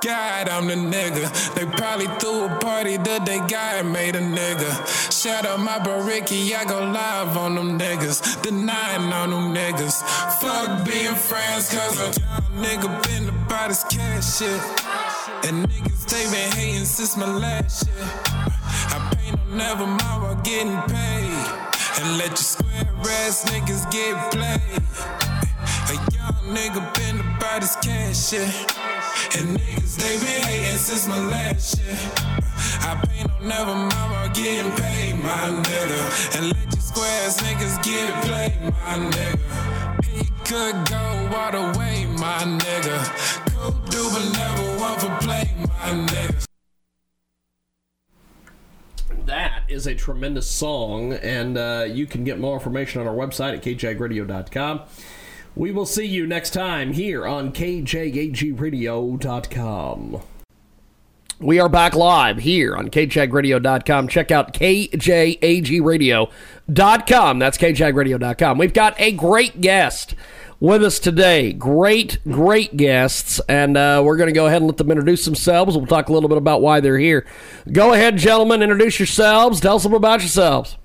God, 0.00 0.48
I'm 0.48 0.66
the 0.66 0.74
nigga. 0.74 1.54
They 1.54 1.66
probably 1.66 2.06
threw 2.18 2.46
a 2.46 2.58
party 2.58 2.96
that 2.96 3.26
they 3.26 3.38
guy 3.46 3.82
made 3.82 4.16
a 4.16 4.20
nigga. 4.20 4.70
Shout 5.12 5.44
out 5.44 5.60
my 5.60 5.78
bro 5.78 6.02
Ricky, 6.02 6.54
I 6.54 6.64
go 6.64 6.78
live 6.80 7.36
on 7.36 7.54
them 7.54 7.78
niggas. 7.78 8.42
Denying 8.42 9.12
on 9.12 9.30
them 9.30 9.54
niggas. 9.54 10.02
Fuck 10.40 10.86
being 10.86 11.14
friends, 11.14 11.70
cause 11.72 12.00
a 12.00 12.10
nigga 12.56 12.88
been 13.04 13.28
about 13.28 13.68
his 13.68 13.84
cash 13.84 14.38
shit. 14.38 14.60
And 15.44 15.68
niggas, 15.68 16.06
they 16.08 16.24
been 16.32 16.52
hating 16.52 16.84
since 16.86 17.16
my 17.16 17.26
last 17.26 17.86
shit. 17.86 17.94
I 17.94 19.14
pay 19.14 19.30
no 19.32 19.56
never 19.56 19.86
mind 19.86 20.22
while 20.22 20.40
getting 20.42 20.80
paid. 20.88 21.72
And 22.00 22.16
let 22.16 22.30
your 22.30 22.36
square 22.36 22.88
ass 23.04 23.44
niggas 23.44 23.90
get 23.92 24.32
played. 24.32 25.31
Nigga 26.46 26.82
been 26.94 27.20
about 27.36 27.62
his 27.62 27.76
cash 27.76 28.30
shit. 28.30 28.42
And 29.38 29.56
niggas, 29.58 29.96
they 29.96 30.18
been 30.18 30.42
hating 30.42 30.78
since 30.78 31.06
my 31.08 31.18
last 31.28 31.78
shit. 31.78 31.98
I 32.84 33.00
pay 33.06 33.24
no 33.24 33.48
never 33.48 33.74
mind 33.74 34.34
getting 34.34 34.72
paid, 34.72 35.14
my 35.22 35.62
nigga. 35.62 36.36
And 36.36 36.46
let 36.48 36.72
your 36.72 36.82
square 36.82 37.26
ass 37.26 37.40
niggas 37.42 37.82
get 37.82 38.12
played, 38.24 38.60
my 38.62 39.10
nigga. 39.10 40.04
He 40.04 40.24
could 40.44 40.76
go 40.88 41.36
all 41.36 41.52
the 41.52 41.78
way, 41.78 42.06
my 42.06 42.38
nigga. 42.38 42.96
Cool 43.54 43.70
dude, 43.90 44.12
but 44.12 44.32
never 44.32 44.72
play, 45.22 45.48
my 45.56 46.06
nigga. 46.06 46.46
That 49.26 49.62
is 49.68 49.86
a 49.86 49.94
tremendous 49.94 50.48
song, 50.48 51.12
and 51.12 51.56
uh, 51.56 51.86
you 51.88 52.06
can 52.06 52.24
get 52.24 52.38
more 52.38 52.54
information 52.54 53.00
on 53.00 53.06
our 53.06 53.14
website 53.14 53.54
at 53.54 53.62
kjagradio.com. 53.62 54.82
We 55.54 55.70
will 55.70 55.86
see 55.86 56.06
you 56.06 56.26
next 56.26 56.50
time 56.50 56.94
here 56.94 57.26
on 57.26 57.52
kjagradio.com. 57.52 60.22
We 61.38 61.58
are 61.58 61.68
back 61.68 61.94
live 61.94 62.38
here 62.38 62.74
on 62.76 62.88
kjagradio.com. 62.88 64.08
Check 64.08 64.30
out 64.30 64.54
kjagradio.com. 64.54 67.38
That's 67.38 67.58
kjagradio.com. 67.58 68.58
We've 68.58 68.72
got 68.72 69.00
a 69.00 69.12
great 69.12 69.60
guest 69.60 70.14
with 70.60 70.84
us 70.84 71.00
today. 71.00 71.52
Great, 71.52 72.18
great 72.28 72.76
guests. 72.76 73.40
And 73.48 73.76
uh, 73.76 74.02
we're 74.04 74.16
going 74.16 74.28
to 74.28 74.32
go 74.32 74.46
ahead 74.46 74.62
and 74.62 74.68
let 74.68 74.76
them 74.76 74.92
introduce 74.92 75.24
themselves. 75.24 75.76
We'll 75.76 75.86
talk 75.86 76.08
a 76.08 76.12
little 76.12 76.28
bit 76.28 76.38
about 76.38 76.62
why 76.62 76.78
they're 76.78 76.98
here. 76.98 77.26
Go 77.70 77.92
ahead, 77.92 78.16
gentlemen, 78.16 78.62
introduce 78.62 79.00
yourselves. 79.00 79.60
Tell 79.60 79.74
us 79.74 79.84
about 79.84 80.20
yourselves. 80.20 80.76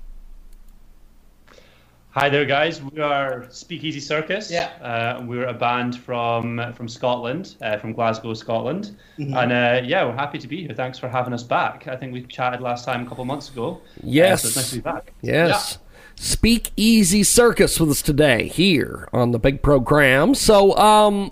Hi 2.18 2.28
there, 2.28 2.44
guys. 2.44 2.82
We 2.82 3.00
are 3.00 3.46
Speakeasy 3.48 4.00
Circus. 4.00 4.50
Yeah. 4.50 4.70
Uh, 4.82 5.22
we're 5.24 5.46
a 5.46 5.54
band 5.54 5.96
from 6.00 6.72
from 6.74 6.88
Scotland, 6.88 7.54
uh, 7.62 7.76
from 7.76 7.92
Glasgow, 7.92 8.34
Scotland. 8.34 8.96
Mhm. 9.20 9.36
And 9.40 9.52
uh, 9.52 9.86
yeah, 9.86 10.04
we're 10.04 10.14
happy 10.16 10.38
to 10.38 10.48
be 10.48 10.64
here. 10.66 10.74
Thanks 10.74 10.98
for 10.98 11.08
having 11.08 11.32
us 11.32 11.44
back. 11.44 11.86
I 11.86 11.94
think 11.94 12.12
we 12.12 12.24
chatted 12.24 12.60
last 12.60 12.84
time 12.84 13.06
a 13.06 13.08
couple 13.08 13.24
months 13.24 13.50
ago. 13.50 13.80
Uh, 13.98 14.00
Yes. 14.02 14.42
so 14.42 14.48
it's 14.48 14.56
nice 14.56 14.70
to 14.70 14.74
be 14.76 14.80
back. 14.80 15.12
Yes. 15.22 15.78
Speak 16.16 16.72
Easy 16.76 17.22
Circus 17.22 17.78
with 17.78 17.90
us 17.90 18.02
today 18.02 18.48
here 18.48 19.08
on 19.12 19.30
the 19.30 19.38
big 19.38 19.62
program. 19.62 20.34
So, 20.34 20.76
um, 20.76 21.30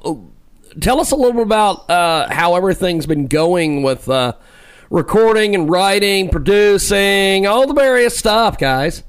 tell 0.81 1.01
us 1.01 1.11
a 1.11 1.17
little 1.17 1.33
bit 1.33 1.43
about 1.43 1.91
uh, 1.91 2.33
how 2.33 2.55
everything's 2.55 3.07
been 3.07 3.27
going 3.27 3.83
with 3.83 4.09
uh, 4.09 4.35
recording 4.91 5.57
and 5.57 5.69
writing, 5.69 6.29
producing, 6.29 7.45
all 7.49 7.67
the 7.67 7.75
various 7.75 8.17
stuff, 8.17 8.57
guys. 8.59 9.03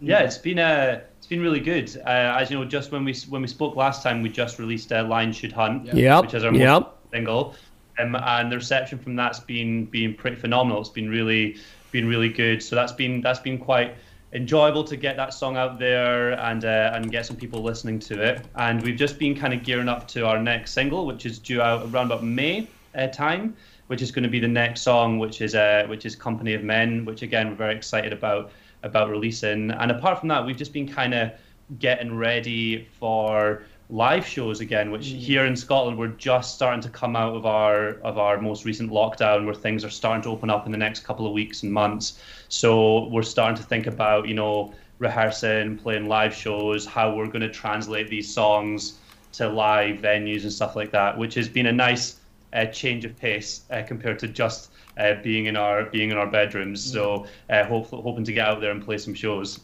Yeah, 0.00 0.20
it's 0.20 0.38
been 0.38 0.58
uh, 0.58 1.00
it's 1.18 1.26
been 1.26 1.40
really 1.40 1.60
good. 1.60 1.94
Uh, 2.06 2.38
as 2.38 2.50
you 2.50 2.58
know, 2.58 2.64
just 2.64 2.90
when 2.92 3.04
we 3.04 3.14
when 3.28 3.42
we 3.42 3.48
spoke 3.48 3.76
last 3.76 4.02
time, 4.02 4.22
we 4.22 4.28
just 4.28 4.58
released 4.58 4.92
uh, 4.92 5.04
"Lion 5.04 5.32
Should 5.32 5.52
Hunt," 5.52 5.92
Yep, 5.92 6.22
which 6.22 6.34
is 6.34 6.44
our 6.44 6.54
yep. 6.54 6.82
most 6.82 6.88
single, 7.12 7.54
um, 7.98 8.16
and 8.16 8.50
the 8.50 8.56
reception 8.56 8.98
from 8.98 9.16
that's 9.16 9.40
been 9.40 9.84
been 9.86 10.14
pretty 10.14 10.36
phenomenal. 10.36 10.80
It's 10.80 10.90
been 10.90 11.08
really 11.08 11.56
been 11.92 12.08
really 12.08 12.28
good. 12.28 12.62
So 12.62 12.76
that's 12.76 12.92
been 12.92 13.20
that's 13.20 13.40
been 13.40 13.58
quite 13.58 13.94
enjoyable 14.32 14.84
to 14.84 14.96
get 14.96 15.16
that 15.16 15.34
song 15.34 15.56
out 15.56 15.78
there 15.78 16.32
and 16.40 16.64
uh, 16.64 16.92
and 16.94 17.10
get 17.10 17.26
some 17.26 17.36
people 17.36 17.62
listening 17.62 17.98
to 17.98 18.22
it. 18.22 18.42
And 18.56 18.82
we've 18.82 18.96
just 18.96 19.18
been 19.18 19.34
kind 19.34 19.52
of 19.52 19.62
gearing 19.62 19.88
up 19.88 20.08
to 20.08 20.26
our 20.26 20.38
next 20.38 20.72
single, 20.72 21.06
which 21.06 21.26
is 21.26 21.38
due 21.38 21.60
out 21.60 21.82
around 21.82 22.06
about 22.06 22.24
May 22.24 22.68
uh, 22.94 23.08
time, 23.08 23.54
which 23.88 24.02
is 24.02 24.10
going 24.10 24.22
to 24.22 24.30
be 24.30 24.40
the 24.40 24.48
next 24.48 24.82
song, 24.82 25.18
which 25.18 25.40
is 25.40 25.54
uh, 25.54 25.84
which 25.88 26.06
is 26.06 26.16
Company 26.16 26.54
of 26.54 26.62
Men, 26.62 27.04
which 27.04 27.22
again 27.22 27.48
we're 27.50 27.56
very 27.56 27.74
excited 27.74 28.12
about 28.12 28.50
about 28.82 29.10
releasing. 29.10 29.70
And 29.70 29.90
apart 29.90 30.20
from 30.20 30.28
that, 30.28 30.44
we've 30.44 30.56
just 30.56 30.72
been 30.72 30.88
kind 30.88 31.14
of 31.14 31.32
getting 31.78 32.16
ready 32.16 32.88
for 32.98 33.62
live 33.90 34.26
shows 34.26 34.60
again, 34.60 34.90
which 34.90 35.06
here 35.06 35.46
in 35.46 35.56
Scotland 35.56 35.98
we're 35.98 36.08
just 36.08 36.54
starting 36.54 36.80
to 36.80 36.88
come 36.88 37.16
out 37.16 37.34
of 37.34 37.44
our 37.44 37.94
of 38.00 38.18
our 38.18 38.40
most 38.40 38.64
recent 38.64 38.90
lockdown, 38.90 39.44
where 39.44 39.54
things 39.54 39.84
are 39.84 39.90
starting 39.90 40.22
to 40.22 40.28
open 40.28 40.50
up 40.50 40.66
in 40.66 40.72
the 40.72 40.78
next 40.78 41.00
couple 41.00 41.26
of 41.26 41.32
weeks 41.32 41.62
and 41.62 41.72
months. 41.72 42.20
So 42.48 43.08
we're 43.08 43.22
starting 43.22 43.56
to 43.56 43.62
think 43.62 43.86
about 43.86 44.28
you 44.28 44.34
know 44.34 44.72
rehearsing, 44.98 45.78
playing 45.78 46.08
live 46.08 46.34
shows, 46.34 46.86
how 46.86 47.14
we're 47.14 47.26
going 47.26 47.40
to 47.40 47.50
translate 47.50 48.08
these 48.08 48.32
songs 48.32 48.98
to 49.32 49.48
live 49.48 49.98
venues 49.98 50.42
and 50.42 50.52
stuff 50.52 50.76
like 50.76 50.90
that, 50.92 51.16
which 51.16 51.34
has 51.34 51.48
been 51.48 51.66
a 51.66 51.72
nice 51.72 52.20
uh, 52.52 52.66
change 52.66 53.04
of 53.04 53.16
pace 53.16 53.62
uh, 53.70 53.82
compared 53.86 54.18
to 54.18 54.28
just 54.28 54.70
uh, 54.98 55.14
being 55.22 55.46
in 55.46 55.56
our 55.56 55.84
being 55.86 56.10
in 56.10 56.16
our 56.16 56.26
bedrooms. 56.26 56.82
So 56.82 57.26
uh, 57.48 57.64
hope, 57.64 57.86
hoping 57.86 58.24
to 58.24 58.32
get 58.32 58.46
out 58.46 58.60
there 58.60 58.70
and 58.70 58.84
play 58.84 58.98
some 58.98 59.14
shows. 59.14 59.60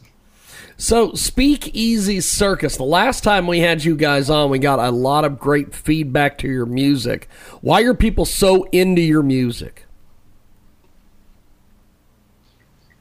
So, 0.79 1.13
Speak 1.13 1.69
Easy 1.75 2.19
Circus. 2.21 2.77
The 2.77 2.83
last 2.83 3.23
time 3.23 3.47
we 3.47 3.59
had 3.59 3.83
you 3.83 3.95
guys 3.95 4.29
on, 4.29 4.49
we 4.49 4.59
got 4.59 4.79
a 4.79 4.91
lot 4.91 5.25
of 5.25 5.39
great 5.39 5.73
feedback 5.73 6.37
to 6.39 6.47
your 6.47 6.65
music. 6.65 7.27
Why 7.61 7.81
are 7.81 7.93
people 7.93 8.25
so 8.25 8.63
into 8.65 9.01
your 9.01 9.23
music? 9.23 9.85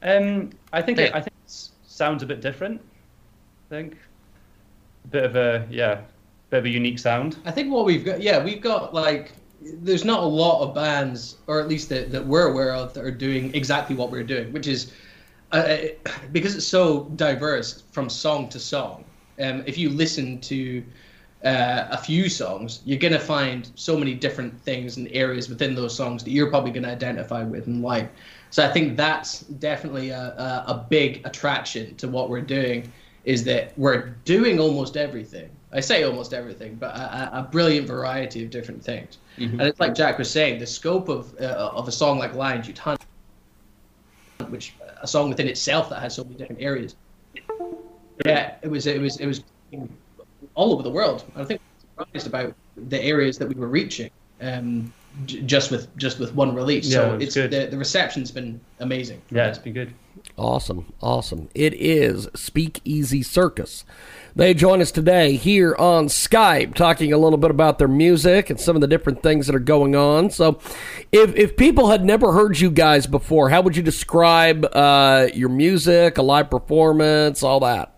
Um, 0.02 0.50
I 0.72 0.80
think 0.82 0.98
it, 0.98 1.14
I 1.14 1.20
think 1.20 1.32
it 1.46 1.70
sounds 1.86 2.22
a 2.22 2.26
bit 2.26 2.40
different. 2.40 2.80
I 3.66 3.74
think 3.74 3.96
a 5.04 5.08
bit 5.08 5.24
of 5.24 5.36
a 5.36 5.66
yeah, 5.70 6.02
bit 6.50 6.58
of 6.58 6.64
a 6.64 6.70
unique 6.70 6.98
sound. 6.98 7.36
I 7.44 7.50
think 7.50 7.72
what 7.72 7.84
we've 7.84 8.04
got, 8.04 8.22
yeah, 8.22 8.42
we've 8.42 8.62
got 8.62 8.94
like, 8.94 9.32
there's 9.60 10.04
not 10.04 10.20
a 10.20 10.26
lot 10.26 10.62
of 10.62 10.74
bands, 10.74 11.36
or 11.46 11.60
at 11.60 11.68
least 11.68 11.88
that, 11.88 12.10
that 12.12 12.26
we're 12.26 12.48
aware 12.48 12.72
of, 12.72 12.92
that 12.94 13.04
are 13.04 13.10
doing 13.10 13.54
exactly 13.54 13.96
what 13.96 14.10
we're 14.10 14.22
doing, 14.22 14.52
which 14.52 14.66
is 14.66 14.92
uh, 15.52 15.76
because 16.32 16.56
it's 16.56 16.66
so 16.66 17.04
diverse 17.16 17.84
from 17.92 18.10
song 18.10 18.48
to 18.48 18.58
song. 18.58 19.04
Um, 19.40 19.62
if 19.66 19.78
you 19.78 19.90
listen 19.90 20.40
to 20.42 20.82
uh, 21.44 21.88
a 21.90 21.98
few 21.98 22.28
songs, 22.28 22.80
you're 22.84 22.98
gonna 22.98 23.18
find 23.18 23.70
so 23.74 23.96
many 23.96 24.14
different 24.14 24.60
things 24.60 24.96
and 24.96 25.08
areas 25.12 25.48
within 25.48 25.74
those 25.74 25.94
songs 25.94 26.24
that 26.24 26.30
you're 26.30 26.50
probably 26.50 26.72
gonna 26.72 26.88
identify 26.88 27.42
with 27.42 27.66
and 27.66 27.82
like. 27.82 28.10
So 28.50 28.66
I 28.66 28.72
think 28.72 28.96
that's 28.96 29.40
definitely 29.40 30.10
a, 30.10 30.18
a, 30.18 30.64
a 30.68 30.86
big 30.88 31.26
attraction 31.26 31.94
to 31.96 32.08
what 32.08 32.28
we're 32.28 32.40
doing, 32.40 32.92
is 33.24 33.44
that 33.44 33.76
we're 33.78 34.10
doing 34.24 34.58
almost 34.58 34.96
everything. 34.96 35.50
I 35.76 35.80
say 35.80 36.02
almost 36.04 36.32
everything, 36.32 36.74
but 36.76 36.94
a, 36.96 37.00
a- 37.00 37.40
a 37.40 37.42
brilliant 37.52 37.86
variety 37.86 38.42
of 38.42 38.50
different 38.50 38.82
things. 38.82 39.18
Mhm. 39.38 39.52
And 39.52 39.62
it's 39.62 39.78
like 39.78 39.94
Jack 39.94 40.16
was 40.18 40.30
saying, 40.30 40.58
the 40.58 40.66
scope 40.66 41.08
of 41.10 41.34
uh, 41.38 41.70
of 41.74 41.86
a 41.86 41.92
song 41.92 42.18
like 42.18 42.34
Lion 42.34 42.62
Should 42.62 42.78
Hunt, 42.78 43.00
which 44.48 44.74
a 45.02 45.06
song 45.06 45.28
within 45.28 45.46
itself 45.48 45.90
that 45.90 46.00
has 46.00 46.14
so 46.14 46.24
many 46.24 46.36
different 46.36 46.62
areas. 46.62 46.96
Yeah, 48.24 48.54
it 48.62 48.68
was 48.70 48.86
it 48.86 49.00
was 49.00 49.18
it 49.20 49.26
was 49.26 49.42
all 50.54 50.72
over 50.72 50.82
the 50.82 50.90
world. 50.90 51.24
I 51.36 51.44
think 51.44 51.60
surprised 51.98 52.26
about 52.26 52.54
the 52.88 53.00
areas 53.02 53.36
that 53.38 53.48
we 53.48 53.54
were 53.54 53.68
reaching, 53.68 54.10
um, 54.40 54.90
j- 55.26 55.42
just 55.42 55.70
with 55.70 55.94
just 55.98 56.18
with 56.18 56.34
one 56.34 56.54
release. 56.54 56.86
Yeah, 56.88 56.94
so 56.96 57.14
it's 57.16 57.24
it's 57.24 57.34
good. 57.34 57.50
the 57.50 57.66
the 57.66 57.76
reception's 57.78 58.30
been 58.30 58.58
amazing. 58.80 59.20
Yeah, 59.30 59.48
it's 59.48 59.58
been 59.58 59.74
good. 59.74 59.92
Awesome, 60.38 60.92
awesome. 61.00 61.48
It 61.54 61.72
is 61.74 62.28
Speak 62.34 62.80
Easy 62.84 63.22
Circus. 63.22 63.84
They 64.34 64.52
join 64.52 64.82
us 64.82 64.90
today 64.90 65.36
here 65.36 65.74
on 65.76 66.08
Skype, 66.08 66.74
talking 66.74 67.10
a 67.10 67.16
little 67.16 67.38
bit 67.38 67.50
about 67.50 67.78
their 67.78 67.88
music 67.88 68.50
and 68.50 68.60
some 68.60 68.76
of 68.76 68.82
the 68.82 68.86
different 68.86 69.22
things 69.22 69.46
that 69.46 69.56
are 69.56 69.58
going 69.58 69.96
on. 69.96 70.28
So, 70.28 70.58
if 71.10 71.34
if 71.34 71.56
people 71.56 71.88
had 71.88 72.04
never 72.04 72.32
heard 72.32 72.60
you 72.60 72.70
guys 72.70 73.06
before, 73.06 73.48
how 73.48 73.62
would 73.62 73.76
you 73.76 73.82
describe 73.82 74.66
uh, 74.72 75.28
your 75.32 75.48
music, 75.48 76.18
a 76.18 76.22
live 76.22 76.50
performance, 76.50 77.42
all 77.42 77.60
that? 77.60 77.96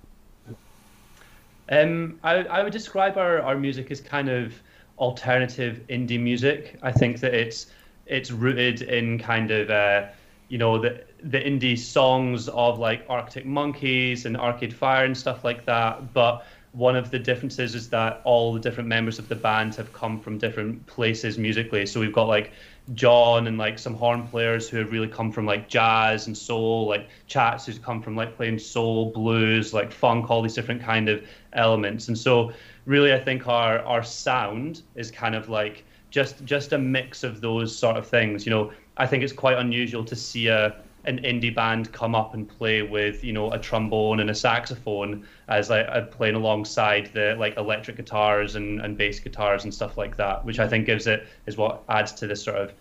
Um, 1.71 2.21
I, 2.23 2.45
I 2.45 2.63
would 2.63 2.73
describe 2.73 3.19
our, 3.19 3.43
our 3.43 3.57
music 3.57 3.91
as 3.91 4.01
kind 4.01 4.29
of 4.29 4.55
alternative 4.99 5.81
indie 5.91 6.21
music. 6.21 6.79
I 6.83 6.93
think 6.93 7.19
that 7.21 7.35
it's 7.35 7.67
it's 8.07 8.31
rooted 8.31 8.83
in 8.83 9.19
kind 9.19 9.51
of 9.51 9.71
uh, 9.71 10.07
you 10.49 10.59
know 10.59 10.79
the 10.79 11.03
the 11.23 11.39
indie 11.41 11.79
songs 11.79 12.49
of 12.49 12.79
like 12.79 13.05
Arctic 13.09 13.45
Monkeys 13.45 14.27
and 14.27 14.37
Arcade 14.37 14.75
Fire 14.75 15.05
and 15.05 15.17
stuff 15.17 15.45
like 15.45 15.65
that. 15.67 16.13
But 16.13 16.45
one 16.73 16.97
of 16.97 17.11
the 17.11 17.19
differences 17.19 17.75
is 17.75 17.89
that 17.91 18.21
all 18.25 18.53
the 18.53 18.61
different 18.61 18.89
members 18.89 19.19
of 19.19 19.29
the 19.29 19.35
band 19.35 19.75
have 19.75 19.93
come 19.93 20.21
from 20.21 20.39
different 20.39 20.87
places 20.87 21.39
musically. 21.39 21.87
So 21.87 21.99
we've 21.99 22.13
got 22.13 22.29
like 22.29 22.53
John 22.95 23.47
and 23.47 23.59
like 23.59 23.79
some 23.79 23.95
horn 23.95 24.27
players 24.29 24.69
who 24.69 24.77
have 24.79 24.93
really 24.93 25.09
come 25.09 25.33
from 25.33 25.45
like 25.45 25.69
jazz 25.69 26.27
and 26.27 26.37
soul, 26.37 26.87
like 26.87 27.09
Chats 27.27 27.67
who's 27.67 27.79
come 27.79 28.01
from 28.01 28.17
like 28.17 28.37
playing 28.37 28.59
soul, 28.59 29.11
blues, 29.11 29.75
like 29.75 29.91
funk, 29.91 30.31
all 30.31 30.43
these 30.43 30.55
different 30.55 30.83
kind 30.83 31.09
of 31.09 31.27
elements. 31.53 32.09
And 32.09 32.17
so 32.17 32.53
really 32.87 33.13
I 33.13 33.19
think 33.19 33.49
our 33.49 33.81
our 33.81 34.03
sound 34.03 34.83
is 34.95 35.11
kind 35.11 35.35
of 35.35 35.49
like 35.49 35.85
just 36.11 36.45
just 36.45 36.73
a 36.73 36.79
mix 36.79 37.25
of 37.25 37.41
those 37.41 37.77
sort 37.77 37.97
of 37.97 38.07
things. 38.07 38.47
You 38.47 38.51
know, 38.51 38.73
I 38.97 39.07
think 39.07 39.23
it's 39.23 39.33
quite 39.33 39.59
unusual 39.59 40.05
to 40.05 40.17
see 40.17 40.49
a 40.49 40.77
an 41.09 41.19
indie 41.21 41.55
band 41.55 41.91
come 41.93 42.15
up 42.15 42.35
and 42.35 42.47
play 42.47 42.83
with 42.83 43.25
you 43.25 43.33
know 43.33 43.51
a 43.53 43.59
trombone 43.59 44.21
and 44.21 44.29
a 44.29 44.35
saxophone 44.35 45.27
as 45.49 45.71
like 45.71 45.87
uh, 45.89 46.03
playing 46.03 46.35
alongside 46.35 47.11
the 47.15 47.35
like 47.39 47.57
electric 47.57 47.97
guitars 47.97 48.57
and, 48.57 48.81
and 48.83 48.97
bass 48.99 49.19
guitars 49.19 49.65
and 49.65 49.73
stuff 49.73 49.97
like 49.97 50.17
that 50.17 50.45
which 50.45 50.59
i 50.59 50.69
think 50.69 50.85
gives 50.85 51.07
it 51.07 51.27
is 51.47 51.57
what 51.57 51.83
adds 51.89 52.13
to 52.13 52.27
this 52.27 52.43
sort 52.43 52.57
of 52.57 52.73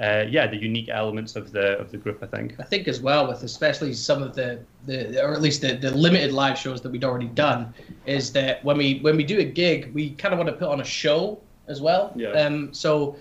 uh, 0.00 0.24
yeah 0.28 0.46
the 0.46 0.56
unique 0.56 0.88
elements 0.90 1.36
of 1.36 1.52
the 1.52 1.78
of 1.78 1.90
the 1.90 1.96
group 1.96 2.22
i 2.22 2.26
think 2.26 2.54
I 2.58 2.62
think 2.62 2.86
as 2.86 3.00
well 3.00 3.26
with 3.26 3.42
especially 3.42 3.94
some 3.94 4.22
of 4.22 4.34
the, 4.34 4.60
the 4.86 5.22
or 5.22 5.32
at 5.32 5.40
least 5.40 5.62
the, 5.62 5.74
the 5.74 5.90
limited 5.90 6.32
live 6.32 6.58
shows 6.58 6.80
that 6.82 6.92
we'd 6.92 7.04
already 7.04 7.28
done 7.28 7.74
is 8.06 8.30
that 8.32 8.62
when 8.62 8.76
we 8.76 9.00
when 9.00 9.16
we 9.16 9.24
do 9.24 9.38
a 9.40 9.44
gig 9.44 9.92
we 9.94 10.10
kind 10.10 10.32
of 10.34 10.38
want 10.38 10.48
to 10.48 10.56
put 10.56 10.68
on 10.68 10.80
a 10.80 10.84
show 10.84 11.40
as 11.70 11.80
well. 11.80 12.12
Yeah. 12.14 12.30
Um. 12.30 12.74
So, 12.74 13.16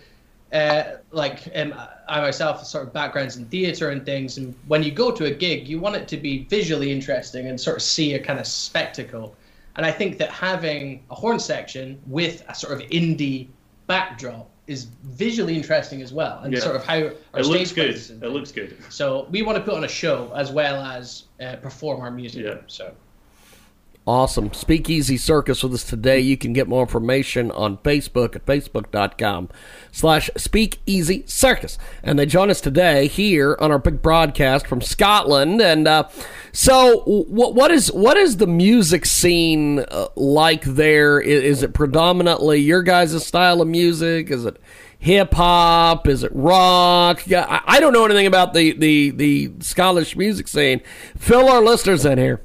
uh, 0.53 0.83
like 1.11 1.47
um, 1.55 1.73
I 2.07 2.21
myself 2.21 2.57
have 2.57 2.67
sort 2.67 2.87
of 2.87 2.93
backgrounds 2.93 3.37
in 3.37 3.45
theatre 3.45 3.89
and 3.89 4.05
things, 4.05 4.37
and 4.37 4.55
when 4.67 4.83
you 4.83 4.91
go 4.91 5.11
to 5.11 5.25
a 5.25 5.31
gig, 5.31 5.67
you 5.67 5.79
want 5.79 5.95
it 5.95 6.07
to 6.09 6.17
be 6.17 6.43
visually 6.45 6.91
interesting 6.91 7.47
and 7.47 7.59
sort 7.59 7.77
of 7.77 7.83
see 7.83 8.13
a 8.15 8.19
kind 8.19 8.39
of 8.39 8.47
spectacle. 8.47 9.35
And 9.75 9.85
I 9.85 9.91
think 9.91 10.17
that 10.17 10.29
having 10.29 11.03
a 11.09 11.15
horn 11.15 11.39
section 11.39 12.01
with 12.07 12.43
a 12.49 12.55
sort 12.55 12.73
of 12.73 12.87
indie 12.89 13.47
backdrop 13.87 14.49
is 14.67 14.85
visually 15.03 15.55
interesting 15.55 16.01
as 16.01 16.13
well, 16.13 16.41
and 16.43 16.53
Yeah. 16.53 16.59
sort 16.59 16.75
of 16.75 16.83
how 16.85 16.95
our 17.33 17.39
it 17.39 17.45
looks 17.45 17.71
good 17.71 17.95
it 17.95 18.29
looks 18.29 18.51
good 18.51 18.77
so 18.89 19.27
we 19.31 19.41
want 19.41 19.57
to 19.57 19.63
put 19.63 19.73
on 19.73 19.83
a 19.83 19.87
show 19.87 20.31
as 20.35 20.51
well 20.51 20.83
as 20.83 21.23
uh, 21.41 21.55
perform 21.55 22.01
our 22.01 22.11
music. 22.11 22.45
Yeah. 22.45 22.57
So 22.67 22.93
Awesome. 24.09 24.51
Speakeasy 24.53 25.17
Circus 25.17 25.61
with 25.61 25.71
us 25.75 25.83
today. 25.83 26.19
You 26.19 26.35
can 26.35 26.51
get 26.51 26.67
more 26.67 26.81
information 26.81 27.51
on 27.51 27.77
Facebook 27.77 28.35
at 28.35 28.43
facebook.com 28.43 29.49
slash 29.91 30.31
speakeasy 30.35 31.25
circus. 31.27 31.77
And 32.01 32.17
they 32.17 32.25
join 32.25 32.49
us 32.49 32.59
today 32.59 33.05
here 33.05 33.55
on 33.59 33.71
our 33.71 33.77
big 33.77 34.01
broadcast 34.01 34.65
from 34.65 34.81
Scotland. 34.81 35.61
And 35.61 35.87
uh, 35.87 36.09
so 36.51 37.01
what, 37.05 37.53
what 37.53 37.69
is 37.69 37.91
what 37.91 38.17
is 38.17 38.37
the 38.37 38.47
music 38.47 39.05
scene 39.05 39.85
uh, 39.91 40.07
like 40.15 40.63
there? 40.63 41.21
Is, 41.21 41.43
is 41.43 41.61
it 41.61 41.75
predominantly 41.75 42.57
your 42.57 42.81
guys' 42.81 43.23
style 43.23 43.61
of 43.61 43.67
music? 43.67 44.31
Is 44.31 44.43
it 44.43 44.59
hip 44.97 45.35
hop? 45.35 46.07
Is 46.07 46.23
it 46.23 46.31
rock? 46.33 47.27
Yeah, 47.27 47.45
I, 47.47 47.75
I 47.75 47.79
don't 47.79 47.93
know 47.93 48.05
anything 48.05 48.25
about 48.25 48.55
the, 48.55 48.71
the, 48.71 49.11
the 49.11 49.51
Scottish 49.59 50.15
music 50.15 50.47
scene. 50.47 50.81
Fill 51.15 51.47
our 51.47 51.61
listeners 51.61 52.07
in 52.07 52.17
here. 52.17 52.41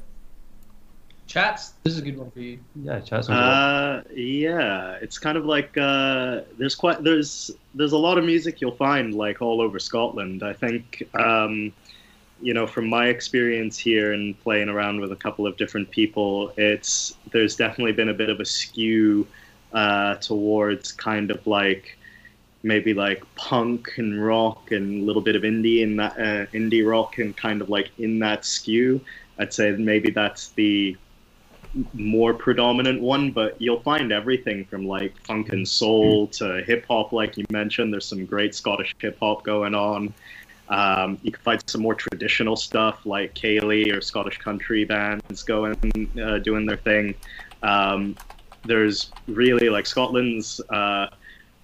Chats, 1.34 1.74
this 1.82 1.94
is 1.94 1.98
a 1.98 2.02
good 2.02 2.16
one 2.16 2.30
for 2.30 2.38
you. 2.38 2.60
Yeah, 2.76 3.00
chats. 3.00 3.28
Uh, 3.28 4.04
yeah, 4.14 4.92
it's 5.02 5.18
kind 5.18 5.36
of 5.36 5.44
like 5.44 5.76
uh, 5.76 6.42
there's 6.56 6.76
quite 6.76 7.02
there's 7.02 7.50
there's 7.74 7.90
a 7.90 7.98
lot 7.98 8.18
of 8.18 8.24
music 8.24 8.60
you'll 8.60 8.76
find 8.76 9.14
like 9.14 9.42
all 9.42 9.60
over 9.60 9.80
Scotland. 9.80 10.44
I 10.44 10.52
think 10.52 11.02
um, 11.14 11.72
you 12.40 12.54
know 12.54 12.68
from 12.68 12.88
my 12.88 13.08
experience 13.08 13.76
here 13.76 14.12
and 14.12 14.38
playing 14.42 14.68
around 14.68 15.00
with 15.00 15.10
a 15.10 15.16
couple 15.16 15.44
of 15.44 15.56
different 15.56 15.90
people, 15.90 16.52
it's 16.56 17.16
there's 17.32 17.56
definitely 17.56 17.92
been 17.92 18.10
a 18.10 18.14
bit 18.14 18.28
of 18.28 18.38
a 18.38 18.44
skew 18.44 19.26
uh, 19.72 20.14
towards 20.16 20.92
kind 20.92 21.32
of 21.32 21.44
like 21.48 21.98
maybe 22.62 22.94
like 22.94 23.22
punk 23.34 23.90
and 23.98 24.24
rock 24.24 24.70
and 24.70 25.02
a 25.02 25.04
little 25.04 25.20
bit 25.20 25.34
of 25.34 25.42
indie 25.42 25.82
in 25.82 25.96
that 25.96 26.12
uh, 26.12 26.46
indie 26.54 26.88
rock 26.88 27.18
and 27.18 27.36
kind 27.36 27.60
of 27.60 27.68
like 27.68 27.90
in 27.98 28.20
that 28.20 28.44
skew. 28.44 29.00
I'd 29.36 29.52
say 29.52 29.72
maybe 29.72 30.12
that's 30.12 30.50
the 30.50 30.96
more 31.92 32.34
predominant 32.34 33.00
one, 33.00 33.30
but 33.30 33.60
you'll 33.60 33.80
find 33.80 34.12
everything 34.12 34.64
from 34.64 34.86
like 34.86 35.16
funk 35.26 35.50
and 35.50 35.66
soul 35.66 36.28
to 36.28 36.62
hip 36.64 36.84
hop, 36.88 37.12
like 37.12 37.36
you 37.36 37.44
mentioned. 37.50 37.92
There's 37.92 38.06
some 38.06 38.24
great 38.26 38.54
Scottish 38.54 38.94
hip 38.98 39.18
hop 39.20 39.44
going 39.44 39.74
on. 39.74 40.14
Um, 40.68 41.18
you 41.22 41.30
can 41.32 41.42
find 41.42 41.62
some 41.66 41.82
more 41.82 41.94
traditional 41.94 42.56
stuff 42.56 43.04
like 43.04 43.34
ceilidh 43.34 43.94
or 43.94 44.00
Scottish 44.00 44.38
country 44.38 44.84
bands 44.84 45.42
going 45.42 46.10
uh, 46.22 46.38
doing 46.38 46.64
their 46.66 46.78
thing. 46.78 47.14
Um, 47.62 48.16
there's 48.64 49.10
really 49.26 49.68
like 49.68 49.86
Scotland's 49.86 50.60
uh, 50.70 51.08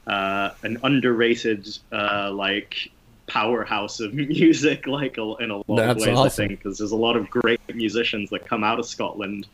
uh, 0.06 0.50
an 0.62 0.78
underrated 0.82 1.66
uh, 1.92 2.30
like 2.32 2.90
powerhouse 3.30 4.00
of 4.00 4.12
music, 4.36 4.86
like 4.86 5.16
a, 5.18 5.34
in 5.36 5.50
a 5.50 5.56
lot 5.58 5.76
That's 5.76 6.02
of 6.02 6.08
ways. 6.08 6.18
awesome. 6.18 6.44
I 6.44 6.48
think 6.48 6.58
because 6.62 6.78
there's 6.78 6.90
a 6.90 6.96
lot 6.96 7.16
of 7.16 7.30
great 7.30 7.60
musicians 7.74 8.28
that 8.30 8.44
come 8.46 8.64
out 8.64 8.78
of 8.78 8.86
Scotland 8.86 9.46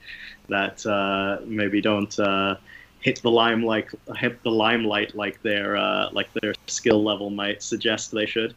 that 0.48 0.84
uh, 0.86 1.38
maybe 1.44 1.80
don't 1.80 2.18
uh, 2.18 2.56
hit 3.00 3.20
the 3.22 3.30
limelight, 3.30 3.88
hit 4.16 4.42
the 4.42 4.50
limelight 4.50 5.14
like 5.14 5.40
their 5.42 5.76
uh, 5.76 6.08
like 6.12 6.28
their 6.40 6.54
skill 6.66 7.02
level 7.04 7.30
might 7.30 7.62
suggest 7.62 8.10
they 8.12 8.26
should. 8.26 8.54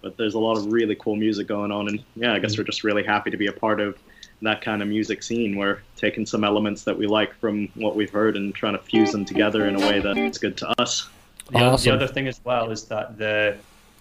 But 0.00 0.16
there's 0.16 0.34
a 0.34 0.38
lot 0.38 0.56
of 0.56 0.66
really 0.72 0.96
cool 0.96 1.14
music 1.14 1.46
going 1.46 1.70
on, 1.70 1.88
and 1.88 2.02
yeah, 2.16 2.32
I 2.32 2.38
guess 2.40 2.58
we're 2.58 2.64
just 2.64 2.82
really 2.82 3.04
happy 3.04 3.30
to 3.30 3.36
be 3.36 3.46
a 3.46 3.52
part 3.52 3.78
of 3.80 3.96
that 4.40 4.60
kind 4.60 4.82
of 4.82 4.88
music 4.88 5.22
scene. 5.22 5.54
We're 5.56 5.80
taking 5.96 6.26
some 6.26 6.42
elements 6.42 6.82
that 6.84 6.98
we 6.98 7.06
like 7.06 7.32
from 7.34 7.68
what 7.74 7.94
we've 7.94 8.10
heard 8.10 8.36
and 8.36 8.52
trying 8.52 8.72
to 8.72 8.82
fuse 8.82 9.12
them 9.12 9.24
together 9.24 9.68
in 9.68 9.76
a 9.76 9.80
way 9.80 10.00
that's 10.00 10.38
good 10.38 10.56
to 10.56 10.80
us. 10.82 11.08
The, 11.52 11.60
o- 11.60 11.76
the 11.76 11.92
other 11.92 12.08
thing 12.08 12.26
as 12.26 12.40
well 12.44 12.70
is 12.72 12.84
that 12.84 13.16
the 13.18 13.56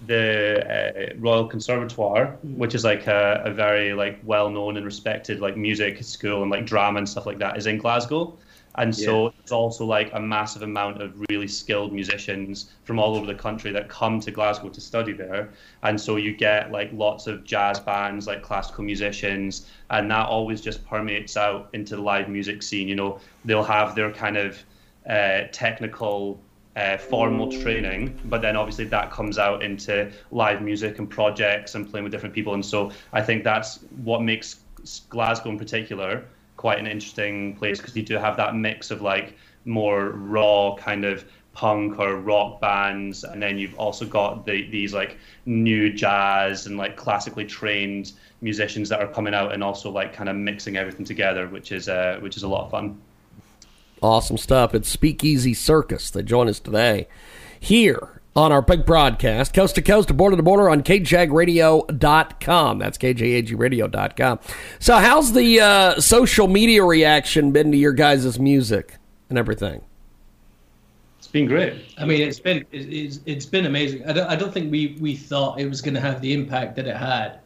the 0.07 1.11
uh, 1.13 1.15
Royal 1.19 1.47
Conservatoire, 1.47 2.37
which 2.43 2.73
is 2.75 2.83
like 2.83 3.07
a, 3.07 3.41
a 3.45 3.51
very 3.51 3.93
like 3.93 4.19
well 4.23 4.49
known 4.49 4.77
and 4.77 4.85
respected 4.85 5.39
like 5.39 5.55
music 5.57 6.03
school 6.03 6.41
and 6.41 6.51
like 6.51 6.65
drama 6.65 6.97
and 6.97 7.07
stuff 7.07 7.25
like 7.25 7.37
that, 7.39 7.57
is 7.57 7.67
in 7.67 7.77
Glasgow. 7.77 8.37
And 8.75 8.95
so 8.95 9.23
Yeah. 9.25 9.29
it's 9.41 9.51
also 9.51 9.85
like 9.85 10.11
a 10.13 10.19
massive 10.19 10.61
amount 10.61 11.01
of 11.01 11.13
really 11.29 11.47
skilled 11.47 11.91
musicians 11.91 12.71
from 12.85 12.99
all 12.99 13.15
over 13.17 13.25
the 13.25 13.35
country 13.35 13.69
that 13.73 13.89
come 13.89 14.21
to 14.21 14.31
Glasgow 14.31 14.69
to 14.69 14.79
study 14.79 15.11
there. 15.11 15.49
And 15.83 15.99
so 15.99 16.15
you 16.15 16.33
get 16.33 16.71
like 16.71 16.89
lots 16.93 17.27
of 17.27 17.43
jazz 17.43 17.81
bands, 17.81 18.27
like 18.27 18.41
classical 18.43 18.85
musicians, 18.85 19.67
and 19.89 20.09
that 20.09 20.25
always 20.27 20.61
just 20.61 20.85
permeates 20.87 21.35
out 21.35 21.67
into 21.73 21.97
the 21.97 22.01
live 22.01 22.29
music 22.29 22.63
scene. 22.63 22.87
You 22.87 22.95
know, 22.95 23.19
they'll 23.43 23.61
have 23.61 23.93
their 23.93 24.11
kind 24.11 24.37
of 24.37 24.57
uh, 25.07 25.41
technical 25.51 26.39
uh, 26.75 26.97
formal 26.97 27.51
training, 27.51 28.19
but 28.25 28.41
then 28.41 28.55
obviously 28.55 28.85
that 28.85 29.11
comes 29.11 29.37
out 29.37 29.61
into 29.61 30.11
live 30.31 30.61
music 30.61 30.99
and 30.99 31.09
projects 31.09 31.75
and 31.75 31.89
playing 31.89 32.03
with 32.03 32.11
different 32.11 32.33
people. 32.33 32.53
And 32.53 32.65
so 32.65 32.91
I 33.11 33.21
think 33.21 33.43
that's 33.43 33.79
what 34.03 34.21
makes 34.21 34.61
Glasgow 35.09 35.49
in 35.49 35.57
particular 35.57 36.23
quite 36.57 36.79
an 36.79 36.87
interesting 36.87 37.55
place 37.55 37.79
because 37.79 37.95
you 37.95 38.03
do 38.03 38.17
have 38.17 38.37
that 38.37 38.55
mix 38.55 38.91
of 38.91 39.01
like 39.01 39.35
more 39.65 40.09
raw 40.09 40.75
kind 40.75 41.05
of 41.05 41.25
punk 41.53 41.99
or 41.99 42.15
rock 42.15 42.61
bands, 42.61 43.23
and 43.23 43.41
then 43.41 43.57
you've 43.57 43.75
also 43.75 44.05
got 44.05 44.45
the, 44.45 44.69
these 44.69 44.93
like 44.93 45.17
new 45.45 45.91
jazz 45.91 46.67
and 46.67 46.77
like 46.77 46.95
classically 46.95 47.45
trained 47.45 48.13
musicians 48.41 48.89
that 48.89 49.01
are 49.01 49.07
coming 49.07 49.33
out 49.33 49.53
and 49.53 49.63
also 49.63 49.91
like 49.91 50.13
kind 50.13 50.29
of 50.29 50.35
mixing 50.35 50.77
everything 50.77 51.05
together, 51.05 51.47
which 51.47 51.71
is 51.71 51.89
uh, 51.89 52.17
which 52.21 52.37
is 52.37 52.43
a 52.43 52.47
lot 52.47 52.65
of 52.65 52.71
fun. 52.71 52.97
Awesome 54.01 54.37
stuff. 54.37 54.73
It's 54.73 54.89
Speakeasy 54.89 55.53
Circus. 55.53 56.09
They 56.09 56.23
join 56.23 56.47
us 56.49 56.59
today 56.59 57.07
here 57.59 58.19
on 58.35 58.51
our 58.51 58.61
big 58.61 58.83
broadcast, 58.83 59.53
coast 59.53 59.75
to 59.75 59.81
coast, 59.81 60.07
to 60.07 60.13
border 60.13 60.35
to 60.37 60.41
border 60.41 60.69
on 60.69 60.81
kjagradio.com. 60.81 62.79
That's 62.79 62.97
kjagradio.com. 62.97 64.39
So, 64.79 64.97
how's 64.97 65.33
the 65.33 65.59
uh, 65.59 65.99
social 65.99 66.47
media 66.47 66.83
reaction 66.83 67.51
been 67.51 67.71
to 67.71 67.77
your 67.77 67.93
guys' 67.93 68.39
music 68.39 68.97
and 69.29 69.37
everything? 69.37 69.81
It's 71.19 71.27
been 71.27 71.45
great. 71.45 71.75
I 71.99 72.05
mean, 72.05 72.27
it's 72.27 72.39
been 72.39 72.65
it's, 72.71 73.19
it's 73.27 73.45
been 73.45 73.67
amazing. 73.67 74.03
I 74.07 74.13
don't 74.13 74.27
I 74.27 74.35
don't 74.35 74.51
think 74.51 74.71
we 74.71 74.97
we 74.99 75.15
thought 75.15 75.59
it 75.59 75.67
was 75.67 75.79
going 75.79 75.93
to 75.93 76.01
have 76.01 76.21
the 76.21 76.33
impact 76.33 76.75
that 76.77 76.87
it 76.87 76.97
had. 76.97 77.39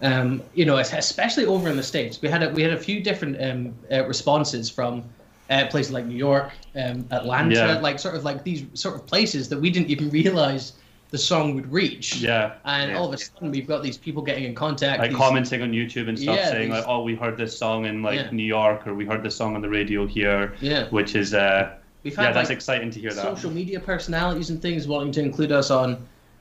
Um, 0.00 0.42
you 0.54 0.64
know, 0.64 0.76
especially 0.76 1.44
over 1.44 1.68
in 1.68 1.76
the 1.76 1.82
states, 1.82 2.22
we 2.22 2.28
had 2.28 2.44
a, 2.44 2.50
we 2.50 2.62
had 2.62 2.72
a 2.72 2.78
few 2.78 3.00
different 3.00 3.42
um, 3.42 3.74
uh, 3.90 4.06
responses 4.06 4.70
from 4.70 5.02
uh, 5.50 5.66
places 5.68 5.92
like 5.92 6.04
New 6.06 6.16
York, 6.16 6.50
um, 6.76 7.06
Atlanta, 7.10 7.54
Yeah. 7.54 7.78
like 7.80 7.98
sort 7.98 8.14
of 8.14 8.24
like 8.24 8.44
these 8.44 8.64
sort 8.74 8.94
of 8.94 9.06
places 9.06 9.48
that 9.48 9.58
we 9.60 9.70
didn't 9.70 9.88
even 9.90 10.10
realize 10.10 10.74
the 11.10 11.16
song 11.18 11.54
would 11.54 11.72
reach. 11.72 12.16
Yeah. 12.16 12.52
And 12.66 12.94
all 12.94 13.08
of 13.08 13.14
a 13.14 13.16
sudden, 13.18 13.50
we've 13.50 13.66
got 13.66 13.82
these 13.82 13.96
people 13.96 14.22
getting 14.22 14.44
in 14.44 14.54
contact, 14.54 15.00
like 15.00 15.10
these- 15.10 15.16
commenting 15.18 15.62
on 15.62 15.72
YouTube 15.72 16.06
and 16.08 16.18
stuff, 16.18 16.36
Yeah, 16.36 16.50
saying 16.50 16.68
these- 16.70 16.80
like, 16.80 16.84
"Oh, 16.86 17.02
we 17.02 17.14
heard 17.14 17.38
this 17.38 17.56
song 17.56 17.86
in 17.86 18.02
like 18.02 18.16
Yeah. 18.16 18.30
New 18.30 18.42
York, 18.42 18.86
or 18.86 18.92
we 18.94 19.06
heard 19.06 19.22
this 19.22 19.34
song 19.34 19.54
on 19.54 19.62
the 19.62 19.70
radio 19.70 20.06
here." 20.06 20.52
Yeah. 20.60 20.84
which 20.90 21.14
is 21.14 21.32
uh, 21.32 21.70
We've 22.04 22.12
yeah, 22.14 22.24
had, 22.26 22.34
that's 22.34 22.50
like, 22.50 22.56
exciting 22.56 22.90
to 22.90 23.00
hear 23.00 23.12
that. 23.12 23.22
social 23.22 23.50
media 23.50 23.80
personalities 23.80 24.50
and 24.50 24.60
things 24.62 24.86
wanting 24.86 25.12
to 25.12 25.20
include 25.22 25.50
us 25.52 25.70
on 25.70 25.96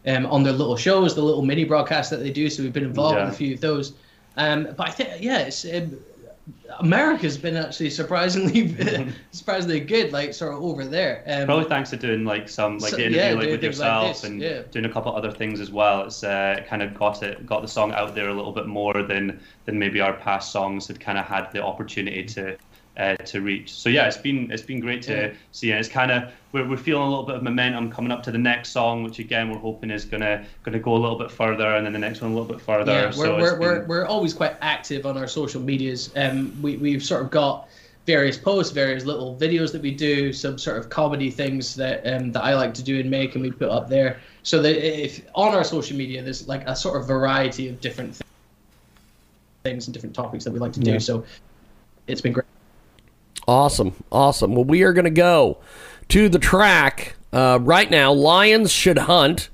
um, 0.05 0.25
on 0.27 0.43
their 0.43 0.53
little 0.53 0.77
shows, 0.77 1.15
the 1.15 1.21
little 1.21 1.41
mini 1.41 1.63
broadcasts 1.65 2.09
that 2.11 2.17
they 2.17 2.29
do. 2.31 2.49
So 2.49 2.63
we've 2.63 2.71
been 2.71 2.83
involved 2.85 3.17
Yeah. 3.17 3.25
with 3.25 3.33
a 3.33 3.37
few 3.37 3.53
of 3.55 3.61
those. 3.61 3.93
Um, 4.37 4.67
but 4.77 4.87
I 4.87 4.91
think, 4.91 5.09
yeah, 5.19 5.39
it's, 5.39 5.65
um, 5.65 5.97
America's 6.79 7.37
been 7.37 7.55
actually 7.55 7.89
surprisingly 7.89 8.75
surprisingly 9.31 9.79
good, 9.79 10.11
like 10.11 10.33
sort 10.33 10.53
of 10.53 10.61
over 10.63 10.85
there. 10.85 11.23
Um, 11.27 11.45
Probably 11.45 11.65
thanks 11.65 11.89
to 11.91 11.97
doing 11.97 12.23
like 12.23 12.49
some 12.49 12.77
like 12.77 12.91
So- 12.91 12.97
the 12.97 13.05
interview 13.05 13.21
yeah, 13.21 13.29
like 13.33 13.39
with 13.45 13.51
like 13.51 13.61
yourself 13.63 14.07
this, 14.07 14.23
and 14.23 14.41
yeah. 14.41 14.61
doing 14.71 14.85
a 14.85 14.89
couple 14.91 15.15
other 15.15 15.31
things 15.31 15.59
as 15.59 15.71
well. 15.71 16.03
It's 16.05 16.23
uh, 16.23 16.63
kind 16.67 16.81
of 16.81 16.93
got 16.93 17.23
it 17.23 17.45
got 17.45 17.61
the 17.61 17.67
song 17.67 17.91
out 17.93 18.15
there 18.15 18.29
a 18.29 18.33
little 18.33 18.51
bit 18.51 18.67
more 18.67 19.01
than 19.03 19.39
than 19.65 19.79
maybe 19.79 19.99
our 20.01 20.13
past 20.13 20.51
songs 20.51 20.87
had 20.87 20.99
kind 20.99 21.17
of 21.17 21.25
had 21.25 21.51
the 21.51 21.63
opportunity 21.63 22.23
to. 22.25 22.57
Uh, 22.97 23.15
to 23.17 23.41
reach, 23.41 23.71
so 23.71 23.89
yeah, 23.89 24.07
it's 24.07 24.17
been 24.17 24.49
it's 24.49 24.63
been 24.63 24.79
great 24.79 25.03
to 25.03 25.13
Yeah. 25.13 25.33
see, 25.51 25.69
and 25.69 25.79
it's 25.79 25.87
kind 25.87 26.09
of 26.09 26.33
we're, 26.51 26.67
we're 26.67 26.77
feeling 26.77 27.03
a 27.03 27.09
little 27.09 27.25
bit 27.25 27.35
of 27.35 27.43
momentum 27.43 27.91
coming 27.91 28.11
up 28.11 28.23
to 28.23 28.31
the 28.31 28.39
next 28.39 28.69
song, 28.71 29.03
which 29.03 29.19
again 29.19 29.51
we're 29.51 29.59
hoping 29.59 29.91
is 29.91 30.03
gonna 30.03 30.43
gonna 30.63 30.79
go 30.79 30.95
a 30.95 30.97
little 30.97 31.15
bit 31.15 31.29
further, 31.29 31.75
and 31.75 31.85
then 31.85 31.93
the 31.93 31.99
next 31.99 32.21
one 32.21 32.31
a 32.31 32.33
little 32.33 32.51
bit 32.51 32.59
further. 32.59 32.91
Yeah, 32.91 33.05
we're, 33.05 33.11
so 33.11 33.37
we're, 33.37 33.51
been- 33.51 33.59
we're, 33.59 33.85
we're 33.85 34.05
always 34.07 34.33
quite 34.33 34.55
active 34.61 35.05
on 35.05 35.15
our 35.15 35.27
social 35.27 35.61
medias. 35.61 36.09
Um, 36.15 36.59
we, 36.59 36.77
we've 36.77 37.03
sort 37.03 37.21
of 37.21 37.29
got 37.29 37.67
various 38.07 38.35
posts, 38.35 38.71
various 38.73 39.05
little 39.05 39.35
videos 39.35 39.71
that 39.73 39.83
we 39.83 39.91
do, 39.91 40.33
some 40.33 40.57
sort 40.57 40.77
of 40.77 40.89
comedy 40.89 41.29
things 41.29 41.75
that 41.75 42.01
um, 42.11 42.31
that 42.31 42.43
I 42.43 42.55
like 42.55 42.73
to 42.73 42.81
do 42.83 42.99
and 42.99 43.11
make, 43.11 43.35
and 43.35 43.43
we 43.43 43.51
put 43.51 43.69
up 43.69 43.89
there. 43.89 44.19
So 44.41 44.59
that 44.63 44.75
if 44.75 45.21
on 45.35 45.53
our 45.53 45.63
social 45.63 45.95
media, 45.95 46.23
there's 46.23 46.47
like 46.47 46.67
a 46.67 46.75
sort 46.75 46.99
of 46.99 47.07
variety 47.07 47.69
of 47.69 47.79
different 47.79 48.19
things 49.61 49.85
and 49.85 49.93
different 49.93 50.15
topics 50.15 50.43
that 50.45 50.51
we 50.51 50.57
like 50.57 50.73
to 50.73 50.79
do. 50.79 50.93
Yeah. 50.93 50.97
So 50.97 51.25
it's 52.07 52.21
been 52.21 52.33
great. 52.33 52.45
Awesome, 53.47 53.93
awesome. 54.11 54.55
Well, 54.55 54.65
we 54.65 54.83
are 54.83 54.91
going 54.91 55.05
to 55.05 55.09
go 55.09 55.59
to 56.09 56.27
the 56.27 56.39
track 56.39 57.15
uh, 57.31 57.59
right 57.61 57.89
now. 57.89 58.11
Lions 58.11 58.71
should 58.71 58.97
hunt, 58.97 59.49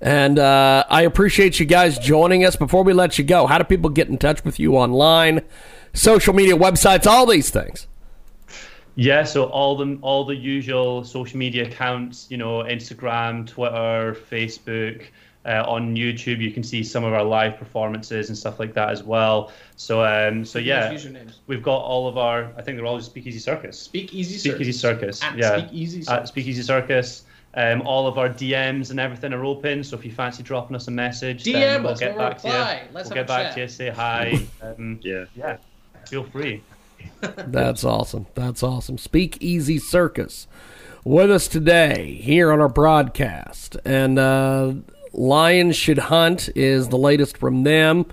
and 0.00 0.38
uh, 0.38 0.84
I 0.90 1.02
appreciate 1.02 1.58
you 1.58 1.64
guys 1.64 1.98
joining 1.98 2.44
us. 2.44 2.56
Before 2.56 2.84
we 2.84 2.92
let 2.92 3.18
you 3.18 3.24
go, 3.24 3.46
how 3.46 3.56
do 3.56 3.64
people 3.64 3.88
get 3.88 4.08
in 4.08 4.18
touch 4.18 4.44
with 4.44 4.60
you 4.60 4.76
online, 4.76 5.40
social 5.94 6.34
media, 6.34 6.54
websites, 6.54 7.06
all 7.06 7.24
these 7.24 7.48
things? 7.48 7.86
Yeah, 8.96 9.24
so 9.24 9.44
all 9.44 9.76
the 9.76 9.98
all 10.02 10.26
the 10.26 10.36
usual 10.36 11.04
social 11.04 11.38
media 11.38 11.66
accounts, 11.66 12.26
you 12.28 12.36
know, 12.36 12.58
Instagram, 12.58 13.46
Twitter, 13.46 14.14
Facebook, 14.30 15.06
uh, 15.46 15.64
on 15.66 15.96
YouTube, 15.96 16.40
you 16.40 16.50
can 16.50 16.62
see 16.62 16.82
some 16.82 17.04
of 17.04 17.12
our 17.12 17.24
live 17.24 17.56
performances 17.56 18.28
and 18.28 18.36
stuff 18.36 18.58
like 18.58 18.74
that 18.74 18.90
as 18.90 19.02
well. 19.02 19.52
So, 19.76 20.04
um, 20.04 20.44
so 20.44 20.58
yeah, 20.58 20.96
we've 21.46 21.62
got 21.62 21.78
all 21.78 22.08
of 22.08 22.18
our. 22.18 22.52
I 22.56 22.62
think 22.62 22.76
they're 22.76 22.86
all 22.86 22.98
just 22.98 23.10
Speakeasy 23.10 23.38
Circus. 23.38 23.78
Speakeasy 23.80 24.36
Speakeasy 24.36 24.72
Circus. 24.72 25.22
At 25.22 25.36
yeah. 25.36 25.58
Speakeasy 25.58 26.00
At 26.00 26.06
Circus. 26.06 26.28
Speakeasy 26.28 26.62
Circus. 26.62 27.24
Um, 27.54 27.82
all 27.82 28.06
of 28.06 28.16
our 28.16 28.28
DMs 28.28 28.90
and 28.90 29.00
everything 29.00 29.32
are 29.32 29.44
open. 29.44 29.82
So 29.82 29.96
if 29.96 30.04
you 30.04 30.12
fancy 30.12 30.42
dropping 30.42 30.76
us 30.76 30.86
a 30.86 30.92
message, 30.92 31.42
then 31.44 31.80
DM 31.80 31.82
we'll 31.82 31.92
us, 31.92 32.00
get 32.00 32.16
we'll 32.16 32.28
back 32.28 32.38
to 32.42 32.48
you. 32.48 32.88
Let's 32.94 33.08
we'll 33.08 33.16
get 33.16 33.26
back 33.26 33.46
chat. 33.46 33.54
to 33.54 33.60
you. 33.62 33.68
Say 33.68 33.88
hi. 33.88 34.46
Um, 34.62 35.00
yeah. 35.02 35.24
Yeah. 35.34 35.56
Feel 36.06 36.24
free. 36.24 36.62
That's 37.20 37.82
awesome. 37.82 38.26
That's 38.34 38.62
awesome. 38.62 38.98
Speak 38.98 39.38
Easy 39.40 39.78
Circus 39.78 40.46
with 41.02 41.30
us 41.30 41.48
today 41.48 42.14
here 42.14 42.52
on 42.52 42.60
our 42.60 42.68
broadcast. 42.68 43.76
And 43.84 44.18
uh, 44.18 44.74
Lions 45.12 45.76
Should 45.76 45.98
Hunt 45.98 46.48
is 46.54 46.88
the 46.88 46.98
latest 46.98 47.36
from 47.36 47.64
them. 47.64 48.06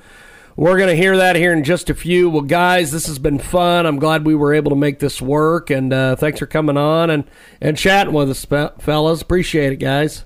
We're 0.55 0.77
going 0.77 0.89
to 0.89 0.95
hear 0.95 1.17
that 1.17 1.35
here 1.35 1.53
in 1.53 1.63
just 1.63 1.89
a 1.91 1.93
few. 1.93 2.31
Well, 2.31 2.41
guys, 2.41 2.91
this 2.91 3.05
has 3.05 3.19
been 3.19 3.37
fun. 3.37 3.85
I'm 3.85 3.99
glad 3.99 4.25
we 4.25 4.33
were 4.33 4.55
able 4.55 4.71
to 4.71 4.75
make 4.75 4.97
this 4.97 5.21
work. 5.21 5.69
And 5.69 5.93
uh, 5.93 6.15
thanks 6.15 6.39
for 6.39 6.47
coming 6.47 6.77
on 6.77 7.11
and, 7.11 7.25
and 7.61 7.77
chatting 7.77 8.13
with 8.13 8.31
us, 8.31 8.43
fe- 8.43 8.71
fellas. 8.79 9.21
Appreciate 9.21 9.73
it, 9.73 9.77
guys. 9.77 10.25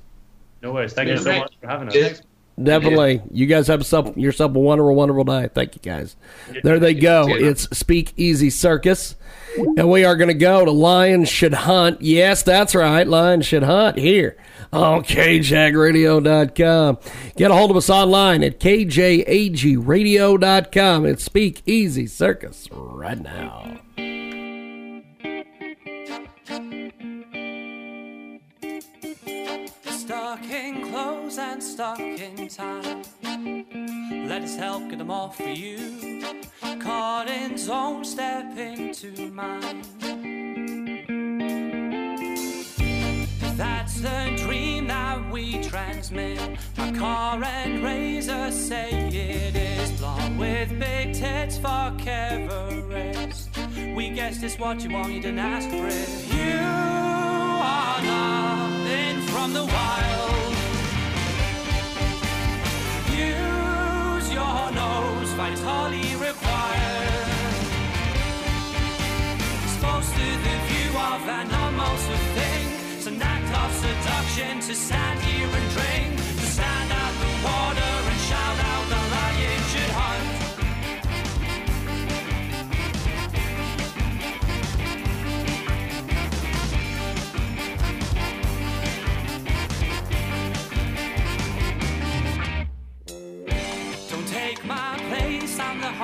No 0.61 0.71
worries. 0.71 0.93
Thank 0.93 1.09
you 1.09 1.17
so 1.17 1.23
Great. 1.25 1.39
much 1.39 1.53
for 1.59 1.67
having 1.67 1.89
us. 1.89 1.93
Thanks. 1.93 2.21
Definitely. 2.65 3.21
You 3.31 3.45
guys 3.45 3.67
have 3.67 3.85
some, 3.85 4.17
yourself 4.17 4.55
a 4.55 4.59
wonderful, 4.59 4.95
wonderful 4.95 5.25
night. 5.25 5.53
Thank 5.53 5.75
you, 5.75 5.81
guys. 5.81 6.15
There 6.63 6.79
they 6.79 6.93
go. 6.93 7.27
It's 7.29 7.63
Speak 7.77 8.13
Easy 8.17 8.49
Circus. 8.49 9.15
And 9.77 9.89
we 9.89 10.05
are 10.05 10.15
going 10.15 10.29
to 10.29 10.33
go 10.33 10.63
to 10.63 10.71
Lions 10.71 11.27
Should 11.29 11.53
Hunt. 11.53 12.01
Yes, 12.01 12.43
that's 12.43 12.73
right. 12.73 13.05
Lions 13.07 13.45
Should 13.45 13.63
Hunt 13.63 13.97
here 13.97 14.37
on 14.71 15.03
KJAGRadio.com. 15.03 16.97
Get 17.35 17.51
a 17.51 17.53
hold 17.53 17.71
of 17.71 17.77
us 17.77 17.89
online 17.89 18.43
at 18.43 18.59
KJAGRadio.com. 18.59 21.05
It's 21.05 21.23
Speak 21.23 21.61
Easy 21.65 22.07
Circus 22.07 22.67
right 22.71 23.19
now. 23.19 23.79
And 31.61 31.69
stuck 31.69 31.99
in 31.99 32.47
time. 32.47 33.03
Let 34.27 34.41
us 34.41 34.55
help 34.55 34.89
get 34.89 34.97
them 34.97 35.11
off 35.11 35.37
for 35.37 35.49
you. 35.49 36.23
Caught 36.79 37.29
in 37.29 37.57
zone, 37.57 38.03
step 38.03 38.57
into 38.57 39.29
mine. 39.31 39.83
That's 43.57 44.01
the 44.01 44.33
dream 44.37 44.87
that 44.87 45.31
we 45.31 45.61
transmit. 45.61 46.57
My 46.77 46.91
car 46.93 47.43
and 47.43 47.83
razor 47.83 48.51
say 48.51 48.89
it 49.09 49.55
is 49.55 49.91
blonde 49.99 50.39
with 50.39 50.69
big 50.79 51.13
tits. 51.13 51.57
Fuck 51.57 52.07
Everest. 52.07 53.49
We 53.95 54.09
guessed 54.09 54.41
it's 54.43 54.57
what 54.57 54.83
you 54.83 54.91
want, 54.91 55.11
you 55.11 55.21
didn't 55.21 55.39
ask 55.39 55.69
for 55.69 55.87
it. 55.87 56.09
You 56.33 56.59
are 57.61 58.01
nothing 58.01 59.21
from 59.27 59.53
the 59.53 59.65
wild. 59.65 60.60
Required. 66.15 67.27
Exposed 69.63 70.13
to 70.13 70.27
the 70.45 70.55
view 70.67 70.91
of 71.11 71.21
an 71.27 71.51
thing. 72.35 72.67
It's 72.95 73.07
act 73.21 73.51
of 73.61 73.71
seduction 73.85 74.59
to 74.61 74.73
stand 74.73 75.19
here 75.21 75.47
and 75.47 75.67
drink. 75.75 76.15
To 76.17 76.45
stand 76.55 76.91
at 76.91 77.13
the 77.23 77.31
water 77.47 77.91
and 78.11 78.19
shout 78.29 78.59
out 78.65 78.70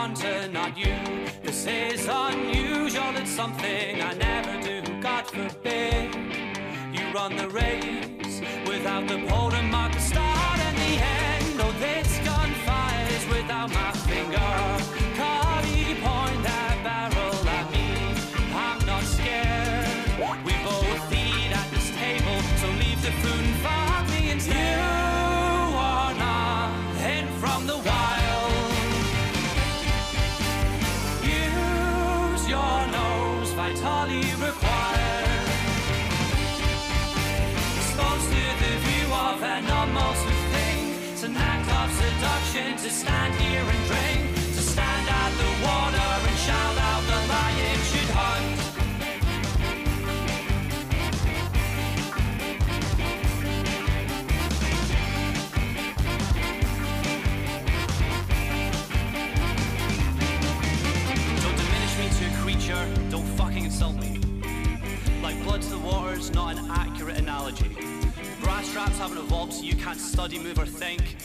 Hunter, 0.08 0.48
not 0.48 0.78
you. 0.78 0.96
This 1.44 1.68
is 1.68 2.08
unusual, 2.10 3.14
it's 3.18 3.30
something 3.30 4.02
I 4.02 4.14
never 4.14 4.56
do. 4.62 5.02
God 5.02 5.28
forbid 5.28 6.16
you 6.94 7.12
run 7.14 7.36
the 7.36 7.50
race 7.50 8.40
without 8.66 9.06
the 9.10 9.18
pole 9.28 9.52
to 9.52 9.62
mark 9.64 9.92
the 9.92 10.00
start 10.00 10.60
and 10.60 10.78
the 10.78 10.94
end. 11.04 11.58
No, 11.58 11.70
this 11.74 12.20
gunfire 12.20 13.08
is 13.18 13.26
without 13.28 13.70
my 13.74 13.92
finger. 14.08 14.97
Brass 68.42 68.70
straps 68.70 68.98
haven't 68.98 69.18
evolved 69.18 69.54
so 69.54 69.64
you 69.64 69.76
can't 69.76 70.00
study, 70.00 70.40
move, 70.40 70.58
or 70.58 70.66
think. 70.66 71.18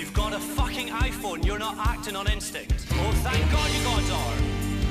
You've 0.00 0.14
got 0.14 0.32
a 0.32 0.38
fucking 0.38 0.88
iPhone, 0.88 1.44
you're 1.44 1.58
not 1.58 1.76
acting 1.76 2.16
on 2.16 2.26
instinct. 2.26 2.72
Oh, 2.90 3.12
thank 3.22 3.52
God 3.52 3.70
you 3.70 3.84
got 3.84 4.02
a 4.02 4.08
daughter. 4.08 4.42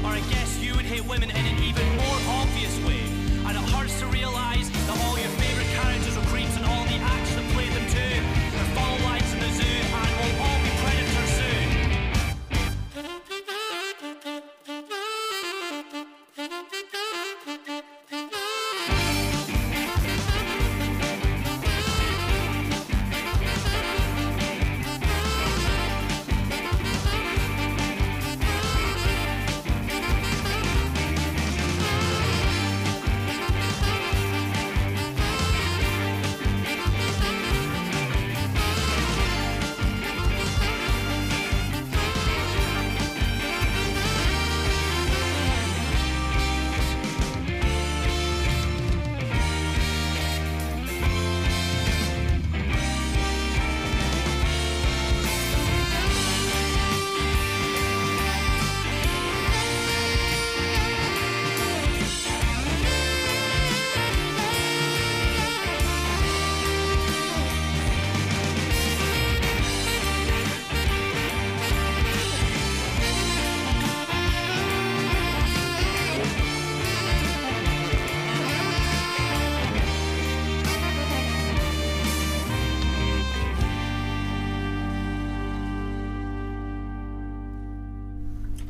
Or 0.04 0.10
I 0.12 0.20
guess 0.30 0.60
you 0.62 0.76
would 0.76 0.86
hate 0.86 1.04
women 1.10 1.32
in 1.32 1.46
an 1.48 1.64
even 1.64 1.88
more 1.96 2.20
obvious 2.38 2.78
way. 2.86 2.89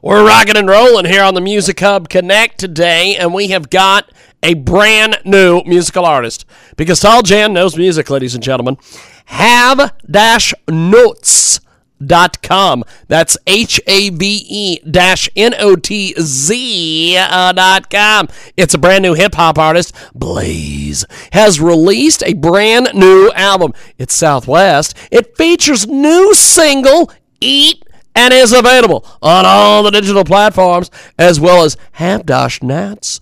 We're 0.03 0.25
rocking 0.25 0.57
and 0.57 0.69
rolling 0.69 1.07
here 1.07 1.25
on 1.25 1.35
the 1.35 1.41
Music 1.41 1.81
Hub 1.81 2.09
Connect 2.09 2.59
today, 2.59 3.17
and 3.17 3.35
we 3.35 3.49
have 3.49 3.71
got 3.71 4.13
a 4.41 4.55
brand 4.55 5.19
new 5.25 5.65
musical 5.67 6.05
artist 6.05 6.45
because 6.77 7.01
Tall 7.01 7.23
Jan 7.23 7.53
knows 7.53 7.77
music, 7.77 8.09
ladies 8.09 8.37
and 8.37 8.45
gentlemen. 8.45 8.79
Have 9.25 9.97
dash 10.09 10.55
notes 10.69 11.59
dot 12.05 12.43
com. 12.43 12.85
That's 13.07 13.37
H 13.47 13.81
A 13.87 14.11
V 14.11 14.47
E 14.49 14.81
dash 14.81 15.29
N 15.37 15.55
O 15.59 15.77
T 15.77 16.15
Z 16.19 17.17
uh, 17.19 17.53
dot 17.53 17.91
com. 17.91 18.29
It's 18.57 18.75
a 18.75 18.79
brand 18.79 19.03
new 19.03 19.15
hip 19.15 19.35
hop 19.35 19.59
artist. 19.59 19.95
Blaze 20.15 21.05
has 21.33 21.61
released 21.61 22.23
a 22.25 22.35
brand 22.35 22.91
new 22.95 23.31
album. 23.35 23.73
It's 23.99 24.15
Southwest. 24.15 24.97
It 25.11 25.37
features 25.37 25.87
new 25.87 26.35
single 26.35 27.11
Eat 27.41 27.85
and 28.15 28.35
is 28.35 28.53
available 28.53 29.05
on 29.23 29.45
all 29.47 29.83
the 29.85 29.91
digital 29.93 30.25
platforms 30.25 30.91
as 31.19 31.39
well 31.39 31.63
as 31.65 31.77
have-notz.com. 31.93 33.21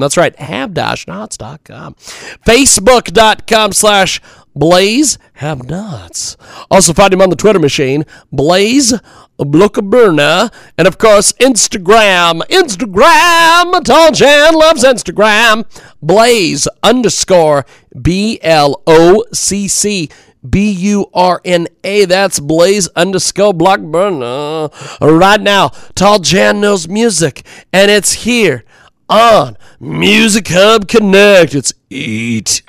That's 0.00 0.16
right, 0.16 0.36
have-notz.com. 0.36 1.94
Facebook.com 1.94 3.72
slash 3.72 4.20
Blaze 4.54 5.18
Have 5.34 5.68
Nuts. 5.68 6.36
Also 6.70 6.92
find 6.92 7.12
him 7.12 7.20
on 7.20 7.30
the 7.30 7.36
Twitter 7.36 7.58
machine, 7.58 8.04
Blaze 8.30 8.94
Bloccburna. 9.38 10.52
And 10.78 10.86
of 10.86 10.98
course, 10.98 11.32
Instagram. 11.34 12.40
Instagram. 12.48 13.84
Tall 13.84 14.12
Jan 14.12 14.54
loves 14.54 14.84
Instagram. 14.84 15.64
Blaze 16.02 16.68
underscore 16.82 17.66
B 18.00 18.38
L 18.42 18.82
O 18.86 19.24
C 19.32 19.68
C. 19.68 20.08
B 20.48 20.70
U 20.70 21.06
R 21.14 21.40
N 21.44 21.68
A. 21.82 22.04
That's 22.04 22.38
Blaze 22.38 22.88
underscore 22.88 23.54
Bloccburna. 23.54 24.70
Right 25.00 25.40
now, 25.40 25.68
Tall 25.94 26.18
Jan 26.18 26.60
knows 26.60 26.86
music, 26.86 27.46
and 27.72 27.90
it's 27.90 28.12
here 28.12 28.64
on 29.08 29.56
Music 29.80 30.48
Hub 30.48 30.86
Connect. 30.86 31.54
It's 31.54 31.72
Eat. 31.88 32.62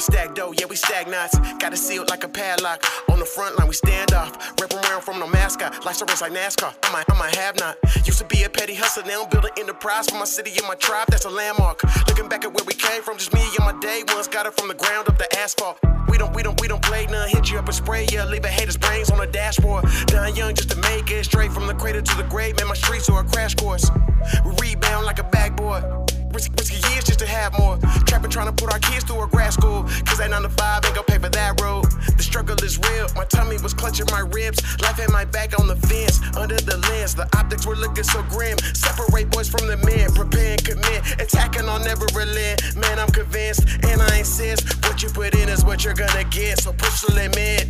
We 0.00 0.04
stack 0.04 0.34
dough, 0.34 0.54
yeah, 0.58 0.64
we 0.64 0.76
stack 0.76 1.08
knots. 1.08 1.38
Got 1.58 1.74
it 1.74 1.76
sealed 1.76 2.08
like 2.08 2.24
a 2.24 2.28
padlock. 2.28 2.82
On 3.10 3.18
the 3.18 3.26
front 3.26 3.58
line, 3.58 3.68
we 3.68 3.74
stand 3.74 4.14
off. 4.14 4.32
Rep 4.58 4.72
around 4.72 5.02
from 5.02 5.18
no 5.18 5.26
mascot. 5.26 5.84
Life's 5.84 6.00
a 6.00 6.06
race 6.06 6.22
like 6.22 6.32
NASCAR. 6.32 6.74
I 6.84 6.90
might, 6.90 7.04
I 7.10 7.18
might 7.18 7.36
have 7.36 7.58
not. 7.58 7.76
Used 8.06 8.18
to 8.20 8.24
be 8.24 8.44
a 8.44 8.48
petty 8.48 8.74
hustler, 8.74 9.02
now 9.02 9.24
I'm 9.24 9.28
building 9.28 9.50
enterprise 9.58 10.08
for 10.08 10.16
my 10.16 10.24
city 10.24 10.52
and 10.56 10.66
my 10.66 10.74
tribe. 10.76 11.08
That's 11.10 11.26
a 11.26 11.28
landmark. 11.28 11.84
Looking 12.08 12.30
back 12.30 12.46
at 12.46 12.54
where 12.54 12.64
we 12.64 12.72
came 12.72 13.02
from, 13.02 13.18
just 13.18 13.34
me 13.34 13.42
and 13.42 13.58
my 13.58 13.78
day 13.80 14.02
ones. 14.08 14.26
Got 14.26 14.46
it 14.46 14.54
from 14.54 14.68
the 14.68 14.74
ground 14.74 15.06
up 15.10 15.18
the 15.18 15.28
asphalt. 15.38 15.78
We 16.08 16.16
don't, 16.16 16.34
we 16.34 16.42
don't, 16.42 16.58
we 16.62 16.66
don't 16.66 16.82
play 16.82 17.04
none. 17.04 17.28
Hit 17.28 17.50
you 17.50 17.58
up 17.58 17.66
and 17.66 17.74
spray 17.74 18.06
ya. 18.10 18.24
Leave 18.24 18.46
a 18.46 18.48
hater's 18.48 18.78
brains 18.78 19.10
on 19.10 19.18
the 19.18 19.26
dashboard. 19.26 19.84
Dying 20.06 20.34
young 20.34 20.54
just 20.54 20.70
to 20.70 20.78
make 20.78 21.10
it 21.10 21.24
straight 21.24 21.52
from 21.52 21.66
the 21.66 21.74
cradle 21.74 22.00
to 22.00 22.16
the 22.16 22.24
grave. 22.24 22.56
Man, 22.56 22.68
my 22.68 22.74
streets 22.74 23.10
are 23.10 23.20
a 23.20 23.24
crash 23.24 23.54
course. 23.54 23.90
We 24.46 24.52
rebound 24.62 25.04
like 25.04 25.18
a 25.18 25.24
backboard. 25.24 26.09
Risky, 26.32 26.52
risky 26.58 26.78
years 26.90 27.04
just 27.04 27.18
to 27.18 27.26
have 27.26 27.58
more. 27.58 27.76
Trapping, 28.06 28.30
trying 28.30 28.46
to 28.46 28.52
put 28.52 28.72
our 28.72 28.78
kids 28.78 29.04
through 29.04 29.22
a 29.22 29.26
grad 29.26 29.52
school. 29.52 29.82
Cause 30.06 30.18
that 30.18 30.30
9 30.30 30.42
to 30.42 30.48
5 30.48 30.84
ain't 30.84 30.94
gon' 30.94 31.04
pay 31.04 31.18
for 31.18 31.28
that 31.28 31.60
road. 31.60 31.86
The 32.16 32.22
struggle 32.22 32.56
is 32.62 32.78
real. 32.78 33.06
My 33.16 33.24
tummy 33.24 33.58
was 33.58 33.74
clutching 33.74 34.06
my 34.10 34.20
ribs. 34.20 34.62
Life 34.80 34.98
had 34.98 35.10
my 35.10 35.24
back 35.24 35.58
on 35.58 35.66
the 35.66 35.74
fence. 35.74 36.20
Under 36.36 36.54
the 36.54 36.78
lens, 36.90 37.14
the 37.14 37.26
optics 37.36 37.66
were 37.66 37.74
looking 37.74 38.04
so 38.04 38.22
grim. 38.30 38.56
Separate 38.74 39.30
boys 39.30 39.48
from 39.48 39.66
the 39.66 39.76
men. 39.78 40.12
Prepare 40.14 40.52
and 40.54 40.64
commit. 40.64 41.02
Attacking 41.20 41.68
on 41.68 41.82
never 41.82 42.06
relent. 42.14 42.76
Man, 42.76 42.98
I'm 42.98 43.10
convinced. 43.10 43.66
And 43.82 44.00
I 44.00 44.18
insist. 44.18 44.84
What 44.86 45.02
you 45.02 45.08
put 45.08 45.34
in 45.34 45.48
is 45.48 45.64
what 45.64 45.84
you're 45.84 45.94
gonna 45.98 46.24
get. 46.30 46.60
So 46.60 46.72
push 46.72 47.00
the 47.02 47.12
limit. 47.14 47.66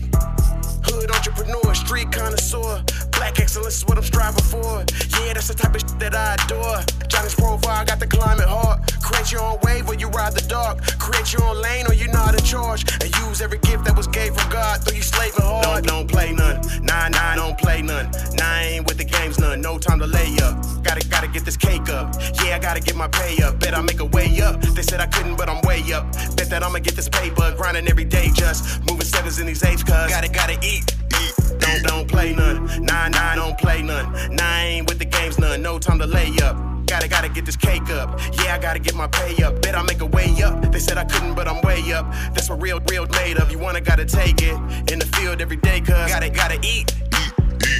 Hood 0.84 1.10
entrepreneur, 1.10 1.74
street 1.74 2.12
connoisseur. 2.12 2.84
Black 3.20 3.38
excellence 3.38 3.76
is 3.76 3.84
what 3.84 3.98
I'm 3.98 4.02
striving 4.02 4.42
for. 4.44 4.82
Yeah, 5.20 5.34
that's 5.34 5.48
the 5.48 5.52
type 5.52 5.74
of 5.74 5.82
shit 5.82 5.98
that 5.98 6.14
I 6.14 6.40
adore. 6.42 6.80
Johnny's 7.06 7.34
profile 7.34 7.84
got 7.84 8.00
the 8.00 8.06
climate 8.06 8.48
hard. 8.48 8.80
Create 9.02 9.30
your 9.30 9.42
own 9.42 9.58
wave 9.62 9.86
or 9.90 9.94
you 9.94 10.08
ride 10.08 10.32
the 10.32 10.40
dark. 10.48 10.80
Create 10.98 11.30
your 11.34 11.44
own 11.44 11.60
lane 11.60 11.84
or 11.86 11.92
you're 11.92 12.10
not 12.10 12.32
in 12.32 12.42
charge. 12.42 12.80
And 13.04 13.14
use 13.28 13.42
every 13.42 13.58
gift 13.58 13.84
that 13.84 13.94
was 13.94 14.06
gave 14.06 14.34
from 14.34 14.50
God. 14.50 14.80
Though 14.80 14.96
you 14.96 15.02
slaving 15.02 15.42
hard. 15.42 15.64
Don't, 15.64 15.86
don't 15.86 16.08
play 16.08 16.32
none. 16.32 16.62
Nah, 16.82 17.08
nah, 17.08 17.34
don't 17.34 17.58
play 17.58 17.82
none. 17.82 18.10
Nah, 18.40 18.60
ain't 18.60 18.86
with 18.88 18.96
the 18.96 19.04
games 19.04 19.38
none. 19.38 19.60
No 19.60 19.76
time 19.76 19.98
to 19.98 20.06
lay 20.06 20.38
up. 20.42 20.56
Gotta, 20.82 21.06
gotta 21.06 21.28
get 21.28 21.44
this 21.44 21.58
cake 21.58 21.90
up. 21.90 22.16
Yeah, 22.42 22.56
I 22.56 22.58
gotta 22.58 22.80
get 22.80 22.96
my 22.96 23.08
pay 23.08 23.36
up. 23.42 23.60
Bet 23.60 23.76
I 23.76 23.82
make 23.82 24.00
a 24.00 24.06
way 24.06 24.40
up. 24.40 24.62
They 24.62 24.80
said 24.80 24.98
I 24.98 25.06
couldn't, 25.06 25.36
but 25.36 25.50
I'm 25.50 25.60
way 25.68 25.84
up. 25.92 26.10
Bet 26.36 26.48
that 26.48 26.62
I'ma 26.62 26.78
get 26.78 26.96
this 26.96 27.10
paper. 27.10 27.52
Grinding 27.54 27.86
every 27.86 28.06
day 28.06 28.30
just. 28.32 28.80
Moving 28.88 29.04
sevens 29.04 29.38
in 29.38 29.44
these 29.46 29.62
apes, 29.62 29.82
cuz. 29.82 30.08
Gotta, 30.08 30.30
gotta 30.30 30.58
eat. 30.62 30.96
Don't, 31.70 31.82
don't 31.84 32.08
play 32.08 32.34
none. 32.34 32.66
Nah, 32.84 33.08
nah, 33.08 33.34
don't 33.34 33.56
play 33.58 33.82
none. 33.82 34.12
Nah, 34.34 34.44
I 34.44 34.62
ain't 34.64 34.88
with 34.88 34.98
the 34.98 35.04
games 35.04 35.38
none. 35.38 35.62
No 35.62 35.78
time 35.78 35.98
to 35.98 36.06
lay 36.06 36.32
up. 36.42 36.56
Gotta, 36.86 37.06
gotta 37.06 37.28
get 37.28 37.46
this 37.46 37.56
cake 37.56 37.88
up. 37.90 38.18
Yeah, 38.32 38.56
I 38.56 38.58
gotta 38.58 38.80
get 38.80 38.96
my 38.96 39.06
pay 39.06 39.42
up. 39.44 39.62
Bet 39.62 39.76
I 39.76 39.82
make 39.82 40.00
a 40.00 40.06
way 40.06 40.42
up. 40.42 40.60
They 40.72 40.80
said 40.80 40.98
I 40.98 41.04
couldn't, 41.04 41.34
but 41.34 41.46
I'm 41.46 41.60
way 41.62 41.92
up. 41.92 42.10
That's 42.34 42.50
what 42.50 42.60
real, 42.60 42.80
real 42.90 43.06
made 43.12 43.38
of. 43.38 43.52
You 43.52 43.58
wanna, 43.58 43.80
gotta 43.80 44.04
take 44.04 44.42
it. 44.42 44.56
In 44.90 44.98
the 44.98 45.08
field 45.16 45.40
every 45.40 45.58
day, 45.58 45.80
cuz. 45.80 46.10
Gotta, 46.10 46.30
gotta 46.30 46.58
eat. 46.64 46.92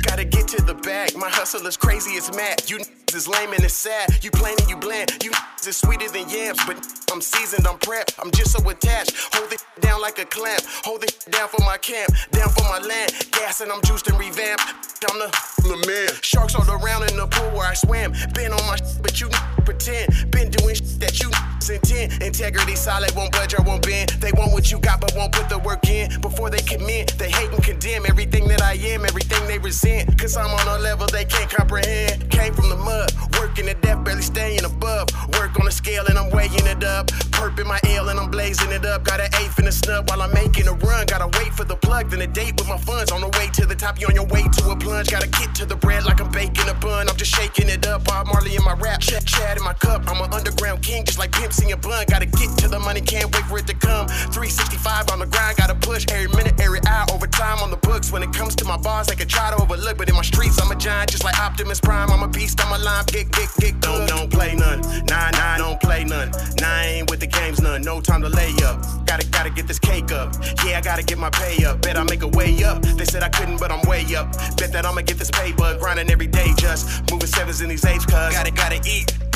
Gotta 0.02 0.24
get 0.24 0.46
to 0.48 0.62
the 0.62 0.74
bag. 0.74 1.16
My 1.16 1.28
hustle 1.28 1.66
is 1.66 1.76
crazy 1.76 2.16
as 2.16 2.34
mad. 2.36 2.70
You 2.70 2.78
is 3.14 3.28
lame 3.28 3.52
and 3.52 3.64
it's 3.64 3.74
sad. 3.74 4.22
You 4.22 4.30
plain 4.30 4.56
and 4.60 4.68
you 4.68 4.76
bland. 4.76 5.22
You 5.24 5.32
is 5.66 5.76
sweeter 5.76 6.08
than 6.08 6.28
yams, 6.28 6.58
but 6.66 6.76
I'm 7.12 7.20
seasoned, 7.20 7.66
I'm 7.66 7.78
prepped. 7.78 8.14
I'm 8.22 8.30
just 8.30 8.52
so 8.52 8.68
attached. 8.68 9.12
Hold 9.34 9.52
it 9.52 9.62
down 9.80 10.00
like 10.00 10.18
a 10.18 10.24
clamp. 10.24 10.62
Hold 10.84 11.02
it 11.04 11.24
down 11.30 11.48
for 11.48 11.60
my 11.64 11.76
camp, 11.78 12.12
down 12.30 12.48
for 12.50 12.64
my 12.64 12.78
land. 12.78 13.12
Gas 13.32 13.60
and 13.60 13.72
I'm 13.72 13.82
juiced 13.82 14.08
and 14.08 14.18
revamped. 14.18 14.62
I'm 15.10 15.18
the, 15.18 15.28
the 15.62 15.84
man. 15.86 16.08
Sharks 16.20 16.54
all 16.54 16.68
around 16.70 17.10
in 17.10 17.16
the 17.16 17.26
pool 17.26 17.50
where 17.56 17.68
I 17.68 17.74
swam. 17.74 18.12
Been 18.34 18.52
on 18.52 18.66
my 18.66 18.76
but 19.02 19.20
you 19.20 19.28
pretend. 19.64 20.30
Been 20.30 20.50
doing 20.50 20.76
that 20.98 21.20
you 21.20 21.30
intend. 21.70 22.22
Integrity 22.22 22.74
solid, 22.74 23.14
won't 23.14 23.32
budge 23.32 23.54
or 23.54 23.62
won't 23.62 23.86
bend. 23.86 24.10
They 24.20 24.32
want 24.32 24.52
what 24.52 24.70
you 24.70 24.78
got, 24.78 25.00
but 25.00 25.14
won't 25.16 25.32
put 25.32 25.48
the 25.48 25.58
work 25.58 25.88
in. 25.88 26.20
Before 26.20 26.50
they 26.50 26.62
commit, 26.62 27.14
they 27.18 27.30
hate 27.30 27.50
and 27.50 27.62
condemn 27.62 28.04
everything 28.06 28.48
that 28.48 28.62
I 28.62 28.74
am, 28.74 29.04
everything 29.04 29.46
they 29.46 29.58
resent. 29.58 30.18
Cause 30.18 30.36
I'm 30.36 30.50
on 30.50 30.78
a 30.78 30.82
level 30.82 31.06
they 31.06 31.24
can't 31.24 31.50
comprehend. 31.50 32.30
Came 32.30 32.52
from 32.52 32.68
the 32.68 32.76
mud, 32.76 32.99
working 33.38 33.66
to 33.66 33.74
death, 33.74 34.04
barely 34.04 34.22
staying 34.22 34.64
above. 34.64 35.08
Work 35.38 35.58
on 35.58 35.66
the 35.66 35.72
scale 35.72 36.04
and 36.06 36.18
I'm 36.18 36.30
weighing 36.30 36.66
it 36.66 36.84
up. 36.84 37.08
Perp 37.36 37.58
in 37.58 37.66
my 37.66 37.80
ale 37.86 38.08
and 38.08 38.18
I'm 38.18 38.30
blazing 38.30 38.70
it 38.70 38.84
up. 38.84 39.04
Got 39.04 39.20
an 39.20 39.30
eighth 39.40 39.58
in 39.58 39.64
the 39.64 39.72
snub 39.72 40.08
while 40.08 40.22
I'm 40.22 40.32
making 40.32 40.66
a 40.68 40.72
run. 40.72 41.06
Gotta 41.06 41.28
wait 41.38 41.52
for 41.54 41.64
the 41.64 41.76
plug, 41.76 42.10
then 42.10 42.20
a 42.20 42.26
date 42.26 42.54
with 42.58 42.68
my 42.68 42.78
funds. 42.78 43.10
On 43.12 43.20
the 43.20 43.28
way 43.38 43.48
to 43.54 43.66
the 43.66 43.74
top, 43.74 44.00
you 44.00 44.06
on 44.06 44.14
your 44.14 44.26
way 44.26 44.42
to 44.42 44.70
a 44.70 44.76
plunge. 44.76 45.10
Gotta 45.10 45.28
get 45.28 45.54
to 45.56 45.66
the 45.66 45.76
bread 45.76 46.04
like 46.04 46.20
I'm 46.20 46.30
baking 46.30 46.68
a 46.68 46.74
bun. 46.74 47.08
I'm 47.08 47.16
just 47.16 47.34
shaking 47.34 47.68
it 47.68 47.86
up. 47.86 48.04
Bob 48.04 48.26
Marley 48.26 48.56
in 48.56 48.64
my 48.64 48.74
rap, 48.74 49.00
chat, 49.00 49.24
chat 49.24 49.56
in 49.56 49.64
my 49.64 49.74
cup. 49.74 50.08
I'm 50.08 50.20
an 50.22 50.32
underground 50.32 50.82
king, 50.82 51.04
just 51.04 51.18
like 51.18 51.32
pimps 51.32 51.60
in 51.62 51.68
your 51.68 51.78
bun. 51.78 52.04
Gotta 52.08 52.26
get 52.26 52.56
to 52.58 52.68
the 52.68 52.78
money, 52.78 53.00
can't 53.00 53.32
wait 53.34 53.44
for 53.46 53.58
it 53.58 53.66
to 53.66 53.74
come. 53.74 54.08
365 54.08 55.10
on 55.10 55.18
the 55.18 55.26
grind, 55.26 55.56
gotta 55.56 55.74
push 55.74 56.06
every 56.10 56.28
minute, 56.36 56.60
every 56.60 56.80
hour, 56.86 57.06
overtime 57.12 57.58
on 57.58 57.70
the 57.70 57.76
books. 57.88 58.12
When 58.12 58.22
it 58.22 58.32
comes 58.32 58.54
to 58.56 58.64
my 58.64 58.76
bars, 58.76 59.08
I 59.08 59.14
can 59.14 59.28
try 59.28 59.50
to 59.50 59.62
overlook, 59.62 59.98
but 59.98 60.08
in 60.08 60.14
my 60.14 60.22
streets, 60.22 60.60
I'm 60.60 60.70
a 60.70 60.76
giant, 60.76 61.10
just 61.10 61.24
like 61.24 61.38
Optimus 61.38 61.80
Prime. 61.80 62.10
I'm 62.10 62.22
a 62.22 62.28
beast, 62.28 62.60
I'm 62.64 62.72
a 62.72 62.82
line, 62.90 63.04
kick, 63.04 63.30
kick, 63.32 63.50
kick. 63.60 63.80
Don't, 63.80 64.06
don't 64.08 64.30
play 64.30 64.54
none. 64.54 64.80
Nah, 65.06 65.30
nah, 65.30 65.58
don't 65.58 65.80
play 65.80 66.04
none. 66.04 66.30
Nah, 66.60 66.66
I 66.66 66.84
ain't 66.96 67.10
with 67.10 67.20
the 67.20 67.26
games 67.26 67.60
none. 67.60 67.82
No 67.82 68.00
time 68.00 68.22
to 68.22 68.28
lay 68.28 68.52
up. 68.64 68.76
Gotta, 69.06 69.26
gotta 69.28 69.50
get 69.50 69.66
this 69.66 69.78
cake 69.78 70.12
up. 70.12 70.34
Yeah, 70.64 70.78
I 70.78 70.80
gotta 70.80 71.02
get 71.02 71.18
my 71.18 71.30
pay 71.30 71.64
up. 71.64 71.82
Bet 71.82 71.96
I 71.96 72.04
make 72.04 72.22
a 72.22 72.28
way 72.28 72.62
up. 72.64 72.82
They 72.82 73.04
said 73.04 73.22
I 73.22 73.28
couldn't, 73.28 73.58
but 73.58 73.70
I'm 73.70 73.82
way 73.88 74.04
up. 74.14 74.32
Bet 74.56 74.72
that 74.72 74.84
I'ma 74.86 75.02
get 75.02 75.18
this 75.18 75.30
paper. 75.30 75.76
Grinding 75.78 76.10
every 76.10 76.26
day, 76.26 76.52
just 76.56 77.10
moving 77.10 77.28
sevens 77.28 77.60
in 77.60 77.68
these 77.68 77.84
apes, 77.84 78.04
cuz. 78.04 78.34
Gotta, 78.34 78.50
gotta 78.50 78.80
eat. 78.84 79.29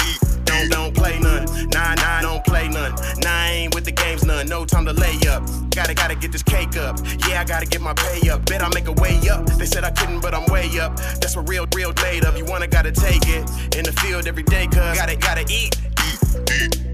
Don't, 0.60 0.70
don't 0.70 0.94
play 0.94 1.18
none. 1.18 1.44
Nah, 1.70 1.94
nah, 1.94 2.20
don't 2.22 2.44
play 2.44 2.68
none. 2.68 2.92
Nah, 3.22 3.30
I 3.30 3.50
ain't 3.50 3.74
with 3.74 3.84
the 3.84 3.92
games 3.92 4.24
none. 4.24 4.46
No 4.46 4.64
time 4.64 4.86
to 4.86 4.92
lay 4.92 5.18
up. 5.28 5.42
Gotta, 5.74 5.94
gotta 5.94 6.14
get 6.14 6.32
this 6.32 6.42
cake 6.42 6.76
up. 6.76 6.98
Yeah, 7.28 7.40
I 7.40 7.44
gotta 7.44 7.66
get 7.66 7.80
my 7.80 7.94
pay 7.94 8.28
up. 8.30 8.46
Bet 8.46 8.62
I 8.62 8.68
make 8.74 8.86
a 8.86 8.92
way 8.92 9.20
up. 9.28 9.46
They 9.46 9.66
said 9.66 9.84
I 9.84 9.90
couldn't, 9.90 10.20
but 10.20 10.34
I'm 10.34 10.46
way 10.52 10.68
up. 10.78 10.96
That's 10.96 11.36
what 11.36 11.48
real, 11.48 11.66
real 11.74 11.92
made 12.02 12.24
of. 12.24 12.36
You 12.36 12.44
wanna, 12.44 12.66
gotta 12.66 12.92
take 12.92 13.26
it. 13.28 13.42
In 13.76 13.84
the 13.84 13.94
field 14.00 14.26
every 14.26 14.44
day, 14.44 14.66
cuz. 14.66 14.76
Gotta, 14.76 15.16
gotta 15.16 15.44
eat. 15.48 15.76
Eat. 16.06 16.84
Eat. 16.86 16.93